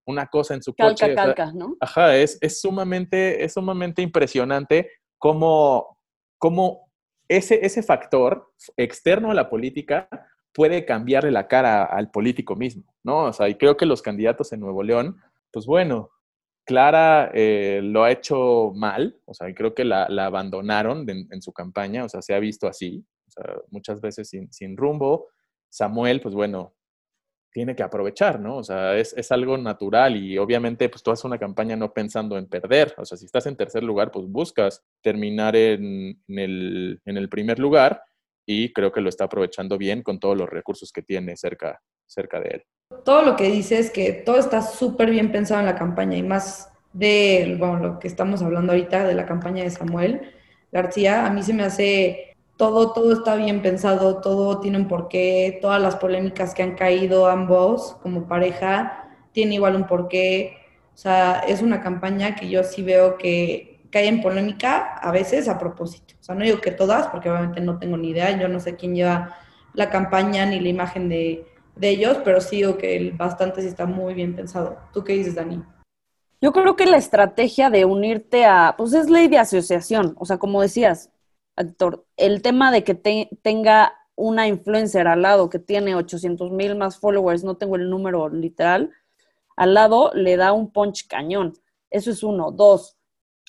una 0.09 0.25
cosa 0.27 0.55
en 0.55 0.63
su 0.63 0.73
coche. 0.73 1.13
Calca, 1.13 1.51
¿no? 1.53 1.77
Ajá, 1.79 2.17
es, 2.17 2.39
es, 2.41 2.59
sumamente, 2.59 3.43
es 3.43 3.53
sumamente 3.53 4.01
impresionante 4.01 4.91
cómo, 5.19 5.99
cómo 6.39 6.91
ese, 7.27 7.63
ese 7.63 7.83
factor 7.83 8.51
externo 8.75 9.29
a 9.29 9.35
la 9.35 9.49
política 9.49 10.09
puede 10.53 10.85
cambiarle 10.85 11.31
la 11.31 11.47
cara 11.47 11.83
al 11.83 12.11
político 12.11 12.55
mismo, 12.55 12.83
¿no? 13.03 13.25
O 13.25 13.33
sea, 13.33 13.49
y 13.49 13.55
creo 13.55 13.77
que 13.77 13.85
los 13.85 14.01
candidatos 14.01 14.51
en 14.53 14.59
Nuevo 14.59 14.83
León, 14.83 15.17
pues 15.51 15.65
bueno, 15.65 16.11
Clara 16.65 17.31
eh, 17.33 17.81
lo 17.83 18.03
ha 18.03 18.11
hecho 18.11 18.71
mal, 18.75 19.19
o 19.25 19.33
sea, 19.33 19.53
creo 19.53 19.73
que 19.73 19.85
la, 19.85 20.07
la 20.09 20.25
abandonaron 20.25 21.09
en, 21.09 21.41
su 21.41 21.51
campaña, 21.51 22.05
o 22.05 22.09
sea, 22.09 22.21
se 22.21 22.33
ha 22.33 22.39
visto 22.39 22.67
así, 22.67 23.05
o 23.27 23.31
sea, 23.31 23.55
muchas 23.71 24.01
veces 24.01 24.29
sin, 24.29 24.51
sin 24.51 24.77
rumbo. 24.77 25.27
Samuel, 25.69 26.21
pues 26.21 26.33
bueno, 26.35 26.73
tiene 27.51 27.75
que 27.75 27.83
aprovechar, 27.83 28.39
¿no? 28.39 28.57
O 28.57 28.63
sea, 28.63 28.97
es, 28.97 29.31
algo 29.31 29.57
natural 29.57 30.15
y 30.15 30.37
obviamente 30.37 30.89
pues 30.89 31.01
tú 31.01 31.11
haces 31.11 31.25
una 31.25 31.39
campaña 31.39 31.75
no 31.75 31.93
pensando 31.93 32.37
en 32.37 32.47
perder. 32.47 32.93
O 32.97 33.05
sea, 33.05 33.17
si 33.17 33.25
estás 33.25 33.45
en 33.47 33.55
tercer 33.55 33.83
lugar, 33.83 34.11
pues 34.11 34.27
buscas 34.27 34.83
terminar 35.01 35.55
en, 35.55 36.21
el, 36.27 37.01
en 37.05 37.17
el, 37.17 37.29
primer 37.29 37.59
lugar 37.59 38.03
y 38.51 38.73
creo 38.73 38.91
que 38.91 38.99
lo 38.99 39.09
está 39.09 39.25
aprovechando 39.25 39.77
bien 39.77 40.01
con 40.01 40.19
todos 40.19 40.35
los 40.35 40.49
recursos 40.49 40.91
que 40.91 41.03
tiene 41.03 41.37
cerca, 41.37 41.83
cerca 42.07 42.39
de 42.39 42.49
él. 42.49 42.63
Todo 43.05 43.21
lo 43.21 43.35
que 43.35 43.43
dice 43.43 43.77
es 43.77 43.91
que 43.91 44.11
todo 44.11 44.39
está 44.39 44.63
súper 44.63 45.11
bien 45.11 45.31
pensado 45.31 45.59
en 45.59 45.67
la 45.67 45.75
campaña 45.75 46.17
y 46.17 46.23
más 46.23 46.71
de 46.91 47.57
bueno, 47.59 47.77
lo 47.77 47.99
que 47.99 48.07
estamos 48.07 48.41
hablando 48.41 48.71
ahorita 48.71 49.03
de 49.03 49.13
la 49.13 49.27
campaña 49.27 49.63
de 49.63 49.69
Samuel 49.69 50.33
García, 50.71 51.27
a 51.27 51.29
mí 51.29 51.43
se 51.43 51.53
me 51.53 51.61
hace 51.61 52.37
todo, 52.57 52.91
todo 52.91 53.13
está 53.13 53.35
bien 53.35 53.61
pensado, 53.61 54.19
todo 54.19 54.59
tiene 54.59 54.79
un 54.79 54.87
porqué, 54.87 55.59
todas 55.61 55.79
las 55.79 55.97
polémicas 55.97 56.55
que 56.55 56.63
han 56.63 56.73
caído 56.73 57.27
ambos 57.27 57.97
como 58.01 58.27
pareja 58.27 59.11
tiene 59.31 59.55
igual 59.55 59.75
un 59.75 59.85
porqué. 59.85 60.57
O 60.95 60.97
sea, 60.97 61.43
es 61.47 61.61
una 61.61 61.81
campaña 61.81 62.35
que 62.35 62.49
yo 62.49 62.63
sí 62.63 62.81
veo 62.81 63.15
que 63.19 63.68
cae 63.91 64.07
en 64.07 64.21
polémica 64.21 64.95
a 64.97 65.11
veces 65.11 65.47
a 65.47 65.57
propósito. 65.57 66.15
O 66.19 66.23
sea, 66.23 66.35
no 66.35 66.43
digo 66.43 66.61
que 66.61 66.71
todas, 66.71 67.07
porque 67.07 67.29
obviamente 67.29 67.61
no 67.61 67.79
tengo 67.79 67.97
ni 67.97 68.09
idea, 68.09 68.37
yo 68.39 68.47
no 68.47 68.59
sé 68.59 68.75
quién 68.75 68.95
lleva 68.95 69.37
la 69.73 69.89
campaña 69.89 70.45
ni 70.45 70.59
la 70.59 70.69
imagen 70.69 71.09
de, 71.09 71.45
de 71.75 71.89
ellos, 71.89 72.19
pero 72.23 72.41
sí 72.41 72.57
digo 72.57 72.77
que 72.77 73.13
bastante 73.15 73.61
sí 73.61 73.67
está 73.67 73.85
muy 73.85 74.13
bien 74.13 74.35
pensado. 74.35 74.77
¿Tú 74.93 75.03
qué 75.03 75.13
dices, 75.13 75.35
Dani? 75.35 75.63
Yo 76.41 76.53
creo 76.53 76.75
que 76.75 76.85
la 76.85 76.97
estrategia 76.97 77.69
de 77.69 77.85
unirte 77.85 78.45
a, 78.45 78.75
pues 78.77 78.93
es 78.93 79.09
ley 79.09 79.27
de 79.27 79.39
asociación, 79.39 80.15
o 80.17 80.25
sea, 80.25 80.37
como 80.37 80.61
decías, 80.61 81.11
actor, 81.55 82.05
el 82.15 82.41
tema 82.41 82.71
de 82.71 82.83
que 82.83 82.95
tenga 82.95 83.93
una 84.15 84.47
influencer 84.47 85.07
al 85.07 85.21
lado 85.21 85.49
que 85.49 85.59
tiene 85.59 85.95
800 85.95 86.51
mil 86.51 86.75
más 86.75 86.99
followers, 86.99 87.43
no 87.43 87.57
tengo 87.57 87.75
el 87.75 87.89
número 87.89 88.29
literal, 88.29 88.91
al 89.57 89.73
lado 89.73 90.11
le 90.13 90.37
da 90.37 90.53
un 90.53 90.71
punch 90.71 91.07
cañón. 91.07 91.53
Eso 91.89 92.11
es 92.11 92.23
uno. 92.23 92.51
Dos, 92.51 92.97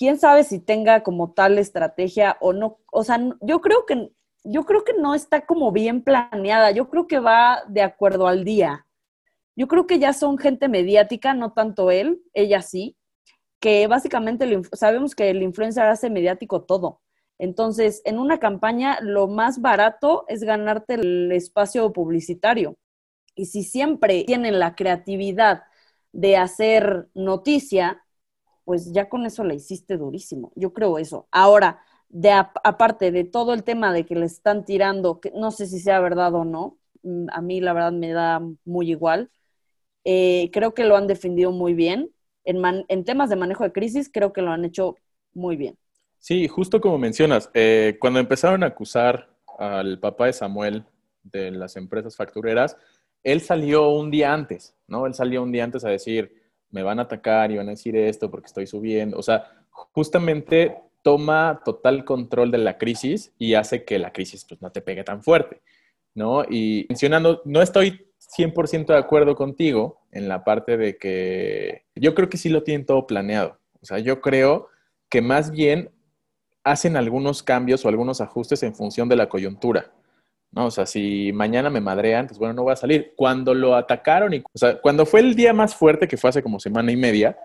quién 0.00 0.18
sabe 0.18 0.44
si 0.44 0.58
tenga 0.58 1.02
como 1.02 1.34
tal 1.34 1.58
estrategia 1.58 2.38
o 2.40 2.54
no. 2.54 2.78
O 2.90 3.04
sea, 3.04 3.20
yo 3.42 3.60
creo 3.60 3.84
que, 3.84 4.10
yo 4.44 4.64
creo 4.64 4.82
que 4.82 4.94
no 4.94 5.14
está 5.14 5.44
como 5.44 5.72
bien 5.72 6.02
planeada. 6.02 6.70
Yo 6.70 6.88
creo 6.88 7.06
que 7.06 7.18
va 7.18 7.62
de 7.68 7.82
acuerdo 7.82 8.26
al 8.26 8.42
día. 8.42 8.86
Yo 9.56 9.68
creo 9.68 9.86
que 9.86 9.98
ya 9.98 10.14
son 10.14 10.38
gente 10.38 10.68
mediática, 10.68 11.34
no 11.34 11.52
tanto 11.52 11.90
él, 11.90 12.22
ella 12.32 12.62
sí, 12.62 12.96
que 13.60 13.86
básicamente 13.88 14.48
sabemos 14.72 15.14
que 15.14 15.28
el 15.28 15.42
influencer 15.42 15.84
hace 15.84 16.08
mediático 16.08 16.62
todo. 16.62 17.02
Entonces, 17.38 18.00
en 18.06 18.18
una 18.18 18.38
campaña 18.38 18.98
lo 19.02 19.28
más 19.28 19.60
barato 19.60 20.24
es 20.28 20.44
ganarte 20.44 20.94
el 20.94 21.30
espacio 21.32 21.92
publicitario. 21.92 22.78
Y 23.34 23.46
si 23.46 23.64
siempre 23.64 24.24
tienen 24.24 24.58
la 24.58 24.74
creatividad 24.74 25.64
de 26.12 26.38
hacer 26.38 27.10
noticia, 27.12 28.02
pues 28.64 28.92
ya 28.92 29.09
con 29.09 29.27
eso 29.27 29.44
la 29.44 29.55
hiciste 29.55 29.96
durísimo. 29.96 30.53
Yo 30.55 30.73
creo 30.73 30.99
eso. 30.99 31.27
Ahora, 31.31 31.81
de 32.09 32.31
aparte 32.31 33.12
de 33.12 33.25
todo 33.25 33.55
el 33.55 33.62
tema 33.62 33.92
de 33.92 34.05
que 34.05 34.16
le 34.16 34.27
están 34.27 34.64
tirando, 34.64 35.20
que 35.20 35.33
no 35.35 35.51
sé 35.51 35.66
si 35.66 35.79
sea 35.79 36.01
verdad 36.01 36.35
o 36.35 36.44
no, 36.44 36.79
mm, 37.03 37.27
a 37.33 37.40
mí 37.40 37.61
la 37.61 37.73
verdad 37.73 37.92
me 37.92 38.12
da 38.12 38.40
muy 38.64 38.90
igual, 38.90 39.31
eh, 40.05 40.51
creo 40.53 40.75
que 40.75 40.85
lo 40.85 40.96
han 40.96 41.07
defendido 41.07 41.53
muy 41.53 41.75
bien. 41.75 42.11
En, 42.44 43.05
temas 43.05 43.31
de 43.31 43.37
manejo 43.37 43.64
de 43.64 43.73
crisis, 43.73 44.11
creo 44.12 44.33
que 44.33 44.42
lo 44.42 44.51
han 44.51 44.64
hecho 44.64 44.96
muy 45.35 45.57
bien. 45.57 45.77
Sí, 46.18 46.49
justo 46.49 46.81
como 46.81 46.99
mencionas, 46.99 47.51
eh, 47.55 47.96
cuando 48.01 48.18
empezaron 48.18 48.64
a 48.64 48.68
acusar 48.68 49.31
al 49.59 50.01
papá 50.01 50.27
de 50.27 50.33
Samuel 50.33 50.85
de 51.23 51.51
las 51.51 51.77
empresas 51.77 52.16
factureras, 52.16 52.77
él 53.23 53.40
salió 53.40 53.90
un 53.90 54.11
día 54.11 54.33
antes, 54.33 54.75
¿no? 54.88 55.07
Él 55.07 55.14
salió 55.14 55.42
un 55.42 55.53
día 55.53 55.64
antes 55.64 55.85
a 55.85 55.90
decir, 55.90 56.39
me 56.70 56.83
van 56.83 56.98
a 56.98 57.02
atacar 57.02 57.50
y 57.50 57.56
van 57.56 57.68
a 57.68 57.72
decir 57.72 57.96
esto 57.96 58.30
porque 58.30 58.46
estoy 58.46 58.66
subiendo. 58.66 59.18
O 59.18 59.22
sea, 59.22 59.44
justamente 59.70 60.76
toma 61.02 61.61
total 61.64 62.04
control 62.04 62.50
de 62.50 62.59
la 62.59 62.78
crisis 62.78 63.33
y 63.38 63.54
hace 63.54 63.85
que 63.85 63.98
la 63.98 64.12
crisis 64.12 64.44
pues, 64.44 64.61
no 64.61 64.70
te 64.70 64.83
pegue 64.83 65.04
tan 65.04 65.22
fuerte, 65.22 65.62
¿no? 66.14 66.44
Y 66.48 66.87
mencionando, 66.88 67.42
no 67.44 67.62
estoy 67.62 68.06
100% 68.37 68.87
de 68.87 68.98
acuerdo 68.98 69.35
contigo 69.35 70.00
en 70.12 70.28
la 70.28 70.44
parte 70.44 70.76
de 70.76 70.98
que 70.98 71.87
yo 71.94 72.14
creo 72.14 72.28
que 72.28 72.37
sí 72.37 72.48
lo 72.48 72.62
tienen 72.62 72.87
todo 72.87 73.06
planeado. 73.06 73.59
O 73.80 73.87
sea, 73.87 73.98
yo 73.98 74.20
creo 74.20 74.68
que 75.09 75.22
más 75.22 75.50
bien 75.50 75.90
hacen 76.64 76.96
algunos 76.96 77.42
cambios 77.42 77.85
o 77.85 77.88
algunos 77.88 78.20
ajustes 78.20 78.62
en 78.62 78.74
función 78.74 79.09
de 79.09 79.16
la 79.16 79.28
coyuntura. 79.28 79.92
¿No? 80.52 80.66
O 80.66 80.70
sea, 80.70 80.86
si 80.86 81.32
mañana 81.32 81.70
me 81.70 81.80
madrean, 81.80 82.26
pues 82.26 82.38
bueno, 82.38 82.54
no 82.54 82.62
voy 82.62 82.72
a 82.72 82.76
salir. 82.76 83.12
Cuando 83.16 83.54
lo 83.54 83.74
atacaron, 83.74 84.34
y, 84.34 84.38
o 84.38 84.58
sea, 84.58 84.80
cuando 84.80 85.06
fue 85.06 85.20
el 85.20 85.34
día 85.34 85.52
más 85.52 85.74
fuerte, 85.74 86.08
que 86.08 86.16
fue 86.16 86.30
hace 86.30 86.42
como 86.42 86.60
semana 86.60 86.92
y 86.92 86.96
media, 86.96 87.38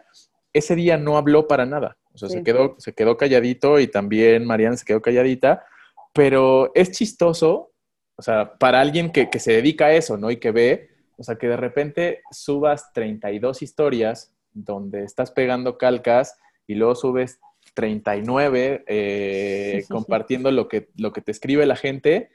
ese 0.53 0.75
día 0.75 0.97
no 0.97 1.17
habló 1.17 1.47
para 1.47 1.65
nada. 1.65 1.97
O 2.13 2.17
sea, 2.17 2.29
se, 2.29 2.43
quedó, 2.43 2.75
se 2.77 2.93
quedó 2.93 3.17
calladito 3.17 3.79
y 3.79 3.87
también 3.87 4.45
Mariana 4.45 4.77
se 4.77 4.85
quedó 4.85 5.01
calladita, 5.01 5.65
pero 6.13 6.71
es 6.73 6.91
chistoso, 6.91 7.71
o 8.15 8.21
sea, 8.21 8.53
para 8.57 8.79
alguien 8.79 9.11
que, 9.11 9.29
que 9.29 9.39
se 9.39 9.51
dedica 9.51 9.87
a 9.87 9.93
eso, 9.93 10.17
¿no? 10.17 10.31
Y 10.31 10.37
que 10.37 10.51
ve, 10.51 10.89
o 11.17 11.23
sea, 11.23 11.35
que 11.35 11.47
de 11.47 11.57
repente 11.57 12.21
subas 12.31 12.93
32 12.93 13.61
historias 13.61 14.33
donde 14.53 15.03
estás 15.03 15.31
pegando 15.31 15.77
calcas 15.77 16.37
y 16.65 16.75
luego 16.75 16.95
subes 16.95 17.39
39 17.73 18.85
eh, 18.87 19.83
compartiendo 19.89 20.49
Lo, 20.51 20.67
que, 20.67 20.89
lo 20.95 21.11
que 21.11 21.21
te 21.21 21.31
escribe 21.31 21.65
la 21.65 21.75
gente 21.75 22.29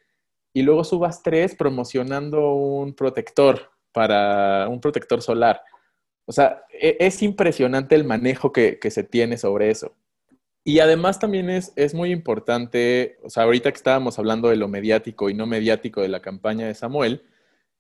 y 0.53 0.63
luego 0.63 0.85
subas 0.85 1.23
tres 1.23 1.55
promocionando 1.55 2.55
un 2.55 2.95
protector 2.95 3.71
para 3.93 4.69
un 4.69 4.81
protector 4.81 5.23
solar. 5.23 5.63
O 6.27 6.33
sea, 6.33 6.65
e, 6.73 6.97
es 7.01 7.23
impresionante 7.23 7.95
el 7.95 8.05
manejo 8.05 8.53
que, 8.53 8.79
se 8.91 9.05
tiene 9.05 9.37
sobre 9.37 9.71
eso. 9.71 9.97
Y 10.65 10.81
además 10.81 11.19
también 11.19 11.51
es, 11.51 11.73
es, 11.77 11.95
muy 11.95 12.13
importante, 12.13 13.19
o 13.23 13.31
sea, 13.31 13.45
ahorita 13.45 13.71
que 13.73 13.77
estábamos 13.77 14.19
hablando 14.19 14.49
de 14.49 14.57
lo 14.57 14.69
mediático 14.69 15.31
y 15.31 15.35
no 15.35 15.47
mediático 15.47 16.03
de 16.03 16.09
la 16.09 16.21
campaña 16.21 16.67
de 16.67 16.75
Samuel, 16.75 17.23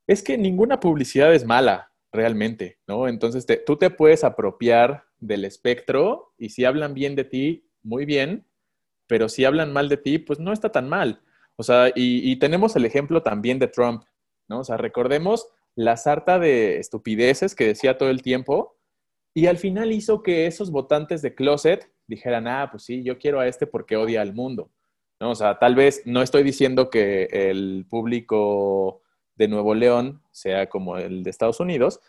es 0.06 0.22
que 0.22 0.38
ninguna 0.38 0.80
publicidad 0.80 1.32
es 1.34 1.44
mala 1.44 1.92
realmente, 2.12 2.78
¿no? 2.88 3.06
Entonces 3.06 3.46
tú 3.66 3.76
te 3.76 3.90
puedes 3.90 4.24
apropiar 4.24 5.04
del 5.20 5.44
espectro 5.44 6.32
y 6.38 6.48
si 6.50 6.64
hablan 6.64 6.94
bien 6.94 7.14
de 7.14 7.24
ti, 7.24 7.68
muy 7.82 8.06
bien, 8.06 8.46
pero 9.06 9.28
si 9.28 9.44
hablan 9.44 9.72
mal 9.72 9.88
de 9.88 9.96
ti, 9.96 10.18
pues 10.18 10.38
no 10.38 10.52
está 10.52 10.72
tan 10.72 10.88
mal. 10.88 11.22
O 11.60 11.62
sea, 11.62 11.92
y, 11.94 12.36
tenemos 12.36 12.74
el 12.74 12.86
ejemplo 12.86 13.22
también 13.22 13.58
de 13.58 13.68
Trump, 13.68 14.04
¿no? 14.48 14.60
O 14.60 14.64
sea, 14.64 14.78
recordemos 14.78 15.46
la 15.74 15.98
sarta 15.98 16.38
de 16.38 16.78
estupideces 16.78 17.54
que 17.54 17.66
decía 17.66 17.98
todo 17.98 18.08
el 18.08 18.22
tiempo 18.22 18.78
y 19.34 19.44
al 19.44 19.58
final 19.58 19.92
hizo 19.92 20.22
que 20.22 20.46
esos 20.46 20.70
votantes 20.70 21.20
de 21.20 21.34
closet 21.34 21.92
dijeran, 22.06 22.48
ah, 22.48 22.68
pues 22.70 22.84
sí, 22.84 23.02
yo 23.04 23.18
quiero 23.18 23.40
a 23.40 23.46
este 23.46 23.66
porque 23.66 23.98
odia 23.98 24.22
al 24.22 24.32
mundo. 24.32 24.70
¿No? 25.20 25.32
O 25.32 25.34
sea, 25.34 25.58
tal 25.58 25.74
vez 25.74 26.00
no 26.06 26.22
estoy 26.22 26.44
diciendo 26.44 26.88
que 26.88 27.24
el 27.30 27.84
público 27.90 29.02
de 29.34 29.48
Nuevo 29.48 29.74
León 29.74 30.22
sea 30.30 30.66
como 30.70 30.96
el 30.96 31.22
de 31.22 31.28
Estados 31.28 31.60
Unidos, 31.60 32.00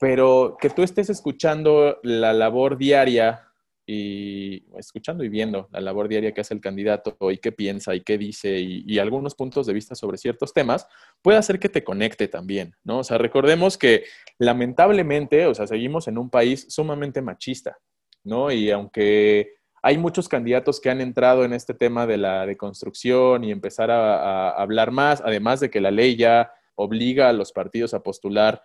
pero 0.00 0.56
que 0.60 0.68
tú 0.68 0.82
estés 0.82 1.10
escuchando 1.10 2.00
la 2.02 2.32
labor 2.32 2.76
diaria 2.76 3.45
y 3.86 4.64
escuchando 4.76 5.22
y 5.22 5.28
viendo 5.28 5.68
la 5.70 5.80
labor 5.80 6.08
diaria 6.08 6.32
que 6.32 6.40
hace 6.40 6.54
el 6.54 6.60
candidato 6.60 7.16
y 7.30 7.38
qué 7.38 7.52
piensa 7.52 7.94
y 7.94 8.00
qué 8.00 8.18
dice 8.18 8.58
y, 8.58 8.98
algunos 8.98 9.36
puntos 9.36 9.66
de 9.66 9.72
vista 9.72 9.94
sobre 9.94 10.18
ciertos 10.18 10.52
temas, 10.52 10.88
puede 11.22 11.38
hacer 11.38 11.60
que 11.60 11.68
te 11.68 11.84
conecte 11.84 12.26
también, 12.26 12.74
¿no? 12.82 12.98
O 12.98 13.04
sea, 13.04 13.18
recordemos 13.18 13.78
que 13.78 14.04
lamentablemente, 14.38 15.46
o 15.46 15.54
sea, 15.54 15.68
seguimos 15.68 16.08
en 16.08 16.18
un 16.18 16.30
país 16.30 16.66
sumamente 16.68 17.22
machista, 17.22 17.78
¿no? 18.24 18.50
Y 18.50 18.70
aunque 18.72 19.54
hay 19.82 19.98
muchos 19.98 20.28
candidatos 20.28 20.80
que 20.80 20.90
han 20.90 21.00
entrado 21.00 21.44
en 21.44 21.52
este 21.52 21.72
tema 21.72 22.06
de 22.08 22.16
la 22.16 22.44
deconstrucción 22.44 23.44
y 23.44 23.52
empezar 23.52 23.92
a, 23.92 24.50
hablar 24.50 24.90
más, 24.90 25.22
además 25.24 25.60
de 25.60 25.70
que 25.70 25.80
la 25.80 25.92
ley 25.92 26.16
ya 26.16 26.50
obliga 26.74 27.28
a 27.28 27.32
los 27.32 27.52
partidos 27.52 27.94
a 27.94 28.02
postular 28.02 28.62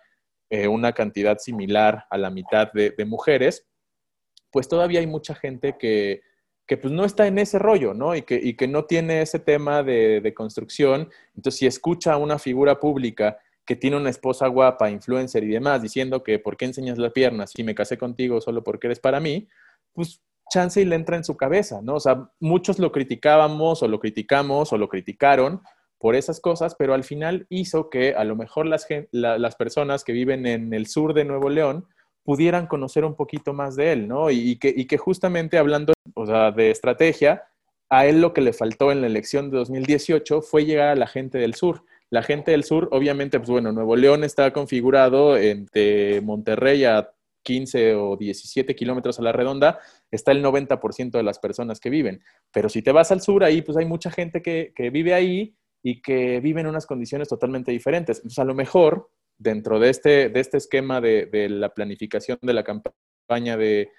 eh, 0.50 0.66
una 0.66 0.92
cantidad 0.92 1.38
similar 1.38 2.06
a 2.10 2.18
la 2.18 2.30
mitad 2.30 2.72
de 2.72 3.04
mujeres, 3.04 3.68
pues 4.52 4.68
todavía 4.68 5.00
hay 5.00 5.06
mucha 5.06 5.34
gente 5.34 5.76
que, 5.78 6.22
pues 6.80 6.92
no 6.92 7.04
está 7.04 7.26
en 7.26 7.38
ese 7.38 7.58
rollo, 7.58 7.92
¿no? 7.92 8.14
Y 8.14 8.22
que, 8.22 8.56
que 8.56 8.68
no 8.68 8.84
tiene 8.84 9.22
ese 9.22 9.38
tema 9.38 9.82
de, 9.82 10.32
construcción. 10.34 11.08
Entonces, 11.34 11.58
si 11.58 11.66
escucha 11.66 12.12
a 12.12 12.18
una 12.18 12.38
figura 12.38 12.78
pública 12.78 13.38
que 13.66 13.76
tiene 13.76 13.96
una 13.96 14.10
esposa 14.10 14.46
guapa, 14.46 14.90
influencer 14.90 15.44
y 15.44 15.48
demás, 15.48 15.82
diciendo 15.82 16.22
que 16.22 16.38
¿por 16.38 16.56
qué 16.56 16.66
enseñas 16.66 16.98
las 16.98 17.12
piernas 17.12 17.52
si 17.54 17.62
me 17.62 17.74
casé 17.74 17.98
contigo 17.98 18.40
solo 18.40 18.62
porque 18.62 18.86
eres 18.86 19.00
para 19.00 19.20
mí? 19.20 19.48
Pues 19.92 20.22
chance 20.50 20.80
y 20.80 20.84
le 20.84 20.96
entra 20.96 21.16
en 21.16 21.24
su 21.24 21.36
cabeza, 21.36 21.80
¿no? 21.82 21.94
O 21.94 22.00
sea, 22.00 22.30
muchos 22.40 22.78
lo 22.78 22.92
criticábamos 22.92 23.82
o 23.82 23.88
lo 23.88 24.00
criticamos 24.00 24.72
o 24.72 24.78
lo 24.78 24.88
criticaron 24.88 25.62
por 25.98 26.16
esas 26.16 26.40
cosas, 26.40 26.74
pero 26.74 26.94
al 26.94 27.04
final 27.04 27.46
hizo 27.48 27.88
que 27.88 28.14
a 28.14 28.24
lo 28.24 28.34
mejor 28.34 28.66
las, 28.66 28.86
las 29.12 29.54
personas 29.56 30.04
que 30.04 30.12
viven 30.12 30.46
en 30.46 30.74
el 30.74 30.86
sur 30.86 31.14
de 31.14 31.24
Nuevo 31.24 31.48
León, 31.48 31.86
pudieran 32.24 32.66
conocer 32.66 33.04
un 33.04 33.14
poquito 33.14 33.52
más 33.52 33.76
de 33.76 33.92
él, 33.92 34.08
¿no? 34.08 34.30
Y, 34.30 34.56
que, 34.56 34.98
justamente 34.98 35.58
hablando 35.58 35.92
de 36.56 36.70
estrategia, 36.70 37.44
a 37.88 38.06
él 38.06 38.20
lo 38.20 38.32
que 38.32 38.40
le 38.40 38.52
faltó 38.52 38.92
en 38.92 39.00
la 39.00 39.06
elección 39.06 39.50
de 39.50 39.58
2018 39.58 40.42
fue 40.42 40.64
llegar 40.64 40.88
a 40.88 40.96
la 40.96 41.06
gente 41.06 41.38
del 41.38 41.54
sur. 41.54 41.84
La 42.10 42.22
gente 42.22 42.50
del 42.50 42.64
sur, 42.64 42.88
obviamente, 42.92 43.38
pues 43.38 43.50
bueno, 43.50 43.72
Nuevo 43.72 43.96
León 43.96 44.24
está 44.24 44.52
configurado 44.52 45.36
entre 45.36 46.20
Monterrey 46.20 46.84
a 46.84 47.10
15 47.42 47.94
o 47.96 48.16
17 48.16 48.74
kilómetros 48.76 49.18
a 49.18 49.22
la 49.22 49.32
redonda, 49.32 49.80
está 50.10 50.30
el 50.32 50.44
90% 50.44 51.10
de 51.10 51.22
las 51.22 51.38
personas 51.38 51.80
que 51.80 51.90
viven. 51.90 52.22
Pero 52.52 52.68
si 52.68 52.82
te 52.82 52.92
vas 52.92 53.10
al 53.10 53.20
sur, 53.20 53.42
ahí 53.44 53.62
pues 53.62 53.76
hay 53.76 53.86
mucha 53.86 54.10
gente 54.10 54.42
que, 54.42 54.72
que 54.76 54.90
vive 54.90 55.14
ahí 55.14 55.56
y 55.82 56.00
que 56.00 56.40
vive 56.40 56.60
en 56.60 56.68
unas 56.68 56.86
condiciones 56.86 57.28
totalmente 57.28 57.72
diferentes. 57.72 58.18
Entonces, 58.18 58.38
a 58.38 58.44
lo 58.44 58.54
mejor 58.54 59.10
dentro 59.42 59.78
de 59.78 59.90
este, 59.90 60.28
de 60.28 60.40
este 60.40 60.56
esquema 60.56 61.00
de, 61.00 61.48
la 61.50 61.70
planificación 61.74 62.38
de 62.40 62.52
la 62.52 62.64
campaña 62.64 63.56
de, 63.56 63.90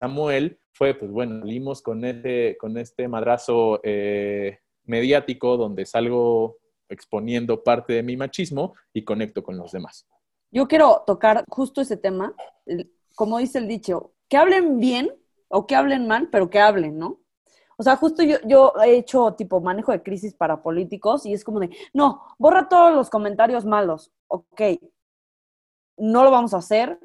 Samuel 0.00 0.58
fue, 0.72 0.94
pues 0.94 1.10
bueno, 1.10 1.40
salimos 1.40 1.80
con 1.80 2.04
este, 2.04 2.56
con 2.58 2.76
este 2.76 3.08
madrazo 3.08 3.80
eh, 3.82 4.58
mediático 4.84 5.56
donde 5.56 5.86
salgo 5.86 6.58
exponiendo 6.88 7.62
parte 7.62 7.94
de 7.94 8.02
mi 8.02 8.16
machismo 8.16 8.74
y 8.92 9.04
conecto 9.04 9.42
con 9.42 9.56
los 9.56 9.72
demás. 9.72 10.06
Yo 10.50 10.68
quiero 10.68 11.02
tocar 11.06 11.44
justo 11.48 11.80
ese 11.80 11.96
tema, 11.96 12.34
como 13.14 13.38
dice 13.38 13.58
el 13.58 13.68
dicho, 13.68 14.12
que 14.28 14.36
hablen 14.36 14.78
bien 14.78 15.10
o 15.48 15.66
que 15.66 15.74
hablen 15.74 16.06
mal, 16.06 16.28
pero 16.30 16.50
que 16.50 16.60
hablen, 16.60 16.98
¿no? 16.98 17.20
O 17.76 17.82
sea, 17.82 17.96
justo 17.96 18.22
yo, 18.22 18.36
yo 18.44 18.72
he 18.84 18.96
hecho 18.96 19.34
tipo 19.34 19.60
manejo 19.60 19.92
de 19.92 20.02
crisis 20.02 20.34
para 20.34 20.62
políticos 20.62 21.26
y 21.26 21.34
es 21.34 21.44
como 21.44 21.60
de, 21.60 21.70
no, 21.92 22.22
borra 22.38 22.68
todos 22.68 22.94
los 22.94 23.10
comentarios 23.10 23.64
malos. 23.64 24.12
Ok, 24.28 24.60
no 25.98 26.24
lo 26.24 26.30
vamos 26.30 26.54
a 26.54 26.58
hacer. 26.58 26.98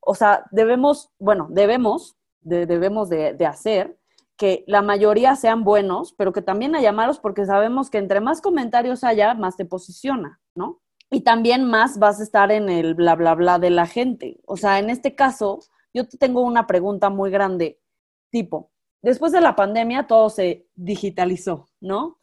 O 0.00 0.14
sea, 0.14 0.44
debemos, 0.50 1.10
bueno, 1.18 1.48
debemos, 1.50 2.16
debemos 2.40 3.08
de, 3.08 3.46
hacer 3.46 3.98
que 4.36 4.64
la 4.66 4.82
mayoría 4.82 5.36
sean 5.36 5.64
buenos, 5.64 6.14
pero 6.14 6.32
que 6.32 6.42
también 6.42 6.74
haya 6.74 6.92
malos 6.92 7.18
porque 7.18 7.44
sabemos 7.44 7.90
que 7.90 7.98
entre 7.98 8.20
más 8.20 8.40
comentarios 8.40 9.04
haya, 9.04 9.34
más 9.34 9.56
te 9.56 9.66
posiciona, 9.66 10.40
¿no? 10.54 10.80
Y 11.10 11.22
también 11.22 11.64
más 11.64 11.98
vas 11.98 12.20
a 12.20 12.22
estar 12.22 12.50
en 12.50 12.70
el 12.70 12.94
bla, 12.94 13.16
bla, 13.16 13.34
bla 13.34 13.58
de 13.58 13.70
la 13.70 13.86
gente. 13.86 14.40
O 14.46 14.56
sea, 14.56 14.78
en 14.78 14.88
este 14.88 15.14
caso, 15.14 15.60
yo 15.92 16.08
te 16.08 16.16
tengo 16.16 16.40
una 16.42 16.66
pregunta 16.66 17.10
muy 17.10 17.30
grande, 17.30 17.78
tipo, 18.30 18.70
después 19.02 19.32
de 19.32 19.40
la 19.40 19.56
pandemia 19.56 20.06
todo 20.06 20.30
se 20.30 20.66
digitalizó, 20.74 21.68
¿no? 21.80 22.18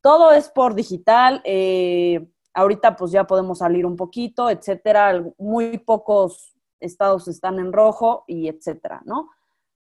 Todo 0.00 0.32
es 0.32 0.48
por 0.48 0.74
digital, 0.74 1.42
eh, 1.44 2.26
ahorita 2.54 2.96
pues 2.96 3.12
ya 3.12 3.24
podemos 3.24 3.58
salir 3.58 3.84
un 3.84 3.96
poquito, 3.96 4.48
etcétera, 4.48 5.22
muy 5.38 5.78
pocos 5.78 6.54
estados 6.80 7.28
están 7.28 7.58
en 7.58 7.72
rojo 7.72 8.24
y 8.26 8.48
etcétera, 8.48 9.02
¿no? 9.04 9.30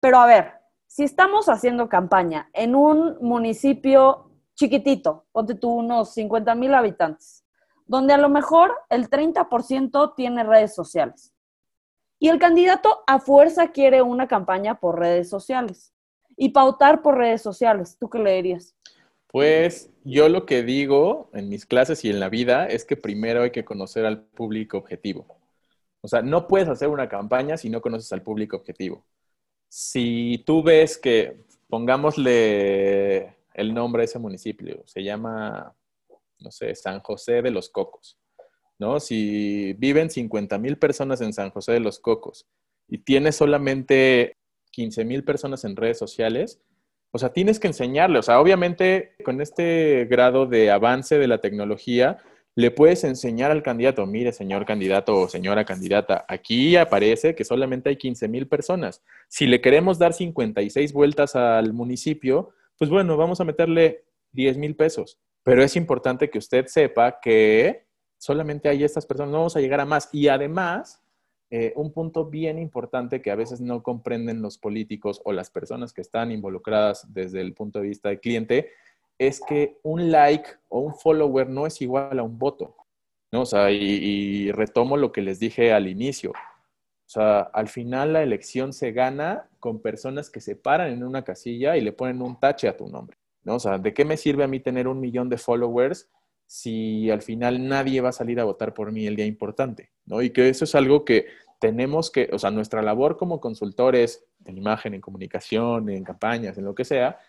Pero 0.01 0.17
a 0.19 0.25
ver, 0.25 0.53
si 0.87 1.03
estamos 1.03 1.47
haciendo 1.47 1.87
campaña 1.87 2.49
en 2.53 2.75
un 2.75 3.17
municipio 3.21 4.29
chiquitito, 4.55 5.25
ponte 5.31 5.55
tú 5.55 5.69
unos 5.69 6.13
50 6.13 6.53
mil 6.55 6.73
habitantes, 6.73 7.45
donde 7.85 8.13
a 8.13 8.17
lo 8.17 8.27
mejor 8.27 8.73
el 8.89 9.09
30% 9.09 10.13
tiene 10.15 10.43
redes 10.43 10.75
sociales. 10.75 11.33
Y 12.19 12.27
el 12.27 12.39
candidato 12.39 13.03
a 13.07 13.19
fuerza 13.19 13.69
quiere 13.69 14.01
una 14.01 14.27
campaña 14.27 14.79
por 14.79 14.99
redes 14.99 15.29
sociales 15.29 15.93
y 16.37 16.49
pautar 16.49 17.01
por 17.01 17.17
redes 17.17 17.41
sociales. 17.41 17.97
¿Tú 17.99 18.09
qué 18.09 18.19
le 18.19 18.35
dirías? 18.35 18.75
Pues 19.27 19.89
yo 20.03 20.29
lo 20.29 20.45
que 20.45 20.63
digo 20.63 21.29
en 21.33 21.49
mis 21.49 21.65
clases 21.65 22.03
y 22.03 22.09
en 22.09 22.19
la 22.19 22.29
vida 22.29 22.67
es 22.67 22.85
que 22.85 22.97
primero 22.97 23.43
hay 23.43 23.51
que 23.51 23.65
conocer 23.65 24.05
al 24.05 24.21
público 24.21 24.77
objetivo. 24.77 25.25
O 26.01 26.07
sea, 26.07 26.21
no 26.21 26.47
puedes 26.47 26.67
hacer 26.67 26.89
una 26.89 27.07
campaña 27.07 27.57
si 27.57 27.69
no 27.69 27.81
conoces 27.81 28.11
al 28.11 28.23
público 28.23 28.57
objetivo 28.57 29.05
si 29.71 30.43
tú 30.45 30.61
ves 30.61 30.97
que, 30.97 31.45
pongámosle 31.69 33.37
el 33.53 33.73
nombre 33.73 34.01
a 34.01 34.05
ese 34.05 34.19
municipio, 34.19 34.83
se 34.85 35.01
llama, 35.01 35.73
no 36.39 36.51
sé, 36.51 36.75
San 36.75 36.99
José 36.99 37.41
de 37.41 37.51
los 37.51 37.69
Cocos, 37.69 38.19
¿no? 38.77 38.99
Si 38.99 39.71
viven 39.79 40.09
50 40.09 40.57
mil 40.57 40.77
personas 40.77 41.21
en 41.21 41.31
San 41.31 41.51
José 41.51 41.71
de 41.71 41.79
los 41.79 41.99
Cocos 41.99 42.45
y 42.89 42.97
tienes 42.97 43.37
solamente 43.37 44.35
15 44.71 45.05
mil 45.05 45.23
personas 45.23 45.63
en 45.63 45.75
redes 45.75 45.97
sociales, 45.97 46.61
o 47.11 47.17
sea, 47.17 47.33
tienes 47.33 47.59
que 47.59 47.67
enseñarle, 47.67 48.19
o 48.19 48.23
sea, 48.23 48.39
obviamente 48.39 49.15
con 49.23 49.41
este 49.41 50.07
grado 50.09 50.45
de 50.45 50.71
avance 50.71 51.17
de 51.17 51.27
la 51.27 51.39
tecnología, 51.39 52.19
le 52.55 52.71
puedes 52.71 53.03
enseñar 53.03 53.51
al 53.51 53.63
candidato, 53.63 54.05
mire, 54.05 54.31
señor 54.33 54.65
candidato 54.65 55.15
o 55.15 55.29
señora 55.29 55.65
candidata, 55.65 56.25
aquí 56.27 56.75
aparece 56.75 57.35
que 57.35 57.45
solamente 57.45 57.89
hay 57.89 57.97
15 57.97 58.27
mil 58.27 58.47
personas. 58.47 59.03
Si 59.29 59.45
le 59.45 59.61
queremos 59.61 59.99
dar 59.99 60.13
56 60.13 60.91
vueltas 60.91 61.35
al 61.35 61.73
municipio, 61.73 62.53
pues 62.77 62.89
bueno, 62.89 63.15
vamos 63.15 63.39
a 63.39 63.45
meterle 63.45 64.03
10 64.33 64.57
mil 64.57 64.75
pesos. 64.75 65.19
Pero 65.43 65.63
es 65.63 65.75
importante 65.75 66.29
que 66.29 66.37
usted 66.37 66.67
sepa 66.67 67.19
que 67.21 67.85
solamente 68.17 68.69
hay 68.69 68.83
estas 68.83 69.05
personas, 69.05 69.31
no 69.31 69.37
vamos 69.39 69.55
a 69.55 69.61
llegar 69.61 69.79
a 69.79 69.85
más. 69.85 70.09
Y 70.11 70.27
además, 70.27 71.01
eh, 71.53 71.73
un 71.75 71.91
punto 71.91 72.27
bien 72.27 72.57
importante 72.57 73.21
que 73.21 73.29
a 73.29 73.35
veces 73.35 73.59
no 73.59 73.83
comprenden 73.83 74.41
los 74.41 74.57
políticos 74.57 75.21
o 75.25 75.33
las 75.33 75.49
personas 75.51 75.91
que 75.91 75.99
están 75.99 76.31
involucradas 76.31 77.13
desde 77.13 77.41
el 77.41 77.53
punto 77.53 77.81
de 77.81 77.89
vista 77.89 78.07
del 78.07 78.21
cliente, 78.21 78.69
es 79.19 79.41
que 79.41 79.77
un 79.83 80.11
like 80.11 80.49
o 80.69 80.79
un 80.79 80.95
follower 80.95 81.49
no 81.49 81.67
es 81.67 81.81
igual 81.81 82.17
a 82.17 82.23
un 82.23 82.39
voto. 82.39 82.77
¿no? 83.33 83.41
O 83.41 83.45
sea, 83.45 83.69
y, 83.69 84.49
retomo 84.53 84.95
lo 84.95 85.11
que 85.11 85.21
les 85.21 85.39
dije 85.39 85.73
al 85.73 85.89
inicio. 85.89 86.31
O 86.31 87.09
sea, 87.13 87.41
al 87.41 87.67
final 87.67 88.13
la 88.13 88.23
elección 88.23 88.71
se 88.71 88.93
gana 88.93 89.49
con 89.59 89.81
personas 89.81 90.29
que 90.29 90.39
se 90.39 90.55
paran 90.55 90.91
en 90.91 91.03
una 91.03 91.25
casilla 91.25 91.75
y 91.75 91.81
le 91.81 91.91
ponen 91.91 92.21
un 92.21 92.39
tache 92.39 92.69
a 92.69 92.77
tu 92.77 92.87
nombre. 92.87 93.17
¿no? 93.43 93.55
O 93.55 93.59
sea, 93.59 93.77
¿de 93.77 93.93
qué 93.93 94.05
me 94.05 94.15
sirve 94.15 94.45
a 94.45 94.47
mí 94.47 94.61
tener 94.61 94.87
un 94.87 95.01
millón 95.01 95.27
de 95.27 95.37
followers 95.37 96.09
si 96.51 97.09
al 97.09 97.21
final 97.21 97.65
nadie 97.65 98.01
va 98.01 98.09
a 98.09 98.11
salir 98.11 98.37
a 98.41 98.43
votar 98.43 98.73
por 98.73 98.91
mí 98.91 99.07
el 99.07 99.15
día 99.15 99.25
importante? 99.25 99.93
¿no? 100.05 100.21
Y 100.21 100.31
que 100.31 100.49
eso 100.49 100.65
es 100.65 100.75
algo 100.75 101.05
que 101.05 101.27
tenemos 101.61 102.11
que, 102.11 102.29
o 102.33 102.37
sea, 102.37 102.51
nuestra 102.51 102.81
labor 102.81 103.15
como 103.15 103.39
consultores 103.39 104.25
en 104.43 104.57
imagen, 104.57 104.93
en 104.93 104.99
comunicación, 104.99 105.89
en 105.89 106.03
campañas, 106.03 106.57
en 106.57 106.65
lo 106.65 106.75
que 106.75 106.83
sea, 106.83 107.19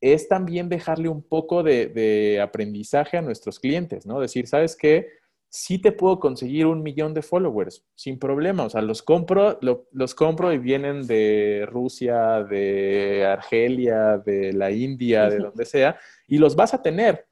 es 0.00 0.28
también 0.28 0.68
dejarle 0.68 1.08
un 1.08 1.24
poco 1.24 1.64
de, 1.64 2.38
aprendizaje 2.40 3.16
a 3.16 3.22
nuestros 3.22 3.58
clientes, 3.58 4.06
¿no? 4.06 4.20
Decir, 4.20 4.46
¿sabes 4.46 4.76
qué? 4.76 5.08
Sí 5.48 5.80
te 5.80 5.90
puedo 5.90 6.20
conseguir 6.20 6.66
un 6.66 6.84
millón 6.84 7.14
de 7.14 7.22
followers 7.22 7.84
sin 7.96 8.16
problema. 8.20 8.62
O 8.62 8.70
sea, 8.70 8.82
los 8.82 9.02
compro, 9.02 9.58
los 9.90 10.14
compro 10.14 10.52
y 10.52 10.58
vienen 10.58 11.04
de 11.04 11.66
Rusia, 11.68 12.44
de 12.44 13.26
Argelia, 13.26 14.18
de 14.18 14.52
la 14.52 14.70
India, 14.70 15.28
de 15.28 15.38
donde 15.38 15.64
sea, 15.64 15.98
y 16.28 16.38
los 16.38 16.54
vas 16.54 16.74
a 16.74 16.82
tener. 16.82 17.27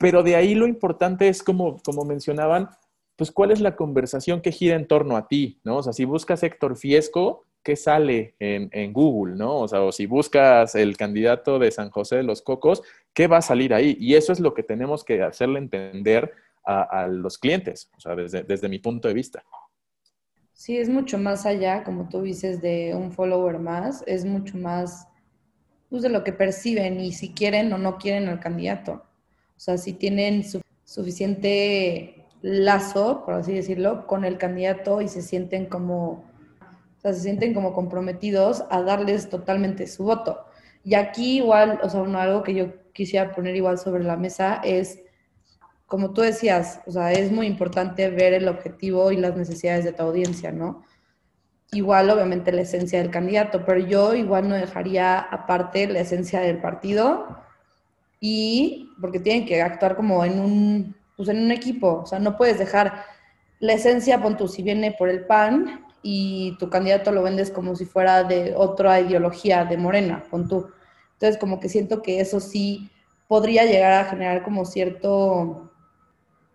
Pero 0.00 0.22
de 0.22 0.34
ahí 0.34 0.54
lo 0.54 0.66
importante 0.66 1.28
es, 1.28 1.42
como, 1.42 1.78
como 1.82 2.06
mencionaban, 2.06 2.70
pues 3.16 3.30
cuál 3.30 3.50
es 3.50 3.60
la 3.60 3.76
conversación 3.76 4.40
que 4.40 4.50
gira 4.50 4.74
en 4.74 4.86
torno 4.88 5.14
a 5.18 5.28
ti, 5.28 5.60
¿no? 5.62 5.76
O 5.76 5.82
sea, 5.82 5.92
si 5.92 6.06
buscas 6.06 6.42
Héctor 6.42 6.78
Fiesco, 6.78 7.44
qué 7.62 7.76
sale 7.76 8.34
en, 8.38 8.94
Google, 8.94 9.36
¿no? 9.36 9.58
O 9.58 9.68
sea, 9.68 9.82
o 9.82 9.92
si 9.92 10.06
buscas 10.06 10.74
el 10.74 10.96
candidato 10.96 11.58
de 11.58 11.70
San 11.70 11.90
José 11.90 12.16
de 12.16 12.22
los 12.22 12.40
Cocos, 12.40 12.82
¿qué 13.12 13.26
va 13.26 13.36
a 13.36 13.42
salir 13.42 13.74
ahí? 13.74 13.94
Y 14.00 14.14
eso 14.14 14.32
es 14.32 14.40
lo 14.40 14.54
que 14.54 14.62
tenemos 14.62 15.04
que 15.04 15.22
hacerle 15.22 15.58
entender 15.58 16.32
a, 16.64 17.06
los 17.06 17.36
clientes, 17.36 17.90
o 17.94 18.00
sea, 18.00 18.16
desde, 18.16 18.42
desde, 18.42 18.70
mi 18.70 18.78
punto 18.78 19.06
de 19.06 19.12
vista. 19.12 19.44
Sí, 20.54 20.78
es 20.78 20.88
mucho 20.88 21.18
más 21.18 21.44
allá, 21.44 21.84
como 21.84 22.08
tú 22.08 22.22
dices, 22.22 22.62
de 22.62 22.94
un 22.94 23.12
follower 23.12 23.58
más, 23.58 24.02
es 24.06 24.24
mucho 24.24 24.56
más 24.56 25.08
pues, 25.90 26.02
de 26.02 26.08
lo 26.08 26.24
que 26.24 26.32
perciben 26.32 27.00
y 27.00 27.12
si 27.12 27.34
quieren 27.34 27.70
o 27.74 27.76
no 27.76 27.98
quieren 27.98 28.30
al 28.30 28.40
candidato. 28.40 29.09
O 29.60 29.62
sea, 29.62 29.76
si 29.76 29.92
tienen 29.92 30.42
suficiente 30.84 32.24
lazo, 32.40 33.26
por 33.26 33.34
así 33.34 33.52
decirlo, 33.52 34.06
con 34.06 34.24
el 34.24 34.38
candidato 34.38 35.02
y 35.02 35.08
se 35.08 35.20
sienten 35.20 35.66
como 35.66 36.24
o 36.96 37.00
sea, 37.02 37.12
se 37.12 37.20
sienten 37.20 37.52
como 37.52 37.74
comprometidos 37.74 38.64
a 38.70 38.80
darles 38.80 39.28
totalmente 39.28 39.86
su 39.86 40.04
voto. 40.04 40.46
Y 40.82 40.94
aquí 40.94 41.36
igual, 41.40 41.78
o 41.82 41.90
sea, 41.90 42.00
algo 42.00 42.42
que 42.42 42.54
yo 42.54 42.72
quisiera 42.94 43.32
poner 43.34 43.54
igual 43.54 43.76
sobre 43.76 44.02
la 44.02 44.16
mesa 44.16 44.62
es, 44.64 45.02
como 45.84 46.14
tú 46.14 46.22
decías, 46.22 46.80
o 46.86 46.92
sea, 46.92 47.12
es 47.12 47.30
muy 47.30 47.46
importante 47.46 48.08
ver 48.08 48.32
el 48.32 48.48
objetivo 48.48 49.12
y 49.12 49.18
las 49.18 49.36
necesidades 49.36 49.84
de 49.84 49.92
tu 49.92 50.02
audiencia, 50.04 50.52
¿no? 50.52 50.84
Igual, 51.72 52.08
obviamente, 52.08 52.50
la 52.50 52.62
esencia 52.62 53.00
del 53.02 53.10
candidato, 53.10 53.66
pero 53.66 53.80
yo 53.80 54.14
igual 54.14 54.48
no 54.48 54.54
dejaría 54.54 55.18
aparte 55.18 55.86
la 55.86 56.00
esencia 56.00 56.40
del 56.40 56.62
partido 56.62 57.49
y 58.20 58.92
porque 59.00 59.18
tienen 59.18 59.46
que 59.46 59.62
actuar 59.62 59.96
como 59.96 60.24
en 60.24 60.38
un, 60.38 60.96
pues 61.16 61.28
en 61.28 61.42
un 61.42 61.50
equipo, 61.50 62.02
o 62.02 62.06
sea, 62.06 62.18
no 62.18 62.36
puedes 62.36 62.58
dejar 62.58 63.04
la 63.58 63.72
esencia, 63.72 64.22
pon 64.22 64.36
tú, 64.36 64.46
si 64.48 64.62
viene 64.62 64.92
por 64.92 65.08
el 65.08 65.26
PAN 65.26 65.86
y 66.02 66.56
tu 66.58 66.70
candidato 66.70 67.12
lo 67.12 67.22
vendes 67.22 67.50
como 67.50 67.74
si 67.76 67.84
fuera 67.84 68.24
de 68.24 68.54
otra 68.56 69.00
ideología 69.00 69.64
de 69.64 69.76
Morena, 69.76 70.24
con 70.30 70.48
tú. 70.48 70.68
Entonces, 71.14 71.38
como 71.38 71.60
que 71.60 71.68
siento 71.68 72.00
que 72.00 72.20
eso 72.20 72.40
sí 72.40 72.90
podría 73.28 73.64
llegar 73.64 73.92
a 73.92 74.08
generar 74.08 74.42
como 74.42 74.64
cierto 74.64 75.70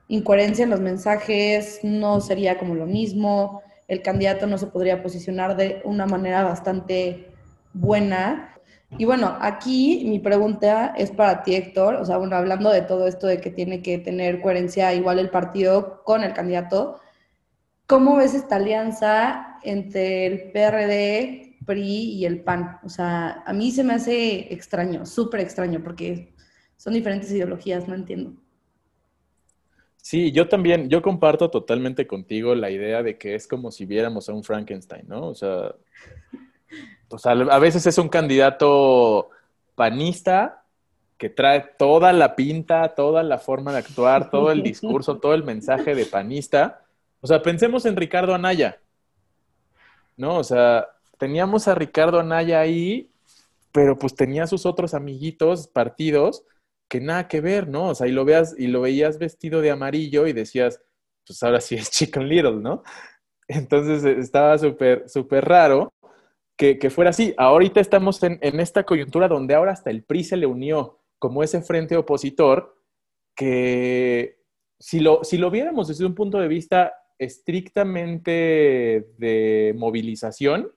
incoherencia 0.07 0.63
en 0.63 0.72
los 0.72 0.82
mensajes, 0.82 1.80
no 1.84 2.22
sería 2.22 2.57
como 2.57 2.76
lo 2.76 2.86
mismo, 2.86 3.61
el 3.88 4.01
candidato 4.01 4.47
no 4.47 4.57
se 4.57 4.68
podría 4.68 5.03
posicionar 5.03 5.55
de 5.55 5.82
una 5.84 6.05
manera 6.07 6.43
bastante 6.43 7.32
buena. 7.74 8.55
Y 8.98 9.06
bueno, 9.06 9.38
aquí 9.41 10.04
mi 10.06 10.20
pregunta 10.20 10.93
es 10.98 11.12
para 11.12 11.43
ti, 11.43 11.56
Héctor, 11.56 11.96
o 11.96 12.06
sea, 12.06 12.18
bueno, 12.18 12.36
hablando 12.36 12.70
de 12.70 12.82
todo 12.82 13.08
esto 13.08 13.28
de 13.28 13.41
que 13.41 13.52
tiene 13.52 13.82
que 13.82 13.98
tener 13.98 14.41
coherencia 14.41 14.93
igual 14.93 15.20
el 15.20 15.30
partido 15.30 16.02
con 16.04 16.24
el 16.24 16.34
candidato, 16.34 17.02
¿Cómo 17.88 18.18
ves 18.18 18.34
esta 18.34 18.56
alianza 18.56 19.60
entre 19.64 20.26
el 20.26 20.52
PRD, 20.52 21.58
PRI 21.66 22.14
y 22.14 22.26
el 22.26 22.41
PAN? 22.41 22.80
O 22.84 22.89
sea, 22.89 23.43
a 23.46 23.54
mí 23.54 23.70
se 23.70 23.84
me 23.84 23.93
hace 23.93 24.52
extraño, 24.52 25.06
súper 25.06 25.41
extraño, 25.41 25.84
porque 25.84 26.34
son 26.78 26.93
diferentes 26.93 27.32
ideologías, 27.32 27.88
no 27.88 27.93
entiendo. 27.93 28.34
Sí, 29.98 30.32
yo 30.32 30.48
también, 30.50 30.89
yo 30.89 31.04
comparto 31.04 31.52
totalmente 31.52 32.08
contigo 32.08 32.56
la 32.56 32.72
idea 32.72 33.04
de 33.04 33.20
que 33.20 33.36
es 33.36 33.48
como 33.48 33.72
si 33.72 33.86
viéramos 33.86 34.30
a 34.30 34.34
un 34.34 34.43
Frankenstein, 34.43 35.08
¿no? 35.08 35.28
O 35.28 35.36
sea, 35.36 35.76
o 37.16 37.18
sea 37.18 37.32
a 37.32 37.59
veces 37.59 37.88
es 37.88 37.97
un 37.97 38.09
candidato 38.09 39.30
panista 39.76 40.63
que 41.18 41.30
trae 41.30 41.61
toda 41.78 42.11
la 42.13 42.36
pinta, 42.36 42.93
toda 42.93 43.24
la 43.24 43.38
forma 43.38 43.72
de 43.72 43.80
actuar, 43.80 44.30
todo 44.30 44.51
el 44.51 44.61
discurso, 44.61 45.18
todo 45.22 45.34
el 45.34 45.43
mensaje 45.43 45.95
de 45.95 46.05
panista, 46.05 46.86
o 47.26 47.28
sea, 47.28 47.41
pensemos 47.41 47.88
en 47.88 47.95
Ricardo 47.95 48.36
Anaya, 48.36 48.80
¿no? 50.16 50.38
O 50.38 50.43
sea, 50.43 50.88
teníamos 51.18 51.68
a 51.68 51.74
Ricardo 51.74 52.20
Anaya 52.20 52.59
ahí, 52.59 53.09
pero 53.72 53.97
pues 53.97 54.13
tenía 54.13 54.45
sus 54.45 54.68
otros 54.68 54.93
amiguitos, 54.93 55.68
partidos, 55.68 56.43
que 56.88 57.01
nada 57.01 57.28
que 57.28 57.41
ver, 57.41 57.68
¿no? 57.68 57.88
O 57.88 57.95
sea, 57.95 58.05
y 58.05 58.11
lo, 58.11 58.26
veas, 58.26 58.53
y 58.55 58.68
lo 58.68 58.82
veías 58.82 59.18
vestido 59.18 59.61
de 59.61 59.72
amarillo 59.72 60.28
y 60.28 60.34
decías, 60.34 60.82
pues 61.26 61.41
ahora 61.41 61.59
sí 61.61 61.74
es 61.74 61.89
Chicken 61.89 62.30
Little, 62.30 62.57
¿no? 62.57 62.84
Entonces 63.47 64.03
estaba 64.05 64.55
súper, 64.59 65.09
súper 65.09 65.45
raro. 65.45 65.95
Que, 66.58 66.89
fuera 66.89 67.10
así. 67.10 67.34
Ahorita 67.38 67.80
estamos 67.80 68.22
en, 68.24 68.39
en, 68.41 68.60
esta 68.60 68.84
coyuntura 68.84 69.28
donde 69.28 69.56
ahora 69.56 69.72
hasta 69.72 69.89
el 69.89 70.03
PRI 70.03 70.24
se 70.24 70.38
le 70.38 70.45
unió 70.45 70.99
como 71.20 71.43
ese 71.43 71.62
frente 71.62 71.97
opositor 71.97 72.76
que 73.36 74.39
si 74.80 74.99
lo, 74.99 75.24
si 75.24 75.38
lo 75.38 75.51
viéramos 75.51 75.88
desde 75.88 76.06
un 76.06 76.16
punto 76.16 76.39
de 76.39 76.47
vista 76.47 76.93
estrictamente 77.18 79.08
de 79.18 79.74
movilización, 79.78 80.72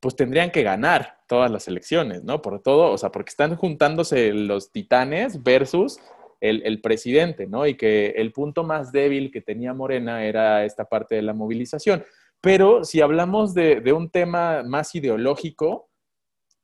pues 0.00 0.16
tendrían 0.16 0.50
que 0.50 0.62
ganar 0.62 1.18
todas 1.26 1.50
las 1.50 1.68
elecciones, 1.68 2.22
¿no? 2.22 2.42
Por 2.42 2.62
todo, 2.62 2.92
o 2.92 2.98
sea, 2.98 3.10
porque 3.10 3.30
están 3.30 3.56
juntándose 3.56 4.32
los 4.32 4.72
titanes 4.72 5.42
versus 5.42 5.98
el, 6.40 6.80
presidente, 6.80 7.46
¿no? 7.46 7.66
Y 7.66 7.76
que 7.76 8.10
el 8.16 8.32
punto 8.32 8.62
más 8.62 8.92
débil 8.92 9.30
que 9.30 9.40
tenía 9.40 9.74
Morena 9.74 10.24
era 10.24 10.64
esta 10.64 10.84
parte 10.84 11.14
de 11.16 11.22
la 11.22 11.32
movilización. 11.32 12.04
Pero 12.46 12.84
si 12.84 13.00
hablamos 13.00 13.54
de, 13.54 13.92
un 13.92 14.08
tema 14.08 14.62
más 14.62 14.94
ideológico, 14.94 15.90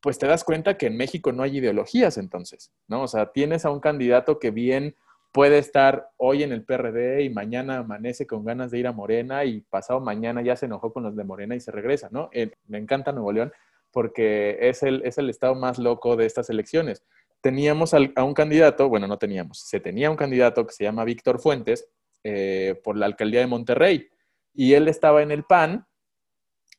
pues 0.01 0.17
te 0.17 0.29
das 0.29 0.45
cuenta 0.45 0.79
que 0.79 0.87
en 0.87 0.97
México 0.97 1.33
no 1.33 1.43
hay 1.43 1.57
ideologías 1.57 2.19
entonces, 2.19 2.71
¿no? 2.87 3.03
O 3.03 3.09
sea, 3.09 3.33
tienes 3.33 3.65
a 3.65 3.71
un 3.71 3.81
candidato 3.81 4.39
que 4.39 4.53
bien 4.53 4.95
puede 5.33 5.59
estar 5.59 6.11
hoy 6.19 6.45
en 6.45 6.53
el 6.53 6.65
PRD 6.65 7.25
y 7.25 7.31
mañana 7.31 7.79
amanece 7.79 8.29
con 8.29 8.45
ganas 8.45 8.71
de 8.71 8.79
ir 8.79 8.87
a 8.87 8.93
Morena 8.93 9.45
y 9.45 9.63
pasado 9.63 9.99
mañana 9.99 10.41
ya 10.41 10.55
se 10.55 10.67
enojó 10.67 10.93
con 10.93 11.03
los 11.03 11.17
de 11.17 11.25
Morena 11.25 11.57
y 11.57 11.61
se 11.61 11.73
regresa, 11.73 12.09
¿no? 12.13 12.31
Eh, 12.31 12.53
me 12.69 12.79
encanta 12.79 13.11
Nuevo 13.11 13.33
León 13.33 13.53
porque 13.91 14.59
es 14.61 14.85
el, 14.85 15.03
es 15.05 15.19
el 15.19 15.31
estado 15.31 15.57
más 15.57 15.81
loco 15.81 16.15
de 16.15 16.27
estas 16.27 16.49
elecciones. 16.49 17.03
Teníamos 17.41 17.93
a 17.93 18.23
un 18.23 18.35
candidato, 18.35 18.89
bueno, 18.89 19.09
no 19.09 19.19
teníamos, 19.19 19.59
se 19.59 19.81
tenía 19.81 20.13
un 20.13 20.17
candidato 20.17 20.65
que 20.65 20.75
se 20.75 20.85
llama 20.85 21.05
Víctor 21.05 21.41
Fuentes 21.41 21.89
eh, 22.23 22.81
por 22.85 22.97
la 22.97 23.07
alcaldía 23.07 23.41
de 23.41 23.49
Monterrey 23.49 24.13
y 24.55 24.75
él 24.75 24.89
estaba 24.89 25.23
en 25.23 25.31
el 25.31 25.45
PAN 25.45 25.87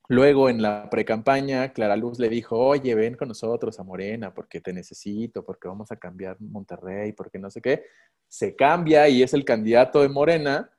Luego, 0.09 0.49
en 0.49 0.61
la 0.61 0.89
precampaña, 0.89 1.71
Clara 1.71 1.95
Luz 1.95 2.19
le 2.19 2.27
dijo, 2.27 2.57
oye, 2.59 2.93
ven 2.93 3.15
con 3.15 3.29
nosotros 3.29 3.79
a 3.79 3.83
Morena 3.83 4.33
porque 4.33 4.59
te 4.59 4.73
necesito, 4.73 5.45
porque 5.45 5.69
vamos 5.69 5.91
a 5.91 5.95
cambiar 5.95 6.35
Monterrey, 6.41 7.13
porque 7.13 7.39
no 7.39 7.49
sé 7.49 7.61
qué. 7.61 7.85
Se 8.27 8.55
cambia 8.55 9.07
y 9.07 9.23
es 9.23 9.33
el 9.33 9.45
candidato 9.45 10.01
de 10.01 10.09
Morena, 10.09 10.71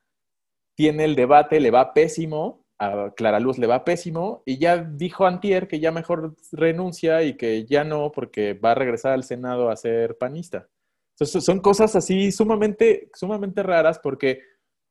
tiene 0.77 1.05
el 1.05 1.17
debate, 1.17 1.59
le 1.59 1.71
va 1.71 1.95
pésimo, 1.95 2.67
a 2.79 3.13
Clara 3.17 3.41
Luz 3.41 3.59
le 3.59 3.67
va 3.67 3.85
pésimo, 3.85 4.43
y 4.45 4.59
ya 4.59 4.77
dijo 4.77 5.27
Antier 5.27 5.69
que 5.69 5.81
ya 5.81 5.91
mejor 5.91 6.37
renuncia 6.53 7.23
y 7.23 7.37
que 7.37 7.65
ya 7.65 7.83
no, 7.83 8.13
porque 8.13 8.53
va 8.53 8.73
a 8.73 8.75
regresar 8.75 9.13
al 9.13 9.25
Senado 9.25 9.71
a 9.71 9.77
ser 9.77 10.19
panista. 10.19 10.69
Entonces, 11.15 11.45
son 11.45 11.61
cosas 11.61 11.97
así 11.97 12.31
sumamente, 12.31 13.09
sumamente 13.15 13.63
raras 13.63 14.01
porque, 14.01 14.43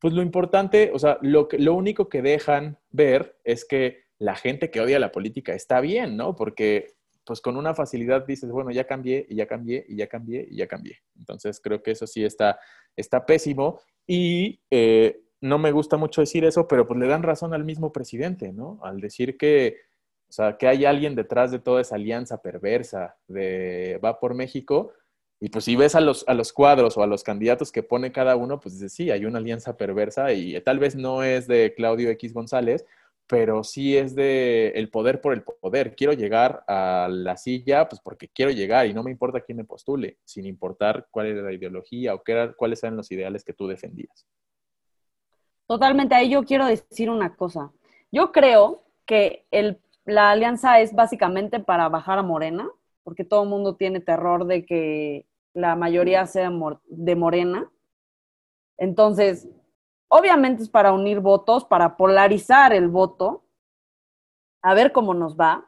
pues 0.04 0.14
lo 0.14 0.22
importante, 0.22 0.92
o 0.94 1.00
sea, 1.00 1.18
lo, 1.22 1.48
lo 1.58 1.74
único 1.76 2.10
que 2.10 2.22
dejan 2.22 2.78
ver 2.92 3.40
es 3.46 3.64
que 3.64 4.04
la 4.20 4.36
gente 4.36 4.70
que 4.70 4.82
odia 4.82 5.00
la 5.00 5.14
política 5.14 5.54
está 5.54 5.80
bien, 5.80 6.18
¿no? 6.18 6.36
Porque 6.36 6.88
pues 7.26 7.40
con 7.40 7.56
una 7.56 7.74
facilidad 7.74 8.28
dices, 8.28 8.52
bueno, 8.52 8.70
ya 8.72 8.86
cambié 8.86 9.26
y 9.30 9.36
ya 9.36 9.48
cambié 9.48 9.86
y 9.88 9.96
ya 9.96 10.08
cambié 10.08 10.46
y 10.52 10.58
ya 10.58 10.68
cambié. 10.68 10.98
Entonces 11.18 11.62
creo 11.62 11.82
que 11.82 11.92
eso 11.92 12.06
sí 12.06 12.26
está, 12.26 12.60
está 12.98 13.26
pésimo 13.26 13.80
y 14.06 14.60
eh, 14.72 15.22
no 15.40 15.58
me 15.58 15.72
gusta 15.72 15.96
mucho 15.96 16.20
decir 16.20 16.44
eso, 16.44 16.68
pero 16.68 16.86
pues 16.86 17.00
le 17.00 17.08
dan 17.08 17.24
razón 17.24 17.54
al 17.54 17.64
mismo 17.64 17.94
presidente, 17.94 18.52
¿no? 18.52 18.82
Al 18.84 19.00
decir 19.00 19.38
que, 19.38 19.78
o 20.28 20.34
sea, 20.34 20.58
que 20.58 20.68
hay 20.68 20.84
alguien 20.84 21.16
detrás 21.16 21.50
de 21.50 21.60
toda 21.60 21.80
esa 21.80 21.96
alianza 21.96 22.42
perversa 22.42 23.16
de 23.30 24.02
Va 24.04 24.20
por 24.20 24.34
México. 24.34 24.92
Y 25.44 25.50
pues 25.50 25.66
si 25.66 25.76
ves 25.76 25.94
a 25.94 26.00
los, 26.00 26.24
a 26.30 26.34
los 26.34 26.54
cuadros 26.54 26.98
o 26.98 27.04
a 27.04 27.08
los 27.08 27.22
candidatos 27.22 27.74
que 27.74 27.84
pone 27.84 28.14
cada 28.14 28.38
uno, 28.38 28.62
pues 28.62 28.76
dices, 28.76 28.94
sí, 28.94 29.12
hay 29.12 29.26
una 29.26 29.40
alianza 29.40 29.76
perversa 29.76 30.32
y 30.32 30.58
tal 30.62 30.80
vez 30.80 30.96
no 30.96 31.22
es 31.22 31.48
de 31.48 31.74
Claudio 31.76 32.10
X 32.12 32.34
González, 32.34 32.86
pero 33.28 33.62
sí 33.66 33.98
es 33.98 34.16
de 34.16 34.70
el 34.70 34.90
poder 34.90 35.20
por 35.20 35.34
el 35.34 35.44
poder. 35.44 35.98
Quiero 35.98 36.14
llegar 36.14 36.64
a 36.66 37.10
la 37.12 37.36
silla, 37.36 37.90
pues 37.90 38.00
porque 38.00 38.30
quiero 38.30 38.52
llegar 38.52 38.88
y 38.88 38.94
no 38.94 39.04
me 39.04 39.12
importa 39.12 39.42
quién 39.42 39.58
me 39.58 39.66
postule, 39.66 40.18
sin 40.24 40.46
importar 40.46 41.08
cuál 41.12 41.28
era 41.28 41.42
la 41.42 41.52
ideología 41.52 42.16
o 42.16 42.24
qué 42.24 42.54
cuáles 42.56 42.82
eran 42.82 42.96
los 42.96 43.12
ideales 43.12 43.44
que 43.44 43.52
tú 43.52 43.68
defendías. 43.68 44.26
Totalmente, 45.68 46.16
ahí 46.16 46.30
yo 46.30 46.46
quiero 46.46 46.68
decir 46.68 47.10
una 47.10 47.36
cosa. 47.36 47.70
Yo 48.14 48.32
creo 48.32 48.86
que 49.06 49.46
el, 49.52 49.82
la 50.06 50.32
alianza 50.32 50.80
es 50.80 50.96
básicamente 50.96 51.60
para 51.60 51.90
bajar 51.90 52.18
a 52.18 52.24
Morena, 52.24 52.70
porque 53.04 53.26
todo 53.26 53.44
el 53.44 53.50
mundo 53.50 53.76
tiene 53.76 54.00
terror 54.00 54.46
de 54.46 54.66
que 54.66 55.26
la 55.54 55.76
mayoría 55.76 56.26
sea 56.26 56.52
de 56.88 57.16
Morena. 57.16 57.72
Entonces, 58.78 59.48
Obviamente 60.16 60.62
es 60.62 60.70
para 60.70 60.94
unir 60.94 61.22
votos, 61.22 61.66
para 61.66 61.98
polarizar 61.98 62.72
el 62.72 62.88
voto, 62.88 63.44
a 64.62 64.76
ver 64.76 64.92
cómo 64.92 65.16
nos 65.16 65.36
va. 65.36 65.68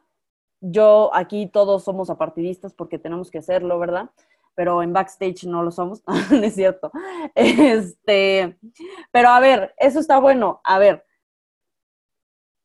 Yo 0.60 1.10
aquí 1.12 1.48
todos 1.48 1.82
somos 1.82 2.10
apartidistas 2.10 2.72
porque 2.72 2.96
tenemos 3.00 3.28
que 3.28 3.38
hacerlo, 3.38 3.76
¿verdad? 3.80 4.08
Pero 4.54 4.84
en 4.84 4.92
backstage 4.92 5.46
no 5.46 5.64
lo 5.64 5.72
somos, 5.72 6.00
es 6.30 6.54
cierto. 6.54 6.92
Este, 7.34 8.56
pero 9.10 9.30
a 9.30 9.40
ver, 9.40 9.74
eso 9.78 9.98
está 9.98 10.20
bueno. 10.20 10.60
A 10.62 10.78
ver, 10.78 11.04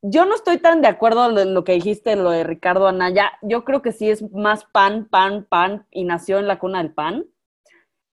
yo 0.01 0.25
no 0.25 0.35
estoy 0.35 0.57
tan 0.57 0.81
de 0.81 0.87
acuerdo 0.87 1.39
en 1.39 1.53
lo 1.53 1.63
que 1.63 1.73
dijiste, 1.73 2.15
lo 2.15 2.31
de 2.31 2.43
Ricardo 2.43 2.87
Anaya. 2.87 3.31
Yo 3.41 3.63
creo 3.63 3.81
que 3.81 3.91
sí 3.91 4.09
es 4.09 4.29
más 4.31 4.65
pan, 4.65 5.07
pan, 5.09 5.45
pan 5.49 5.85
y 5.91 6.03
nació 6.03 6.39
en 6.39 6.47
la 6.47 6.59
cuna 6.59 6.79
del 6.79 6.93
pan. 6.93 7.25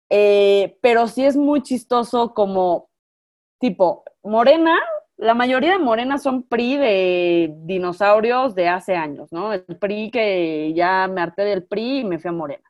Eh, 0.09 0.77
pero 0.81 1.07
sí 1.07 1.25
es 1.25 1.35
muy 1.35 1.61
chistoso 1.61 2.33
como 2.33 2.89
tipo, 3.59 4.03
Morena, 4.23 4.79
la 5.17 5.33
mayoría 5.33 5.73
de 5.73 5.79
Morena 5.79 6.17
son 6.17 6.43
PRI 6.43 6.77
de 6.77 7.53
dinosaurios 7.63 8.55
de 8.55 8.69
hace 8.69 8.95
años, 8.95 9.31
¿no? 9.31 9.53
El 9.53 9.63
PRI 9.63 10.11
que 10.11 10.73
ya 10.73 11.07
me 11.07 11.21
harté 11.21 11.43
del 11.43 11.65
PRI 11.65 11.99
y 11.99 12.03
me 12.05 12.19
fui 12.19 12.29
a 12.29 12.31
Morena. 12.31 12.63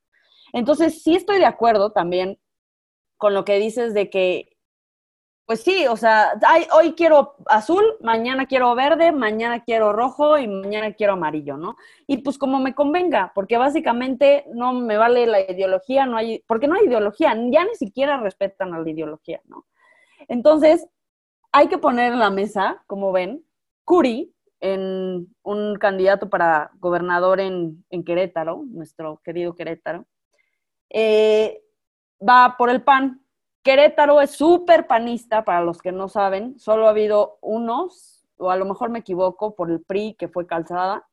Entonces, 0.51 1.03
sí 1.03 1.15
estoy 1.15 1.37
de 1.37 1.45
acuerdo 1.45 1.91
también 1.91 2.39
con 3.17 3.33
lo 3.35 3.45
que 3.45 3.59
dices 3.59 3.93
de 3.93 4.09
que, 4.09 4.48
pues 5.49 5.63
sí, 5.63 5.87
o 5.87 5.97
sea, 5.97 6.39
hoy 6.73 6.93
quiero 6.93 7.33
azul, 7.47 7.83
mañana 8.01 8.45
quiero 8.45 8.75
verde, 8.75 9.11
mañana 9.11 9.63
quiero 9.63 9.93
rojo 9.93 10.37
y 10.37 10.47
mañana 10.47 10.93
quiero 10.93 11.13
amarillo, 11.13 11.57
¿no? 11.57 11.75
Y 12.05 12.17
pues 12.17 12.37
como 12.37 12.59
me 12.59 12.75
convenga, 12.75 13.31
porque 13.33 13.57
básicamente 13.57 14.45
no 14.53 14.73
me 14.73 14.95
vale 14.95 15.25
la 15.25 15.41
ideología, 15.41 16.05
no 16.05 16.17
hay, 16.17 16.43
porque 16.45 16.67
no 16.67 16.75
hay 16.75 16.85
ideología, 16.85 17.33
ya 17.49 17.65
ni 17.65 17.73
siquiera 17.73 18.19
respetan 18.19 18.75
a 18.75 18.79
la 18.79 18.87
ideología, 18.87 19.41
¿no? 19.45 19.65
Entonces, 20.27 20.87
hay 21.51 21.67
que 21.67 21.79
poner 21.79 22.13
en 22.13 22.19
la 22.19 22.29
mesa, 22.29 22.83
como 22.85 23.11
ven, 23.11 23.43
Curi, 23.85 24.31
en 24.59 25.35
un 25.41 25.77
candidato 25.77 26.29
para 26.29 26.69
gobernador 26.75 27.39
en, 27.39 27.83
Querétaro, 28.05 28.65
nuestro 28.67 29.19
querido 29.23 29.55
Querétaro, 29.55 30.05
eh, 30.91 31.63
va 32.21 32.53
por 32.55 32.69
el 32.69 32.83
PAN. 32.83 33.25
Querétaro 33.69 34.19
es 34.19 34.31
súper 34.31 34.87
panista, 34.87 35.45
para 35.45 35.61
los 35.61 35.79
que 35.79 35.91
no 35.91 36.07
saben, 36.07 36.57
solo 36.57 36.87
ha 36.87 36.89
habido 36.89 37.37
unos, 37.39 38.27
o 38.39 38.49
a 38.49 38.55
lo 38.55 38.65
mejor 38.65 38.89
me 38.89 38.97
equivoco, 38.97 39.53
por 39.53 39.69
el 39.69 39.83
PRI, 39.83 40.15
que 40.15 40.27
fue 40.27 40.47
calzada, 40.47 41.07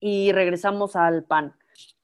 y 0.00 0.32
regresamos 0.32 0.96
al 0.96 1.22
PAN. 1.22 1.56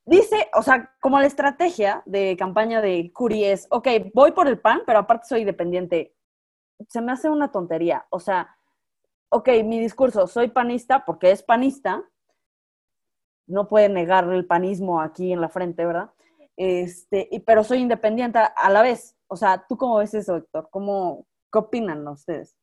Dice, 0.05 0.49
o 0.55 0.63
sea, 0.63 0.95
como 1.01 1.19
la 1.19 1.27
estrategia 1.27 2.05
de 2.07 2.37
campaña 2.39 2.81
de 2.81 3.11
Curi 3.13 3.45
es, 3.45 3.67
ok, 3.71 3.89
voy 4.15 4.31
por 4.31 4.47
el 4.47 4.61
PAN, 4.61 4.83
pero 4.87 5.01
aparte 5.01 5.27
soy 5.27 5.43
dependiente. 5.43 6.15
Se 6.89 7.01
me 7.01 7.11
hace 7.11 7.29
una 7.29 7.51
tontería. 7.51 8.07
O 8.11 8.21
sea, 8.21 8.57
ok, 9.31 9.49
mi 9.65 9.81
discurso, 9.81 10.29
soy 10.29 10.47
panista 10.47 11.05
porque 11.05 11.33
es 11.33 11.43
panista. 11.43 12.05
No 13.49 13.67
puede 13.67 13.89
negar 13.89 14.33
el 14.33 14.47
panismo 14.47 15.01
aquí 15.01 15.33
en 15.33 15.41
la 15.41 15.49
frente, 15.49 15.85
¿verdad? 15.85 16.13
Este, 16.57 17.29
pero 17.45 17.65
soy 17.65 17.79
independiente 17.79 18.39
a 18.39 18.71
la 18.71 18.83
vez. 18.83 19.17
O 19.31 19.37
sea, 19.37 19.65
¿tú 19.69 19.77
cómo 19.77 19.99
ves 19.99 20.13
eso, 20.13 20.37
Héctor? 20.37 20.69
¿Cómo, 20.73 21.25
¿Qué 21.53 21.59
opinan 21.61 22.07
ustedes? 22.09 22.57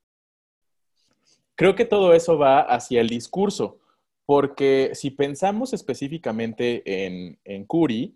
Creo 1.55 1.75
que 1.75 1.85
todo 1.85 2.13
eso 2.13 2.37
va 2.37 2.59
hacia 2.59 2.99
el 2.99 3.07
discurso. 3.07 3.79
Porque 4.25 4.91
si 4.93 5.09
pensamos 5.09 5.71
específicamente 5.71 7.05
en, 7.05 7.39
en 7.45 7.65
Curi, 7.65 8.13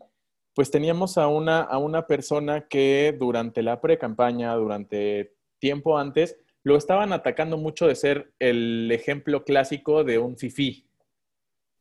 pues 0.54 0.70
teníamos 0.70 1.18
a 1.18 1.28
una, 1.28 1.62
a 1.62 1.78
una 1.78 2.08
persona 2.08 2.68
que 2.68 3.16
durante 3.18 3.64
la 3.64 3.80
pre-campaña, 3.80 4.54
durante 4.56 5.34
tiempo 5.60 5.98
antes, 5.98 6.38
lo 6.64 6.76
estaban 6.76 7.14
atacando 7.14 7.56
mucho 7.58 7.88
de 7.88 7.96
ser 7.96 8.34
el 8.40 8.92
ejemplo 8.92 9.46
clásico 9.46 10.04
de 10.04 10.20
un 10.20 10.36
fifí, 10.38 10.86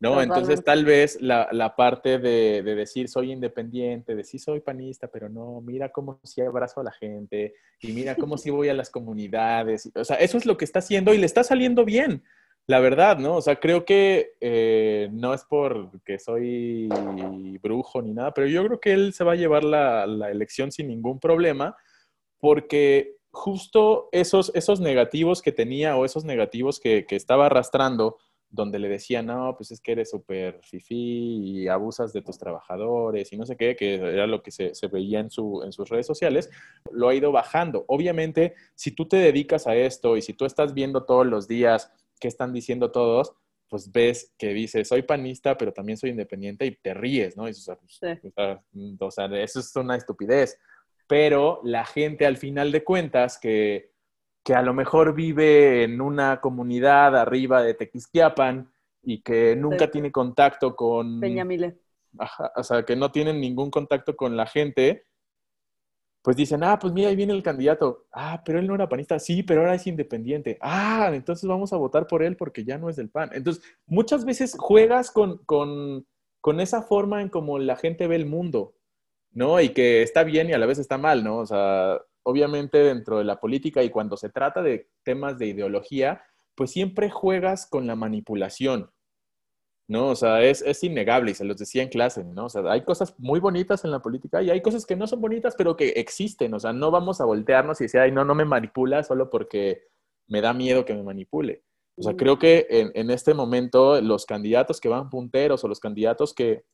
¿no? 0.01 0.21
Entonces 0.21 0.65
tal 0.65 0.85
vez 0.85 1.21
la, 1.21 1.75
parte 1.77 2.19
de, 2.19 2.63
decir 2.63 3.09
soy 3.09 3.33
independiente, 3.33 4.17
de 4.17 4.25
sí 4.25 4.39
soy 4.39 4.61
panista, 4.61 5.09
pero 5.09 5.29
no, 5.29 5.61
mira 5.61 5.91
cómo 5.91 6.19
sí 6.25 6.41
abrazo 6.41 6.81
a 6.81 6.85
la 6.85 6.93
gente 6.93 7.55
y 7.81 7.93
mira 7.93 8.17
cómo 8.17 8.37
sí 8.37 8.51
voy 8.51 8.69
a 8.69 8.75
las 8.75 8.91
comunidades. 8.91 9.91
O 9.95 10.05
sea, 10.05 10.17
eso 10.17 10.39
es 10.39 10.47
lo 10.47 10.57
que 10.57 10.65
está 10.65 10.81
haciendo 10.81 11.15
y 11.15 11.19
le 11.19 11.27
está 11.27 11.45
saliendo 11.45 11.85
bien 11.85 12.25
la 12.71 12.79
verdad, 12.79 13.19
¿no? 13.19 13.37
O 13.37 13.43
sea, 13.43 13.57
creo 13.57 13.85
que 13.85 14.35
eh, 14.41 15.09
no 15.13 15.35
es 15.35 15.45
porque 15.49 16.21
soy 16.21 16.89
brujo 17.61 18.01
ni 18.01 18.13
nada, 18.13 18.33
pero 18.33 18.47
yo 18.47 18.65
creo 18.65 18.81
que 18.81 18.93
él 18.93 19.13
se 19.13 19.25
va 19.25 19.33
a 19.33 19.37
llevar 19.37 19.65
la, 19.65 20.05
elección 20.31 20.71
sin 20.71 20.87
ningún 20.87 21.19
problema, 21.19 21.77
porque 22.39 23.17
justo 23.33 24.09
esos, 24.13 24.53
esos 24.55 24.81
negativos 24.81 25.43
que 25.43 25.51
tenía 25.51 25.97
o 25.97 26.05
esos 26.05 26.25
negativos 26.25 26.79
que, 26.79 27.05
estaba 27.11 27.47
arrastrando 27.47 28.19
donde 28.51 28.81
le 28.81 28.89
decían, 28.89 29.27
no, 29.27 29.55
pues 29.57 29.71
es 29.71 29.81
que 29.81 29.93
eres 29.93 30.11
súper 30.11 30.61
fifí 30.63 31.61
y 31.63 31.69
abusas 31.69 32.13
de 32.13 32.21
tus 32.21 32.37
trabajadores 32.37 33.33
y 33.33 33.37
no 33.37 33.47
sé 33.47 33.57
qué, 33.57 33.77
que 33.77 33.95
era 33.95 34.27
lo 34.27 34.43
que 34.43 34.51
se, 34.51 34.73
veía 34.91 35.21
en, 35.21 35.31
su, 35.31 35.63
en 35.63 35.73
sus 35.73 35.89
redes 35.89 36.07
sociales, 36.07 36.51
lo 36.91 37.09
ha 37.09 37.15
ido 37.15 37.31
bajando. 37.31 37.85
Obviamente, 37.87 38.55
si 38.75 38.91
tú 38.91 39.07
te 39.07 39.17
dedicas 39.17 39.67
a 39.67 39.77
esto 39.77 40.17
y 40.17 40.23
si 40.23 40.35
tú 40.35 40.45
estás 40.45 40.75
viendo 40.75 41.05
todos 41.05 41.27
los 41.27 41.47
días 41.47 41.93
qué 42.19 42.29
están 42.29 42.53
diciendo 42.53 42.91
todos, 42.91 43.33
pues 43.69 43.93
ves 43.93 44.35
que 44.37 44.49
dice, 44.49 44.85
soy 44.85 45.03
panista, 45.03 45.57
pero 45.57 45.73
también 45.73 45.97
soy 45.97 46.11
independiente 46.11 46.67
y 46.67 46.75
te 46.75 46.93
ríes, 46.93 47.37
¿no? 47.37 47.45
Pues, 47.45 47.69
o 47.69 49.11
sea, 49.11 49.27
eso 49.27 49.61
es 49.61 49.77
una 49.77 49.97
estupidez. 49.97 50.59
Pero 51.07 51.61
la 51.63 51.85
gente 51.87 52.27
al 52.27 52.37
final 52.37 52.73
de 52.73 52.83
cuentas 52.83 53.39
que, 53.39 53.93
que 54.43 54.55
a 54.55 54.63
lo 54.63 54.75
mejor 54.75 55.15
vive 55.15 55.85
en 55.85 56.01
una 56.01 56.41
comunidad 56.41 57.17
arriba 57.17 57.63
de 57.63 57.75
Tequisquiapan 57.75 58.73
y 59.03 59.23
que 59.23 59.57
nunca 59.57 59.91
tiene 59.91 60.11
contacto 60.13 60.75
con... 60.77 61.21
Peñamile. 61.21 61.79
Ajá, 62.19 62.53
o 62.57 62.63
sea, 62.63 62.85
que 62.85 62.97
no 62.97 63.13
tienen 63.13 63.41
ningún 63.41 63.71
contacto 63.71 64.17
con 64.17 64.37
la 64.37 64.47
gente, 64.47 65.07
pues 66.23 66.37
dicen, 66.37 66.63
ah, 66.65 66.79
pues 66.79 66.93
mira, 66.93 67.09
ahí 67.09 67.17
viene 67.17 67.33
el 67.33 67.43
candidato. 67.43 68.07
Ah, 68.13 68.43
pero 68.45 68.59
él 68.59 68.67
no 68.67 68.75
era 68.75 68.89
panista. 68.89 69.19
Sí, 69.19 69.43
pero 69.43 69.63
ahora 69.63 69.75
es 69.75 69.87
independiente. 69.87 70.59
Ah, 70.61 71.11
entonces 71.13 71.49
vamos 71.49 71.73
a 71.73 71.77
votar 71.77 72.07
por 72.07 72.23
él 72.23 72.37
porque 72.37 72.65
ya 72.65 72.77
no 72.77 72.91
es 72.91 72.97
del 72.97 73.09
PAN. 73.09 73.31
Entonces, 73.33 73.63
muchas 73.87 74.25
veces 74.25 74.55
juegas 74.59 75.11
con, 75.11 75.39
con, 75.45 76.07
con 76.41 76.61
esa 76.61 76.83
forma 76.83 77.23
en 77.23 77.31
como 77.31 77.59
la 77.59 77.77
gente 77.77 78.07
ve 78.07 78.17
el 78.17 78.27
mundo, 78.27 78.75
¿no? 79.33 79.61
Y 79.61 79.71
que 79.71 80.03
está 80.03 80.23
bien 80.25 80.51
y 80.51 80.53
a 80.53 80.59
la 80.59 80.67
vez 80.67 80.79
está 80.79 80.99
mal, 80.99 81.25
¿no? 81.25 81.39
O 81.39 81.47
sea, 81.47 81.99
obviamente 82.31 82.79
dentro 82.79 83.19
de 83.19 83.25
la 83.25 83.41
política 83.41 83.83
y 83.83 83.91
cuando 83.91 84.17
se 84.17 84.31
trata 84.31 84.63
de 84.63 84.89
temas 85.03 85.39
de 85.39 85.47
ideología, 85.47 86.23
pues 86.55 86.71
siempre 86.71 87.11
juegas 87.11 87.67
con 87.67 87.87
la 87.87 87.97
manipulación. 87.97 88.91
¿no? 89.91 90.07
O 90.11 90.15
sea, 90.15 90.41
es, 90.45 90.63
es, 90.63 90.85
innegable 90.85 91.33
y 91.33 91.35
se 91.35 91.45
los 91.45 91.57
decía 91.57 91.83
en 91.83 91.89
clase, 91.89 92.23
¿no? 92.23 92.45
O 92.45 92.49
sea, 92.49 92.63
hay 92.71 92.85
cosas 92.85 93.19
muy 93.19 93.41
bonitas 93.41 93.85
en 93.85 93.91
la 93.91 94.01
política 94.01 94.41
y 94.41 94.49
hay 94.49 94.63
cosas 94.63 94.87
que 94.87 94.95
no 94.95 95.09
son 95.09 95.21
bonitas, 95.21 95.57
pero 95.59 95.77
que 95.77 95.89
existen. 95.89 96.55
O 96.55 96.61
sea, 96.61 96.73
no 96.73 96.93
vamos 96.93 97.21
a 97.21 97.25
voltearnos 97.25 97.81
y 97.81 97.85
decir, 97.85 97.99
ay, 97.99 98.13
no, 98.13 98.25
no 98.25 98.37
me 98.37 98.45
manipula 98.45 99.03
solo 99.03 99.31
porque 99.31 99.83
me 100.29 100.41
da 100.41 100.53
miedo 100.53 100.85
que 100.85 100.95
me 100.95 101.03
manipule. 101.03 101.65
O 101.97 102.05
sea, 102.05 102.15
creo 102.15 102.39
que 102.39 102.69
en, 102.71 102.93
en 102.95 103.11
este 103.11 103.35
momento 103.35 104.01
los 104.01 104.27
candidatos 104.27 104.81
que 104.81 104.89
van 104.89 105.11
punteros 105.11 105.65
o 105.65 105.69
los 105.69 105.81
candidatos 105.81 106.35
que, 106.35 106.65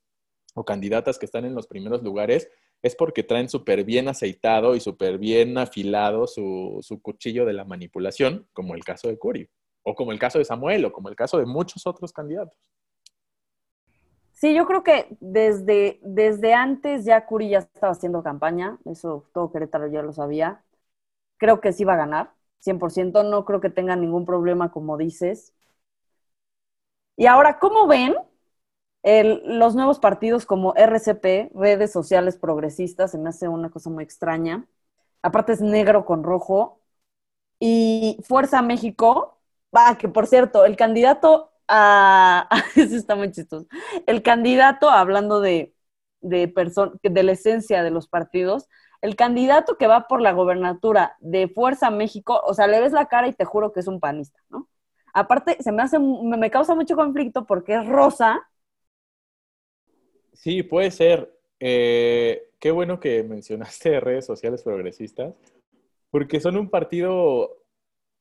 o 0.54 0.66
candidatas 0.66 1.18
que 1.18 1.24
están 1.24 1.46
en 1.46 1.54
los 1.54 1.66
primeros 1.66 2.02
lugares, 2.02 2.50
es 2.82 2.94
porque 2.94 3.22
traen 3.22 3.48
súper 3.48 3.84
bien 3.84 4.08
aceitado 4.08 4.74
y 4.76 4.80
súper 4.80 5.18
bien 5.18 5.58
afilado 5.58 6.26
su, 6.26 6.78
su, 6.82 7.00
cuchillo 7.00 7.44
de 7.44 7.52
la 7.52 7.64
manipulación, 7.64 8.46
como 8.52 8.74
el 8.74 8.84
caso 8.84 9.08
de 9.08 9.18
Curi, 9.18 9.48
o 9.82 9.94
como 9.94 10.12
el 10.12 10.18
caso 10.18 10.38
de 10.38 10.44
Samuel, 10.44 10.84
o 10.84 10.92
como 10.92 11.08
el 11.08 11.16
caso 11.16 11.38
de 11.38 11.46
muchos 11.46 11.86
otros 11.86 12.12
candidatos. 12.12 12.58
Sí, 14.32 14.54
yo 14.54 14.66
creo 14.66 14.82
que 14.82 15.16
desde, 15.20 15.98
desde 16.02 16.52
antes 16.52 17.06
ya 17.06 17.24
Curi 17.24 17.48
ya 17.48 17.58
estaba 17.58 17.92
haciendo 17.92 18.22
campaña, 18.22 18.78
eso 18.84 19.24
todo 19.32 19.50
Querétaro 19.50 19.86
ya 19.88 20.02
lo 20.02 20.12
sabía. 20.12 20.62
Creo 21.38 21.60
que 21.60 21.72
sí 21.72 21.84
va 21.84 21.94
a 21.94 21.96
ganar, 21.96 22.32
100%, 22.60 23.22
no 23.24 23.44
creo 23.46 23.60
que 23.60 23.70
tenga 23.70 23.96
ningún 23.96 24.26
problema 24.26 24.70
como 24.72 24.98
dices. 24.98 25.54
Y 27.16 27.26
ahora, 27.26 27.58
¿cómo 27.58 27.86
ven 27.86 28.14
los 29.44 29.74
nuevos 29.76 29.98
partidos 30.00 30.46
como 30.46 30.74
RCP, 30.76 31.50
redes 31.54 31.92
sociales 31.92 32.36
progresistas? 32.38 33.12
Se 33.12 33.18
me 33.18 33.28
hace 33.30 33.48
una 33.48 33.70
cosa 33.70 33.90
muy 33.90 34.04
extraña. 34.04 34.66
Aparte 35.22 35.52
es 35.52 35.60
negro 35.60 36.04
con 36.04 36.24
rojo. 36.24 36.80
Y 37.58 38.18
Fuerza 38.24 38.62
México, 38.62 39.38
va, 39.76 39.96
que 39.98 40.08
por 40.08 40.26
cierto, 40.26 40.64
el 40.64 40.76
candidato 40.76 41.50
a, 41.68 42.48
eso 42.76 42.96
está 42.96 43.16
muy 43.16 43.30
chistoso, 43.32 43.66
el 44.06 44.22
candidato, 44.22 44.90
hablando 44.90 45.40
de, 45.40 45.74
de, 46.20 46.52
de 47.02 47.22
la 47.22 47.32
esencia 47.32 47.82
de 47.82 47.90
los 47.90 48.08
partidos, 48.08 48.68
el 49.00 49.16
candidato 49.16 49.76
que 49.78 49.86
va 49.86 50.06
por 50.08 50.20
la 50.20 50.32
gobernatura 50.32 51.16
de 51.20 51.48
Fuerza 51.48 51.90
México, 51.90 52.40
o 52.44 52.54
sea, 52.54 52.66
le 52.66 52.80
ves 52.80 52.92
la 52.92 53.06
cara 53.06 53.28
y 53.28 53.32
te 53.32 53.44
juro 53.44 53.72
que 53.72 53.80
es 53.80 53.86
un 53.88 54.00
panista, 54.00 54.40
¿no? 54.50 54.68
Aparte, 55.14 55.56
se 55.62 55.72
me 55.72 55.82
hace, 55.82 55.98
me 55.98 56.50
causa 56.50 56.74
mucho 56.74 56.94
conflicto 56.96 57.46
porque 57.46 57.74
es 57.76 57.86
rosa. 57.88 58.46
Sí, 60.36 60.62
puede 60.62 60.90
ser. 60.90 61.36
Eh, 61.58 62.50
qué 62.60 62.70
bueno 62.70 63.00
que 63.00 63.22
mencionaste 63.28 64.00
redes 64.00 64.26
sociales 64.26 64.62
progresistas, 64.62 65.34
porque 66.10 66.40
son 66.40 66.56
un 66.56 66.70
partido, 66.70 67.64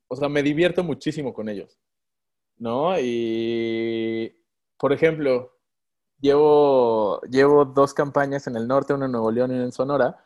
o 0.07 0.15
sea, 0.15 0.29
me 0.29 0.43
divierto 0.43 0.83
muchísimo 0.83 1.33
con 1.33 1.49
ellos. 1.49 1.77
¿no? 2.57 2.99
Y, 2.99 4.35
por 4.77 4.93
ejemplo, 4.93 5.53
llevo, 6.19 7.21
llevo 7.29 7.65
dos 7.65 7.93
campañas 7.93 8.47
en 8.47 8.55
el 8.55 8.67
norte, 8.67 8.93
una 8.93 9.05
en 9.05 9.11
Nuevo 9.11 9.31
León 9.31 9.51
y 9.51 9.55
una 9.55 9.65
en 9.65 9.71
Sonora, 9.71 10.23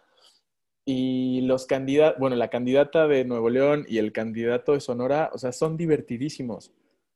y 0.86 1.42
los 1.42 1.66
candidatos, 1.66 2.20
bueno, 2.20 2.36
la 2.36 2.50
candidata 2.50 3.08
de 3.08 3.26
Nuevo 3.26 3.50
León 3.50 3.86
y 3.88 4.00
el 4.00 4.12
candidato 4.12 4.74
de 4.74 4.80
Sonora, 4.80 5.30
o 5.34 5.38
sea, 5.38 5.52
son 5.52 5.78
divertidísimos. 5.78 6.72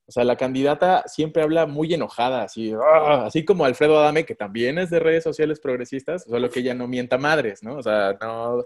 O 0.06 0.12
sea, 0.12 0.24
la 0.24 0.36
candidata 0.36 1.04
siempre 1.08 1.43
habla 1.43 1.66
muy 1.66 1.93
enojada, 1.93 2.43
así, 2.43 2.74
¡ah! 2.74 3.26
así 3.26 3.45
como 3.45 3.66
Alfredo 3.66 3.97
Adame, 3.97 4.26
que 4.26 4.36
también 4.36 4.78
es 4.78 4.89
de 4.89 4.99
redes 4.99 5.24
sociales 5.24 5.60
progresistas, 5.60 6.26
solo 6.26 6.49
que 6.49 6.60
ella 6.60 6.74
no 6.74 6.88
mienta 6.88 7.18
madres, 7.18 7.64
¿no? 7.64 7.78
O 7.78 7.84
sea, 7.84 8.18
no, 8.20 8.66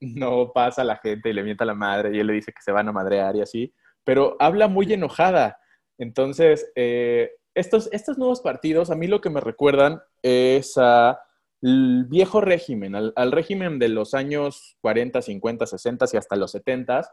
no 0.00 0.52
pasa 0.52 0.82
a 0.82 0.84
la 0.84 0.96
gente 0.96 1.30
y 1.30 1.32
le 1.32 1.42
mienta 1.42 1.64
a 1.64 1.68
la 1.68 1.74
madre 1.74 2.14
y 2.14 2.18
él 2.18 2.26
le 2.26 2.34
dice 2.34 2.52
que 2.52 2.62
se 2.62 2.72
van 2.72 2.88
a 2.88 2.92
madrear 2.92 3.36
y 3.36 3.42
así, 3.42 3.74
pero 4.04 4.36
habla 4.40 4.68
muy 4.68 4.92
enojada. 4.92 5.58
Entonces, 5.98 6.70
eh, 6.74 7.30
estos, 7.54 7.88
estos 7.92 8.18
nuevos 8.18 8.40
partidos, 8.40 8.90
a 8.90 8.94
mí 8.94 9.06
lo 9.06 9.20
que 9.20 9.30
me 9.30 9.40
recuerdan 9.40 10.02
es 10.22 10.76
al 10.76 11.16
viejo 11.62 12.40
régimen, 12.40 12.94
al, 12.94 13.32
régimen 13.32 13.78
de 13.78 13.88
los 13.88 14.14
años 14.14 14.76
40, 14.82 15.22
50, 15.22 15.66
60 15.66 16.06
y 16.12 16.16
hasta 16.16 16.36
los 16.36 16.50
70, 16.52 17.10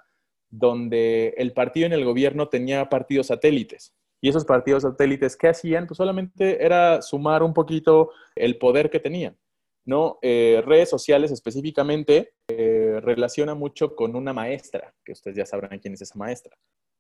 donde 0.54 1.34
el 1.38 1.54
partido 1.54 1.86
en 1.86 1.94
el 1.94 2.06
gobierno 2.06 2.48
tenía 2.50 2.90
partidos 2.90 3.28
satélites. 3.28 3.94
Y 4.22 4.30
esos 4.30 4.46
partidos 4.46 4.84
satélites, 4.84 5.36
¿qué 5.36 5.50
hacían? 5.50 5.88
Pues 5.88 5.98
solamente 5.98 6.64
era 6.64 7.02
sumar 7.02 7.44
un 7.44 7.54
poquito 7.54 8.12
el 8.36 8.58
poder 8.58 8.90
que 8.90 9.00
tenían. 9.00 9.38
¿no? 9.86 10.20
Eh, 10.22 10.62
redes 10.66 10.90
sociales 10.90 11.32
específicamente 11.32 12.34
eh, 12.48 13.00
relaciona 13.02 13.54
mucho 13.54 13.96
con 13.96 14.16
una 14.16 14.32
maestra, 14.32 14.94
que 15.04 15.12
ustedes 15.12 15.38
ya 15.38 15.46
sabrán 15.46 15.80
quién 15.80 15.94
es 15.94 16.02
esa 16.02 16.18
maestra 16.18 16.56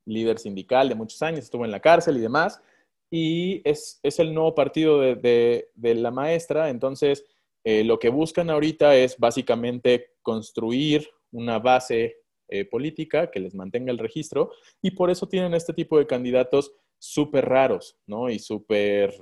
líder 0.06 0.39
sindical 0.39 0.89
de 0.89 0.95
muchos 0.95 1.22
años, 1.22 1.39
estuvo 1.39 1.66
en 1.66 1.72
la 1.72 1.80
cárcel 1.80 2.18
y 2.18 2.22
demás, 2.22 2.62
y 3.10 3.62
es, 3.68 3.99
el 4.04 4.34
nuevo 4.34 4.56
partido 4.56 4.99
de, 4.99 5.70
la 5.76 6.12
maestra, 6.12 6.70
entonces 6.70 7.26
eh, 7.64 7.84
lo 7.84 7.99
que 7.99 8.10
buscan 8.10 8.49
ahorita 8.49 8.95
es 8.95 9.18
básicamente 9.18 10.14
construir 10.22 11.08
una 11.32 11.60
base 11.60 12.18
eh, 12.54 12.66
política 12.66 13.32
que 13.32 13.39
les 13.39 13.56
mantenga 13.56 13.91
el 13.91 13.97
registro, 13.97 14.51
y 14.82 14.91
por 14.91 15.10
eso 15.10 15.28
tienen 15.28 15.54
este 15.54 15.74
tipo 15.74 15.97
de 15.97 16.08
candidatos 16.08 16.74
súper 16.99 17.45
raros, 17.45 17.97
¿no? 18.08 18.30
Y 18.30 18.39
súper 18.39 19.14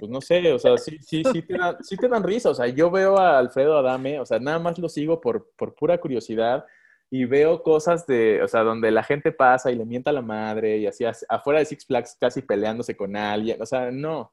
pues 0.00 0.10
no 0.10 0.20
sé, 0.22 0.50
o 0.50 0.58
sea, 0.58 0.78
sí, 0.78 0.96
sí, 1.02 1.22
sí 1.30 1.42
te, 1.42 1.58
dan, 1.58 1.76
sí 1.84 1.94
te 1.94 2.08
dan 2.08 2.22
risa. 2.22 2.48
O 2.48 2.54
sea, 2.54 2.66
yo 2.68 2.90
veo 2.90 3.18
a 3.18 3.38
Alfredo 3.38 3.76
Adame, 3.76 4.18
o 4.18 4.24
sea, 4.24 4.38
nada 4.38 4.58
más 4.58 4.78
lo 4.78 4.88
sigo 4.88 5.20
por, 5.20 5.50
por 5.56 5.74
pura 5.74 5.98
curiosidad 5.98 6.64
y 7.10 7.26
veo 7.26 7.62
cosas 7.62 8.06
de, 8.06 8.42
o 8.42 8.48
sea, 8.48 8.62
donde 8.62 8.90
la 8.90 9.02
gente 9.02 9.30
pasa 9.30 9.70
y 9.70 9.76
le 9.76 9.84
mienta 9.84 10.10
la 10.10 10.22
madre 10.22 10.78
y 10.78 10.86
así 10.86 11.04
afuera 11.28 11.58
de 11.58 11.66
Six 11.66 11.84
Flags 11.84 12.16
casi 12.18 12.40
peleándose 12.40 12.96
con 12.96 13.14
alguien, 13.14 13.60
o 13.60 13.66
sea, 13.66 13.90
no. 13.90 14.32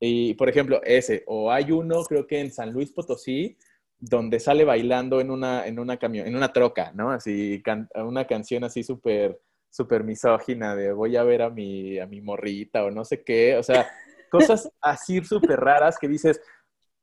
Y 0.00 0.34
por 0.34 0.48
ejemplo, 0.48 0.80
ese, 0.84 1.22
o 1.26 1.50
hay 1.50 1.70
uno, 1.70 2.02
creo 2.04 2.26
que 2.26 2.40
en 2.40 2.50
San 2.50 2.72
Luis 2.72 2.90
Potosí, 2.92 3.58
donde 3.98 4.40
sale 4.40 4.64
bailando 4.64 5.20
en 5.20 5.30
una, 5.30 5.66
en 5.66 5.78
una 5.78 5.96
camión, 5.96 6.26
en 6.26 6.36
una 6.36 6.52
troca, 6.52 6.92
¿no? 6.94 7.10
Así, 7.10 7.62
una 7.94 8.26
canción 8.26 8.64
así 8.64 8.82
súper, 8.82 9.40
súper 9.70 10.04
misógina 10.04 10.76
de 10.76 10.92
voy 10.92 11.16
a 11.16 11.22
ver 11.22 11.42
a 11.42 11.50
mi, 11.50 11.98
a 11.98 12.06
mi 12.06 12.20
morrita 12.20 12.84
o 12.84 12.90
no 12.90 13.04
sé 13.04 13.22
qué, 13.22 13.56
o 13.56 13.62
sea, 13.62 13.88
cosas 14.30 14.70
así 14.80 15.22
súper 15.24 15.60
raras 15.60 15.98
que 15.98 16.08
dices, 16.08 16.40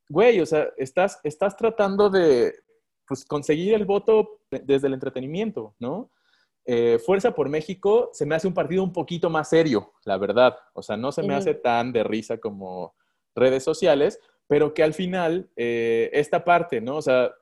güey, 0.10 0.40
o 0.42 0.46
sea, 0.46 0.70
estás, 0.78 1.20
estás 1.24 1.56
tratando 1.56 2.10
de, 2.10 2.54
pues, 3.08 3.26
conseguir 3.26 3.74
el 3.74 3.86
voto 3.86 4.42
desde 4.50 4.88
el 4.88 4.94
entretenimiento, 4.94 5.76
¿no? 5.80 6.12
Eh, 6.66 7.00
Fuerza 7.04 7.34
por 7.34 7.50
México 7.50 8.10
se 8.14 8.26
me 8.26 8.36
hace 8.36 8.48
un 8.48 8.54
partido 8.54 8.84
un 8.84 8.94
poquito 8.94 9.30
más 9.30 9.50
serio, 9.50 9.94
la 10.06 10.18
verdad. 10.18 10.56
O 10.74 10.84
sea, 10.84 10.96
no 10.96 11.12
se 11.12 11.24
me 11.24 11.34
hace 11.34 11.56
tan 11.56 11.92
de 11.92 12.04
risa 12.04 12.38
como 12.38 12.96
redes 13.36 13.64
sociales, 13.64 14.20
pero 14.52 14.74
que 14.74 14.84
al 14.84 14.94
final, 14.94 15.50
eh, 15.56 16.10
esta 16.12 16.44
parte, 16.44 16.82
¿no? 16.82 16.98
O 16.98 17.02
sea, 17.02 17.34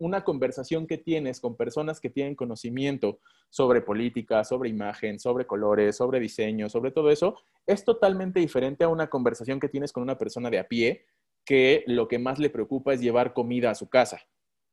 una 0.00 0.24
conversación 0.24 0.86
que 0.86 0.96
tienes 0.96 1.38
con 1.38 1.54
personas 1.54 2.00
que 2.00 2.08
tienen 2.08 2.34
conocimiento 2.34 3.20
sobre 3.50 3.82
política, 3.82 4.42
sobre 4.42 4.70
imagen, 4.70 5.20
sobre 5.20 5.46
colores, 5.46 5.98
sobre 5.98 6.18
diseño, 6.18 6.70
sobre 6.70 6.92
todo 6.92 7.10
eso, 7.10 7.36
es 7.66 7.84
totalmente 7.84 8.40
diferente 8.40 8.84
a 8.84 8.88
una 8.88 9.10
conversación 9.10 9.60
que 9.60 9.68
tienes 9.68 9.92
con 9.92 10.02
una 10.02 10.16
persona 10.16 10.48
de 10.48 10.58
a 10.58 10.66
pie 10.66 11.04
que 11.44 11.84
lo 11.86 12.08
que 12.08 12.18
más 12.18 12.38
le 12.38 12.48
preocupa 12.48 12.94
es 12.94 13.02
llevar 13.02 13.34
comida 13.34 13.70
a 13.70 13.74
su 13.74 13.90
casa, 13.90 14.18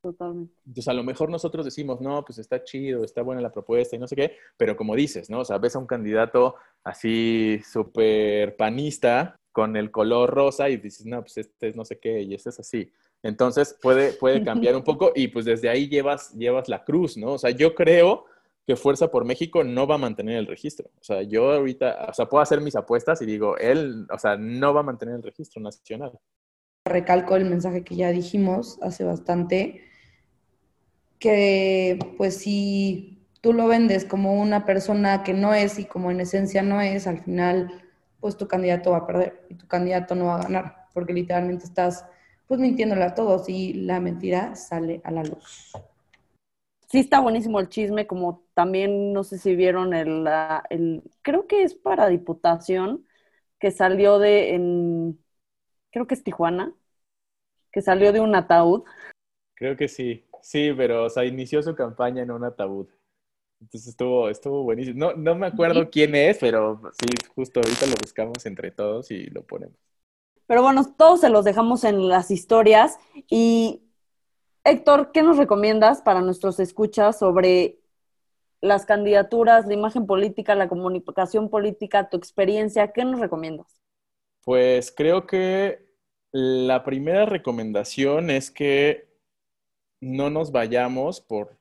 Totalmente. 0.02 0.54
Entonces, 0.68 0.88
a 0.88 0.94
lo 0.94 1.04
mejor 1.04 1.30
nosotros 1.30 1.66
decimos, 1.66 2.00
no, 2.00 2.24
pues 2.24 2.38
está 2.38 2.64
chido, 2.64 3.04
está 3.04 3.24
buena 3.24 3.42
la 3.42 3.52
propuesta 3.52 3.96
y 3.98 4.00
no 4.00 4.08
sé 4.08 4.16
qué, 4.16 4.38
pero 4.56 4.78
como 4.78 4.96
dices, 4.96 5.30
¿no? 5.32 5.40
O 5.40 5.46
sea, 5.46 5.58
ves 5.58 5.76
a 5.76 5.80
un 5.80 5.88
candidato 5.88 6.56
así 6.84 7.60
súper 7.66 8.56
panista 8.56 9.36
con 9.56 9.78
el 9.78 9.90
color 9.90 10.32
rosa 10.32 10.68
y 10.68 10.76
dices, 10.76 11.06
no, 11.06 11.22
pues 11.22 11.38
este 11.38 11.70
es 11.70 11.78
no 11.78 11.86
sé 11.86 11.98
qué 11.98 12.22
y 12.22 12.34
este 12.34 12.50
es 12.50 12.60
así. 12.60 12.92
Entonces, 13.24 13.74
puede, 13.82 14.12
puede 14.12 14.44
cambiar 14.44 14.76
un 14.76 14.84
poco 14.84 15.14
y 15.16 15.30
pues 15.30 15.46
desde 15.46 15.70
ahí 15.70 15.88
llevas, 15.88 16.34
llevas 16.34 16.68
la 16.68 16.84
cruz, 16.84 17.16
¿no? 17.16 17.32
O 17.32 17.38
sea, 17.38 17.52
yo 17.52 17.74
creo 17.74 18.26
que 18.68 18.76
Fuerza 18.76 19.10
por 19.10 19.24
México 19.24 19.64
no 19.64 19.88
va 19.88 19.96
a 19.96 19.98
mantener 19.98 20.36
el 20.36 20.46
registro. 20.46 20.90
O 21.00 21.04
sea, 21.06 21.22
yo 21.22 21.54
ahorita, 21.54 22.08
o 22.10 22.14
sea, 22.14 22.26
puedo 22.26 22.42
hacer 22.42 22.60
mis 22.60 22.76
apuestas 22.76 23.22
y 23.22 23.26
digo, 23.26 23.58
él, 23.58 24.06
o 24.12 24.20
sea, 24.20 24.36
no 24.36 24.74
va 24.74 24.82
a 24.82 24.84
mantener 24.84 25.16
el 25.16 25.24
registro 25.24 25.62
nacional. 25.62 26.12
Recalco 26.84 27.38
el 27.38 27.46
mensaje 27.46 27.86
que 27.86 27.96
ya 27.96 28.12
dijimos 28.12 28.78
hace 28.82 29.06
bastante, 29.06 29.86
que 31.18 31.98
pues 32.18 32.36
si 32.36 33.26
tú 33.40 33.54
lo 33.54 33.70
vendes 33.70 34.04
como 34.04 34.34
una 34.34 34.66
persona 34.66 35.24
que 35.24 35.34
no 35.34 35.54
es 35.54 35.80
y 35.80 35.86
como 35.86 36.12
en 36.12 36.20
esencia 36.20 36.62
no 36.62 36.82
es, 36.82 37.08
al 37.08 37.24
final 37.24 37.85
pues 38.26 38.38
tu 38.38 38.48
candidato 38.48 38.90
va 38.90 38.98
a 38.98 39.06
perder 39.06 39.46
y 39.52 39.54
tu 39.54 39.68
candidato 39.68 40.16
no 40.16 40.26
va 40.26 40.38
a 40.38 40.42
ganar, 40.42 40.88
porque 40.96 41.14
literalmente 41.14 41.64
estás 41.64 42.08
pues 42.48 42.60
mintiéndole 42.60 43.04
a 43.04 43.14
todos 43.14 43.48
y 43.50 43.74
la 43.74 44.00
mentira 44.00 44.56
sale 44.56 45.00
a 45.04 45.12
la 45.12 45.22
luz. 45.22 45.72
Sí 46.90 47.02
está 47.02 47.20
buenísimo 47.20 47.60
el 47.60 47.70
chisme, 47.70 48.08
como 48.08 48.44
también 48.56 49.14
no 49.14 49.24
sé 49.24 49.38
si 49.38 49.56
vieron 49.56 49.94
el, 49.94 50.28
el 50.72 51.04
creo 51.22 51.46
que 51.46 51.62
es 51.62 51.76
para 51.76 52.08
diputación, 52.08 53.06
que 53.60 53.70
salió 53.70 54.18
de, 54.18 54.56
en, 54.56 55.20
creo 55.92 56.08
que 56.08 56.16
es 56.16 56.24
Tijuana, 56.24 56.74
que 57.72 57.84
salió 57.84 58.12
de 58.12 58.22
un 58.22 58.34
ataúd. 58.34 58.86
Creo 59.54 59.78
que 59.78 59.88
sí. 59.88 60.26
Sí, 60.42 60.72
pero, 60.76 61.04
o 61.04 61.10
sea, 61.12 61.26
inició 61.26 61.62
su 61.62 61.76
campaña 61.76 62.24
en 62.24 62.32
un 62.32 62.44
ataúd. 62.44 62.88
Entonces 63.66 63.90
estuvo, 63.90 64.30
estuvo 64.30 64.64
buenísimo. 64.64 65.00
No, 65.00 65.16
no 65.16 65.34
me 65.34 65.48
acuerdo 65.48 65.90
quién 65.90 66.14
es, 66.14 66.38
pero 66.38 66.80
sí, 67.00 67.08
justo 67.34 67.60
ahorita 67.60 67.88
lo 67.88 67.96
buscamos 68.00 68.46
entre 68.46 68.70
todos 68.70 69.10
y 69.10 69.26
lo 69.26 69.42
ponemos. 69.42 69.76
Pero 70.46 70.62
bueno, 70.62 70.86
todos 70.96 71.22
se 71.22 71.30
los 71.30 71.44
dejamos 71.44 71.84
en 71.84 72.08
las 72.08 72.30
historias. 72.30 73.00
Y 73.28 73.82
Héctor, 74.64 75.12
¿qué 75.12 75.24
nos 75.24 75.38
recomiendas 75.38 76.04
para 76.04 76.22
nuestros 76.22 76.60
escuchas 76.60 77.18
sobre 77.18 77.80
las 78.62 78.86
candidaturas, 78.86 79.66
la 79.66 79.74
imagen 79.74 80.06
política, 80.06 80.54
la 80.54 80.70
comunicación 80.70 81.50
política, 81.50 82.08
tu 82.08 82.18
experiencia? 82.18 82.92
¿Qué 82.92 83.04
nos 83.04 83.20
recomiendas? 83.20 83.82
Pues 84.44 84.94
creo 84.96 85.26
que 85.26 85.88
la 86.32 86.84
primera 86.84 87.26
recomendación 87.26 88.30
es 88.30 88.52
que 88.52 89.10
no 90.02 90.30
nos 90.30 90.52
vayamos 90.52 91.20
por, 91.20 91.58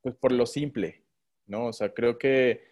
pues, 0.00 0.14
por 0.14 0.32
lo 0.32 0.46
simple, 0.46 0.99
¿no? 1.50 1.66
O 1.66 1.72
sea, 1.72 1.92
creo 1.92 2.18
que 2.18 2.62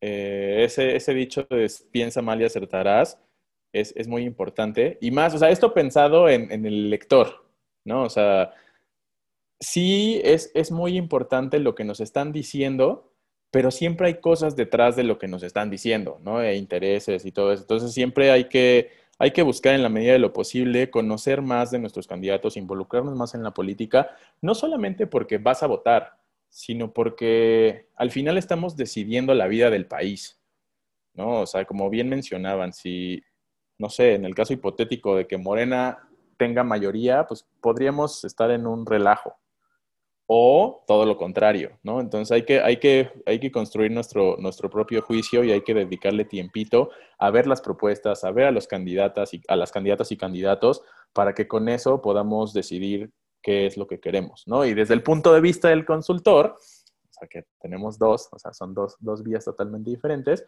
eh, 0.00 0.62
ese, 0.64 0.96
ese, 0.96 1.14
dicho 1.14 1.46
de 1.50 1.70
piensa 1.90 2.22
mal 2.22 2.40
y 2.40 2.44
acertarás 2.44 3.18
es, 3.72 3.92
es, 3.96 4.08
muy 4.08 4.24
importante. 4.24 4.98
Y 5.00 5.10
más, 5.10 5.34
o 5.34 5.38
sea, 5.38 5.50
esto 5.50 5.74
pensado 5.74 6.28
en, 6.28 6.50
en 6.52 6.64
el 6.66 6.90
lector, 6.90 7.44
¿no? 7.84 8.04
O 8.04 8.10
sea, 8.10 8.52
sí 9.60 10.20
es, 10.24 10.50
es 10.54 10.70
muy 10.70 10.96
importante 10.96 11.58
lo 11.58 11.74
que 11.74 11.84
nos 11.84 12.00
están 12.00 12.32
diciendo, 12.32 13.12
pero 13.50 13.70
siempre 13.70 14.08
hay 14.08 14.20
cosas 14.20 14.56
detrás 14.56 14.96
de 14.96 15.04
lo 15.04 15.18
que 15.18 15.28
nos 15.28 15.42
están 15.42 15.70
diciendo, 15.70 16.20
¿no? 16.22 16.42
E 16.42 16.56
intereses 16.56 17.24
y 17.24 17.32
todo 17.32 17.52
eso. 17.52 17.62
Entonces 17.62 17.92
siempre 17.92 18.30
hay 18.30 18.48
que 18.48 18.90
hay 19.18 19.30
que 19.30 19.42
buscar 19.42 19.74
en 19.74 19.82
la 19.82 19.88
medida 19.88 20.12
de 20.12 20.18
lo 20.18 20.32
posible 20.32 20.90
conocer 20.90 21.40
más 21.40 21.70
de 21.70 21.78
nuestros 21.78 22.06
candidatos, 22.06 22.56
involucrarnos 22.56 23.16
más 23.16 23.34
en 23.34 23.42
la 23.42 23.52
política, 23.52 24.10
no 24.42 24.54
solamente 24.54 25.06
porque 25.06 25.38
vas 25.38 25.62
a 25.62 25.66
votar, 25.66 26.18
sino 26.48 26.92
porque 26.92 27.88
al 27.96 28.10
final 28.10 28.38
estamos 28.38 28.76
decidiendo 28.76 29.34
la 29.34 29.46
vida 29.46 29.70
del 29.70 29.86
país, 29.86 30.40
¿no? 31.14 31.42
O 31.42 31.46
sea, 31.46 31.64
como 31.64 31.90
bien 31.90 32.08
mencionaban, 32.08 32.72
si, 32.72 33.22
no 33.78 33.90
sé, 33.90 34.14
en 34.14 34.24
el 34.24 34.34
caso 34.34 34.52
hipotético 34.52 35.16
de 35.16 35.26
que 35.26 35.38
Morena 35.38 36.08
tenga 36.36 36.64
mayoría, 36.64 37.26
pues 37.26 37.46
podríamos 37.60 38.24
estar 38.24 38.50
en 38.50 38.66
un 38.66 38.86
relajo, 38.86 39.36
o 40.26 40.82
todo 40.86 41.06
lo 41.06 41.16
contrario, 41.16 41.78
¿no? 41.82 42.00
Entonces 42.00 42.32
hay 42.32 42.42
que, 42.42 42.60
hay 42.60 42.78
que, 42.78 43.10
hay 43.26 43.38
que 43.38 43.52
construir 43.52 43.92
nuestro, 43.92 44.36
nuestro 44.38 44.68
propio 44.68 45.00
juicio 45.02 45.44
y 45.44 45.52
hay 45.52 45.62
que 45.62 45.74
dedicarle 45.74 46.24
tiempito 46.24 46.90
a 47.18 47.30
ver 47.30 47.46
las 47.46 47.60
propuestas, 47.60 48.24
a 48.24 48.32
ver 48.32 48.46
a 48.46 48.50
los 48.50 48.66
candidatas 48.66 49.32
y 49.34 49.42
a 49.46 49.54
las 49.54 49.70
candidatas 49.70 50.10
y 50.10 50.16
candidatos 50.16 50.82
para 51.12 51.32
que 51.34 51.46
con 51.46 51.68
eso 51.68 52.02
podamos 52.02 52.52
decidir 52.52 53.12
qué 53.46 53.64
es 53.64 53.76
lo 53.76 53.86
que 53.86 54.00
queremos, 54.00 54.42
¿no? 54.48 54.64
Y 54.64 54.74
desde 54.74 54.92
el 54.94 55.04
punto 55.04 55.32
de 55.32 55.40
vista 55.40 55.68
del 55.68 55.86
consultor, 55.86 56.56
o 56.56 57.12
sea 57.12 57.28
que 57.28 57.44
tenemos 57.60 57.96
dos, 57.96 58.28
o 58.32 58.40
sea, 58.40 58.52
son 58.52 58.74
dos, 58.74 58.96
dos 58.98 59.22
vías 59.22 59.44
totalmente 59.44 59.88
diferentes, 59.88 60.44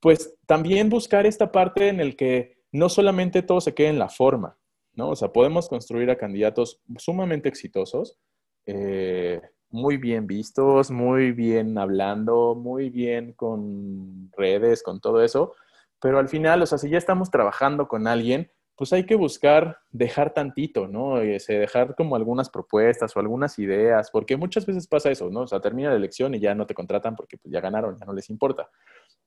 pues 0.00 0.34
también 0.44 0.90
buscar 0.90 1.26
esta 1.26 1.52
parte 1.52 1.86
en 1.88 2.00
el 2.00 2.16
que 2.16 2.58
no 2.72 2.88
solamente 2.88 3.42
todo 3.42 3.60
se 3.60 3.72
quede 3.72 3.90
en 3.90 4.00
la 4.00 4.08
forma, 4.08 4.58
¿no? 4.94 5.10
O 5.10 5.16
sea, 5.16 5.32
podemos 5.32 5.68
construir 5.68 6.10
a 6.10 6.18
candidatos 6.18 6.80
sumamente 6.96 7.48
exitosos, 7.48 8.18
eh, 8.66 9.40
muy 9.70 9.96
bien 9.96 10.26
vistos, 10.26 10.90
muy 10.90 11.30
bien 11.30 11.78
hablando, 11.78 12.56
muy 12.56 12.90
bien 12.90 13.32
con 13.34 14.32
redes, 14.36 14.82
con 14.82 15.00
todo 15.00 15.22
eso, 15.22 15.54
pero 16.00 16.18
al 16.18 16.28
final, 16.28 16.62
o 16.62 16.66
sea, 16.66 16.78
si 16.78 16.90
ya 16.90 16.98
estamos 16.98 17.30
trabajando 17.30 17.86
con 17.86 18.08
alguien, 18.08 18.50
pues 18.76 18.92
hay 18.92 19.06
que 19.06 19.14
buscar 19.14 19.78
dejar 19.90 20.34
tantito, 20.34 20.88
¿no? 20.88 21.20
Ese, 21.20 21.54
dejar 21.54 21.94
como 21.94 22.16
algunas 22.16 22.50
propuestas 22.50 23.16
o 23.16 23.20
algunas 23.20 23.58
ideas, 23.58 24.10
porque 24.10 24.36
muchas 24.36 24.66
veces 24.66 24.88
pasa 24.88 25.10
eso, 25.10 25.30
¿no? 25.30 25.42
O 25.42 25.46
sea, 25.46 25.60
termina 25.60 25.90
la 25.90 25.96
elección 25.96 26.34
y 26.34 26.40
ya 26.40 26.54
no 26.54 26.66
te 26.66 26.74
contratan 26.74 27.14
porque 27.14 27.38
pues, 27.38 27.52
ya 27.52 27.60
ganaron, 27.60 27.96
ya 27.98 28.04
no 28.04 28.12
les 28.12 28.30
importa. 28.30 28.68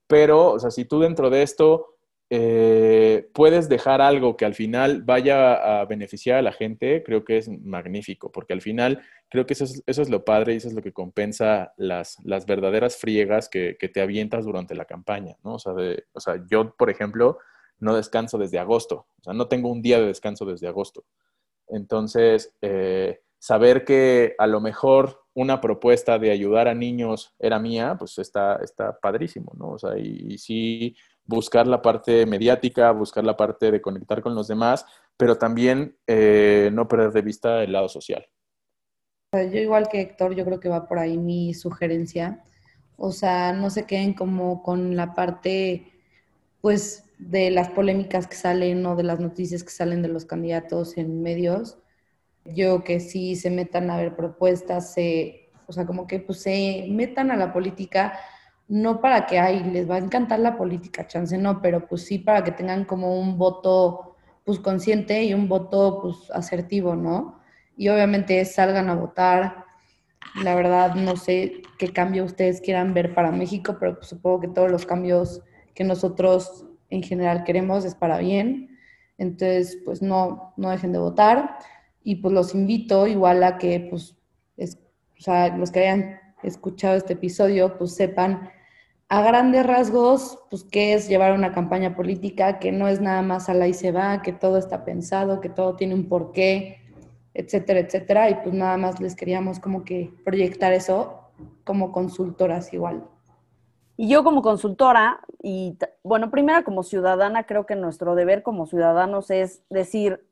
Pero, 0.05 0.51
o 0.51 0.59
sea, 0.59 0.71
si 0.71 0.85
tú 0.85 0.99
dentro 0.99 1.29
de 1.29 1.43
esto 1.43 1.97
eh, 2.29 3.29
puedes 3.33 3.69
dejar 3.69 4.01
algo 4.01 4.35
que 4.35 4.43
al 4.43 4.53
final 4.53 5.03
vaya 5.03 5.79
a 5.79 5.85
beneficiar 5.85 6.39
a 6.39 6.41
la 6.41 6.51
gente, 6.51 7.01
creo 7.05 7.23
que 7.23 7.37
es 7.37 7.47
magnífico, 7.47 8.31
porque 8.33 8.51
al 8.51 8.61
final 8.61 9.01
creo 9.29 9.45
que 9.45 9.53
eso 9.53 9.65
es, 9.85 10.09
lo 10.09 10.25
padre 10.25 10.53
y 10.53 10.57
eso 10.57 10.67
es 10.67 10.73
lo 10.73 10.81
que 10.81 10.91
compensa 10.91 11.73
las, 11.77 12.17
las 12.25 12.45
verdaderas 12.45 12.97
friegas 12.97 13.47
que, 13.47 13.77
te 13.93 14.01
avientas 14.01 14.43
durante 14.43 14.75
la 14.75 14.83
campaña, 14.83 15.37
¿no? 15.43 15.53
O 15.53 15.59
sea, 15.59 15.73
o 16.13 16.19
sea, 16.19 16.43
yo, 16.49 16.75
por 16.75 16.89
ejemplo, 16.89 17.37
no 17.79 17.95
descanso 17.95 18.37
desde 18.37 18.59
agosto, 18.59 19.07
o 19.19 19.23
sea, 19.23 19.33
no 19.33 19.47
tengo 19.47 19.69
un 19.69 19.81
día 19.81 19.99
de 19.99 20.07
descanso 20.07 20.45
desde 20.45 20.67
agosto. 20.67 21.05
Entonces, 21.67 22.53
eh, 22.61 23.21
saber 23.39 23.85
que 23.85 24.35
a 24.37 24.47
lo 24.47 24.61
mejor 24.61 25.21
una 25.33 25.61
propuesta 25.61 26.17
de 26.17 26.31
ayudar 26.31 26.67
a 26.67 26.73
niños 26.73 27.35
era 27.37 27.59
mía, 27.59 27.95
pues 27.97 28.17
está, 28.17 28.55
está 28.63 28.97
padrísimo, 28.99 29.51
¿no? 29.55 29.71
O 29.71 29.77
sea, 29.77 29.97
y, 29.97 30.37
sí 30.37 30.95
buscar 31.25 31.67
la 31.67 31.81
parte 31.81 32.25
mediática, 32.25 32.89
buscar 32.91 33.23
la 33.23 33.35
parte 33.35 33.69
de 33.69 33.81
conectar 33.81 34.21
con 34.21 34.33
los 34.33 34.47
demás, 34.47 34.85
pero 35.17 35.37
también 35.37 35.97
eh, 36.07 36.69
no 36.73 36.87
perder 36.87 37.11
de 37.11 37.21
vista 37.21 37.63
el 37.63 37.73
lado 37.73 37.89
social. 37.89 38.25
Yo 39.33 39.59
igual 39.59 39.89
que 39.89 40.01
Héctor, 40.01 40.35
yo 40.35 40.45
creo 40.45 40.59
que 40.59 40.69
va 40.69 40.87
por 40.87 40.99
ahí 40.99 41.17
mi 41.17 41.53
sugerencia. 41.53 42.43
O 42.95 43.11
sea, 43.11 43.51
no 43.51 43.69
se 43.69 43.85
queden 43.85 44.13
como 44.13 44.63
con 44.63 44.95
la 44.95 45.13
parte, 45.13 45.91
pues, 46.61 47.06
de 47.17 47.51
las 47.51 47.69
polémicas 47.69 48.27
que 48.27 48.35
salen 48.35 48.85
o 48.85 48.95
de 48.95 49.03
las 49.03 49.19
noticias 49.19 49.63
que 49.63 49.71
salen 49.71 50.01
de 50.01 50.09
los 50.09 50.25
candidatos 50.25 50.97
en 50.97 51.21
medios. 51.21 51.79
Yo 52.45 52.83
que 52.83 52.99
sí 52.99 53.35
se 53.35 53.49
metan 53.49 53.89
a 53.89 53.97
ver 53.97 54.15
propuestas, 54.15 54.93
se, 54.93 55.49
o 55.67 55.73
sea, 55.73 55.85
como 55.85 56.07
que 56.07 56.19
pues 56.19 56.41
se 56.41 56.85
metan 56.89 57.31
a 57.31 57.35
la 57.35 57.51
política 57.51 58.13
no 58.67 58.99
para 58.99 59.25
que, 59.25 59.39
ay, 59.39 59.63
les 59.63 59.89
va 59.89 59.95
a 59.95 59.99
encantar 59.99 60.39
la 60.39 60.57
política, 60.57 61.07
chance 61.07 61.37
no, 61.37 61.61
pero 61.61 61.87
pues 61.87 62.03
sí 62.03 62.19
para 62.19 62.43
que 62.43 62.51
tengan 62.51 62.83
como 62.85 63.19
un 63.19 63.37
voto, 63.37 64.15
pues 64.43 64.59
consciente 64.59 65.23
y 65.23 65.33
un 65.33 65.47
voto, 65.47 65.99
pues 66.01 66.29
asertivo, 66.31 66.95
¿no? 66.95 67.39
Y 67.77 67.89
obviamente 67.89 68.43
salgan 68.45 68.89
a 68.89 68.95
votar. 68.95 69.65
La 70.43 70.55
verdad, 70.55 70.95
no 70.95 71.15
sé 71.15 71.61
qué 71.77 71.93
cambio 71.93 72.25
ustedes 72.25 72.59
quieran 72.61 72.93
ver 72.93 73.13
para 73.13 73.31
México, 73.31 73.77
pero 73.79 73.95
pues, 73.95 74.07
supongo 74.09 74.41
que 74.41 74.47
todos 74.49 74.69
los 74.69 74.85
cambios 74.85 75.41
que 75.73 75.83
nosotros 75.83 76.65
en 76.89 77.03
general 77.03 77.43
queremos 77.43 77.85
es 77.85 77.95
para 77.95 78.19
bien. 78.19 78.77
Entonces, 79.17 79.79
pues 79.83 80.01
no, 80.01 80.53
no 80.57 80.69
dejen 80.69 80.91
de 80.91 80.99
votar. 80.99 81.57
Y 82.03 82.17
pues 82.17 82.33
los 82.33 82.53
invito 82.55 83.07
igual 83.07 83.43
a 83.43 83.57
que, 83.57 83.87
pues, 83.89 84.15
o 84.57 85.21
sea, 85.21 85.55
los 85.57 85.71
que 85.71 85.79
hayan 85.79 86.19
escuchado 86.43 86.95
este 86.95 87.13
episodio, 87.13 87.77
pues 87.77 87.95
sepan 87.95 88.49
a 89.09 89.21
grandes 89.21 89.65
rasgos, 89.65 90.39
pues 90.49 90.63
qué 90.63 90.93
es 90.93 91.07
llevar 91.07 91.33
una 91.33 91.53
campaña 91.53 91.95
política, 91.95 92.59
que 92.59 92.71
no 92.71 92.87
es 92.87 93.01
nada 93.01 93.21
más 93.21 93.49
a 93.49 93.53
la 93.53 93.67
y 93.67 93.73
se 93.73 93.91
va, 93.91 94.21
que 94.21 94.33
todo 94.33 94.57
está 94.57 94.83
pensado, 94.83 95.41
que 95.41 95.49
todo 95.49 95.75
tiene 95.75 95.95
un 95.95 96.07
porqué, 96.07 96.81
etcétera, 97.33 97.79
etcétera. 97.79 98.29
Y 98.29 98.35
pues 98.35 98.53
nada 98.53 98.77
más 98.77 98.99
les 98.99 99.15
queríamos 99.15 99.59
como 99.59 99.83
que 99.83 100.11
proyectar 100.23 100.73
eso 100.73 101.31
como 101.63 101.91
consultoras 101.91 102.73
igual. 102.73 103.07
Y 103.99 104.09
yo 104.09 104.23
como 104.23 104.43
consultora, 104.43 105.21
y 105.41 105.75
bueno, 106.03 106.29
primero 106.29 106.63
como 106.63 106.83
ciudadana, 106.83 107.45
creo 107.47 107.65
que 107.65 107.75
nuestro 107.75 108.13
deber 108.13 108.43
como 108.43 108.67
ciudadanos 108.67 109.31
es 109.31 109.63
decir, 109.71 110.23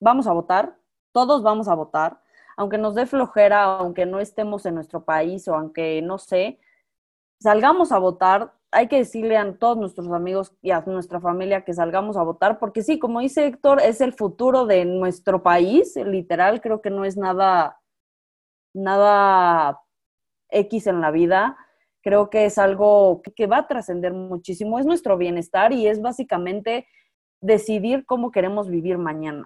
vamos 0.00 0.28
a 0.28 0.32
votar, 0.32 0.78
todos 1.12 1.42
vamos 1.42 1.66
a 1.66 1.74
votar, 1.74 2.20
aunque 2.56 2.78
nos 2.78 2.94
dé 2.94 3.06
flojera, 3.06 3.64
aunque 3.64 4.06
no 4.06 4.20
estemos 4.20 4.64
en 4.64 4.76
nuestro 4.76 5.04
país 5.04 5.48
o 5.48 5.56
aunque 5.56 6.00
no 6.02 6.18
sé, 6.18 6.60
salgamos 7.40 7.90
a 7.90 7.98
votar. 7.98 8.54
Hay 8.70 8.86
que 8.86 8.98
decirle 8.98 9.36
a 9.36 9.58
todos 9.58 9.76
nuestros 9.76 10.08
amigos 10.12 10.54
y 10.62 10.70
a 10.70 10.82
nuestra 10.86 11.20
familia 11.20 11.64
que 11.64 11.74
salgamos 11.74 12.16
a 12.16 12.22
votar, 12.22 12.60
porque 12.60 12.82
sí, 12.84 13.00
como 13.00 13.18
dice 13.20 13.46
Héctor, 13.46 13.80
es 13.80 14.00
el 14.00 14.12
futuro 14.12 14.66
de 14.66 14.84
nuestro 14.84 15.42
país, 15.42 15.96
literal, 15.96 16.60
creo 16.60 16.80
que 16.80 16.90
no 16.90 17.04
es 17.04 17.16
nada, 17.16 17.80
nada 18.72 19.80
X 20.50 20.86
en 20.86 21.00
la 21.00 21.10
vida 21.10 21.56
creo 22.08 22.30
que 22.30 22.46
es 22.46 22.56
algo 22.56 23.20
que 23.36 23.46
va 23.46 23.58
a 23.58 23.66
trascender 23.66 24.14
muchísimo, 24.14 24.78
es 24.78 24.86
nuestro 24.86 25.18
bienestar 25.18 25.74
y 25.74 25.86
es 25.86 26.00
básicamente 26.00 26.86
decidir 27.42 28.06
cómo 28.06 28.30
queremos 28.30 28.70
vivir 28.70 28.96
mañana. 28.96 29.44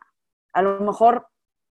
A 0.52 0.62
lo 0.62 0.78
mejor, 0.78 1.26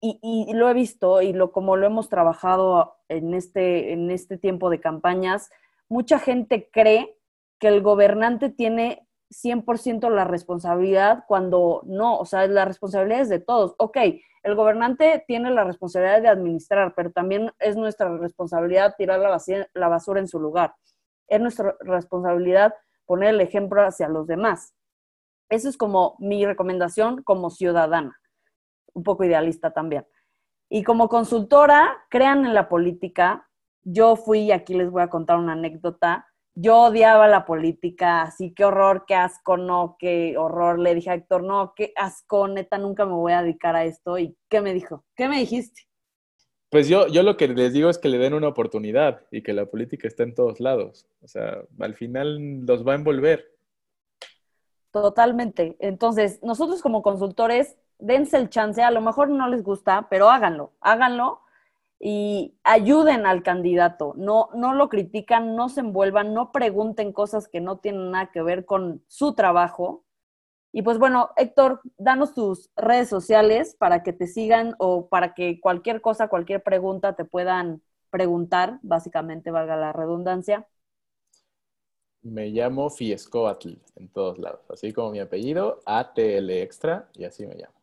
y, 0.02 0.52
lo 0.54 0.70
he 0.70 0.74
visto 0.74 1.22
y 1.22 1.32
lo, 1.32 1.54
como 1.54 1.78
lo 1.78 1.88
hemos 1.88 2.10
trabajado 2.10 2.98
en 3.08 3.34
este, 3.34 3.94
en 3.94 4.12
este 4.12 4.38
tiempo 4.38 4.70
de 4.70 4.82
campañas, 4.82 5.50
mucha 5.88 6.20
gente 6.20 6.70
cree 6.70 7.18
que 7.62 7.70
el 7.70 7.82
gobernante 7.82 8.50
tiene 8.50 9.08
100% 9.34 10.10
la 10.10 10.24
responsabilidad 10.24 11.26
cuando 11.28 11.82
no, 11.86 12.18
o 12.18 12.26
sea, 12.26 12.48
la 12.48 12.66
responsabilidad 12.66 13.22
es 13.22 13.30
de 13.30 13.40
todos. 13.40 13.76
Ok, 13.78 13.98
el 14.44 14.56
gobernante 14.56 15.24
tiene 15.28 15.50
la 15.52 15.64
responsabilidad 15.64 16.22
de 16.22 16.28
administrar, 16.28 16.94
pero 16.96 17.12
también 17.12 17.52
es 17.60 17.76
nuestra 17.76 18.16
responsabilidad 18.18 18.96
tirar 18.98 19.20
la 19.20 19.88
basura, 19.90 20.20
en 20.20 20.28
su 20.28 20.40
lugar. 20.40 20.76
Es 21.28 21.42
nuestra 21.42 21.76
responsabilidad 21.80 22.74
poner 23.06 23.30
el 23.30 23.42
ejemplo 23.42 23.82
hacia 23.86 24.08
los 24.08 24.28
demás. 24.28 24.74
Eso 25.50 25.70
es 25.70 25.78
como 25.78 26.16
mi 26.20 26.46
recomendación 26.46 27.24
como 27.24 27.50
ciudadana, 27.50 28.20
un 28.94 29.04
poco 29.04 29.24
idealista 29.24 29.72
también. 29.72 30.06
Y 30.70 30.84
como 30.84 31.08
consultora, 31.08 32.06
crean 32.10 32.46
en 32.46 32.54
la 32.54 32.68
política. 32.68 33.48
Yo 33.84 34.16
fui, 34.16 34.52
aquí 34.52 34.74
les 34.74 34.90
voy 34.90 35.04
a 35.04 35.10
contar 35.10 35.38
una 35.38 35.54
anécdota, 35.54 36.28
yo 36.56 36.84
odiaba 36.84 37.28
la 37.28 37.46
política, 37.46 38.22
así 38.22 38.54
qué 38.54 38.66
horror, 38.66 39.06
qué 39.08 39.16
asco, 39.16 39.58
no, 39.58 39.96
qué 40.00 40.38
horror. 40.38 40.80
Le 40.80 40.96
dije 40.96 41.10
a 41.10 41.16
Héctor, 41.16 41.44
no, 41.44 41.74
qué 41.76 41.94
asco, 41.96 42.48
neta, 42.48 42.78
nunca 42.78 43.06
me 43.06 43.14
voy 43.14 43.34
a 43.34 43.42
dedicar 43.42 43.76
a 43.76 43.86
esto. 43.86 44.18
¿Y 44.18 44.38
qué 44.50 44.62
me 44.62 44.74
dijo? 44.74 45.04
¿Qué 45.16 45.28
me 45.28 45.40
dijiste? 45.40 45.84
Pues 46.70 46.88
yo, 46.88 47.08
yo 47.08 47.22
lo 47.24 47.38
que 47.38 47.48
les 47.48 47.74
digo 47.74 47.90
es 47.90 47.98
que 47.98 48.10
le 48.10 48.18
den 48.18 48.34
una 48.34 48.48
oportunidad 48.48 49.22
y 49.32 49.44
que 49.44 49.54
la 49.54 49.66
política 49.66 50.08
está 50.08 50.24
en 50.24 50.34
todos 50.34 50.60
lados. 50.60 51.08
O 51.22 51.28
sea, 51.28 51.62
al 51.80 51.96
final 51.96 52.66
los 52.66 52.86
va 52.88 52.94
a 52.94 52.96
envolver. 52.96 53.46
Totalmente. 54.92 55.76
Entonces, 55.80 56.40
nosotros 56.44 56.82
como 56.82 57.02
consultores, 57.02 57.78
dense 58.00 58.38
el 58.38 58.50
chance, 58.50 58.82
a 58.82 58.92
lo 58.92 59.02
mejor 59.02 59.30
no 59.30 59.48
les 59.48 59.64
gusta, 59.64 60.08
pero 60.10 60.30
háganlo, 60.30 60.74
háganlo 60.82 61.43
y 62.06 62.54
ayuden 62.66 63.26
al 63.26 63.44
candidato, 63.44 64.14
no, 64.18 64.50
no 64.54 64.74
lo 64.74 64.90
critican, 64.90 65.56
no 65.56 65.70
se 65.70 65.80
envuelvan, 65.80 66.34
no 66.34 66.52
pregunten 66.52 67.14
cosas 67.14 67.48
que 67.48 67.62
no 67.62 67.78
tienen 67.78 68.12
nada 68.12 68.30
que 68.30 68.42
ver 68.42 68.66
con 68.66 69.02
su 69.08 69.36
trabajo. 69.36 70.04
Y 70.74 70.82
pues 70.82 70.98
bueno, 71.00 71.30
Héctor, 71.38 71.80
danos 71.98 72.34
tus 72.34 72.70
redes 72.76 73.08
sociales 73.08 73.78
para 73.80 74.04
que 74.04 74.12
te 74.12 74.28
sigan 74.28 74.76
o 74.80 75.08
para 75.08 75.34
que 75.34 75.62
cualquier 75.62 76.02
cosa, 76.02 76.28
cualquier 76.28 76.62
pregunta 76.62 77.16
te 77.16 77.24
puedan 77.24 77.82
preguntar, 78.10 78.80
básicamente 78.82 79.50
valga 79.50 79.78
la 79.78 79.94
redundancia. 79.94 80.68
Me 82.22 82.50
llamo 82.50 82.90
Fiescoatl 82.90 83.76
en 83.96 84.10
todos 84.10 84.40
lados, 84.40 84.70
así 84.70 84.92
como 84.92 85.12
mi 85.12 85.20
apellido, 85.20 85.80
ATL 85.86 86.50
Extra, 86.50 87.08
y 87.14 87.24
así 87.24 87.48
me 87.48 87.56
llamo. 87.56 87.83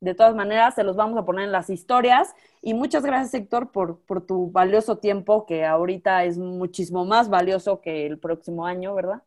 De 0.00 0.14
todas 0.14 0.34
maneras, 0.34 0.74
se 0.74 0.84
los 0.84 0.96
vamos 0.96 1.18
a 1.18 1.24
poner 1.24 1.44
en 1.44 1.52
las 1.52 1.70
historias. 1.70 2.34
Y 2.62 2.74
muchas 2.74 3.04
gracias, 3.04 3.34
Héctor, 3.34 3.72
por, 3.72 4.00
por 4.00 4.24
tu 4.24 4.50
valioso 4.50 4.98
tiempo, 4.98 5.46
que 5.46 5.64
ahorita 5.64 6.24
es 6.24 6.38
muchísimo 6.38 7.04
más 7.04 7.28
valioso 7.28 7.80
que 7.80 8.06
el 8.06 8.18
próximo 8.18 8.66
año, 8.66 8.94
¿verdad? 8.94 9.22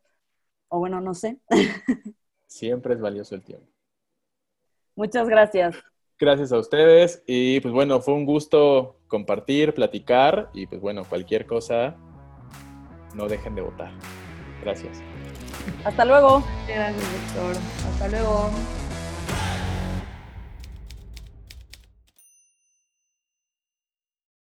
O 0.69 0.79
bueno, 0.79 1.01
no 1.01 1.13
sé. 1.13 1.39
Siempre 2.47 2.93
es 2.93 3.01
valioso 3.01 3.35
el 3.35 3.43
tiempo. 3.43 3.67
Muchas 4.95 5.27
gracias. 5.27 5.75
Gracias 6.19 6.51
a 6.51 6.59
ustedes 6.59 7.23
y 7.25 7.59
pues 7.61 7.73
bueno, 7.73 7.99
fue 7.99 8.13
un 8.13 8.25
gusto 8.25 8.99
compartir, 9.07 9.73
platicar 9.73 10.49
y 10.53 10.67
pues 10.67 10.79
bueno, 10.79 11.03
cualquier 11.03 11.47
cosa, 11.47 11.95
no 13.15 13.27
dejen 13.27 13.55
de 13.55 13.61
votar. 13.61 13.91
Gracias. 14.61 14.99
Hasta 15.83 16.05
luego. 16.05 16.43
Gracias, 16.67 17.03
Héctor. 17.15 17.55
Hasta 17.91 18.07
luego. 18.09 18.80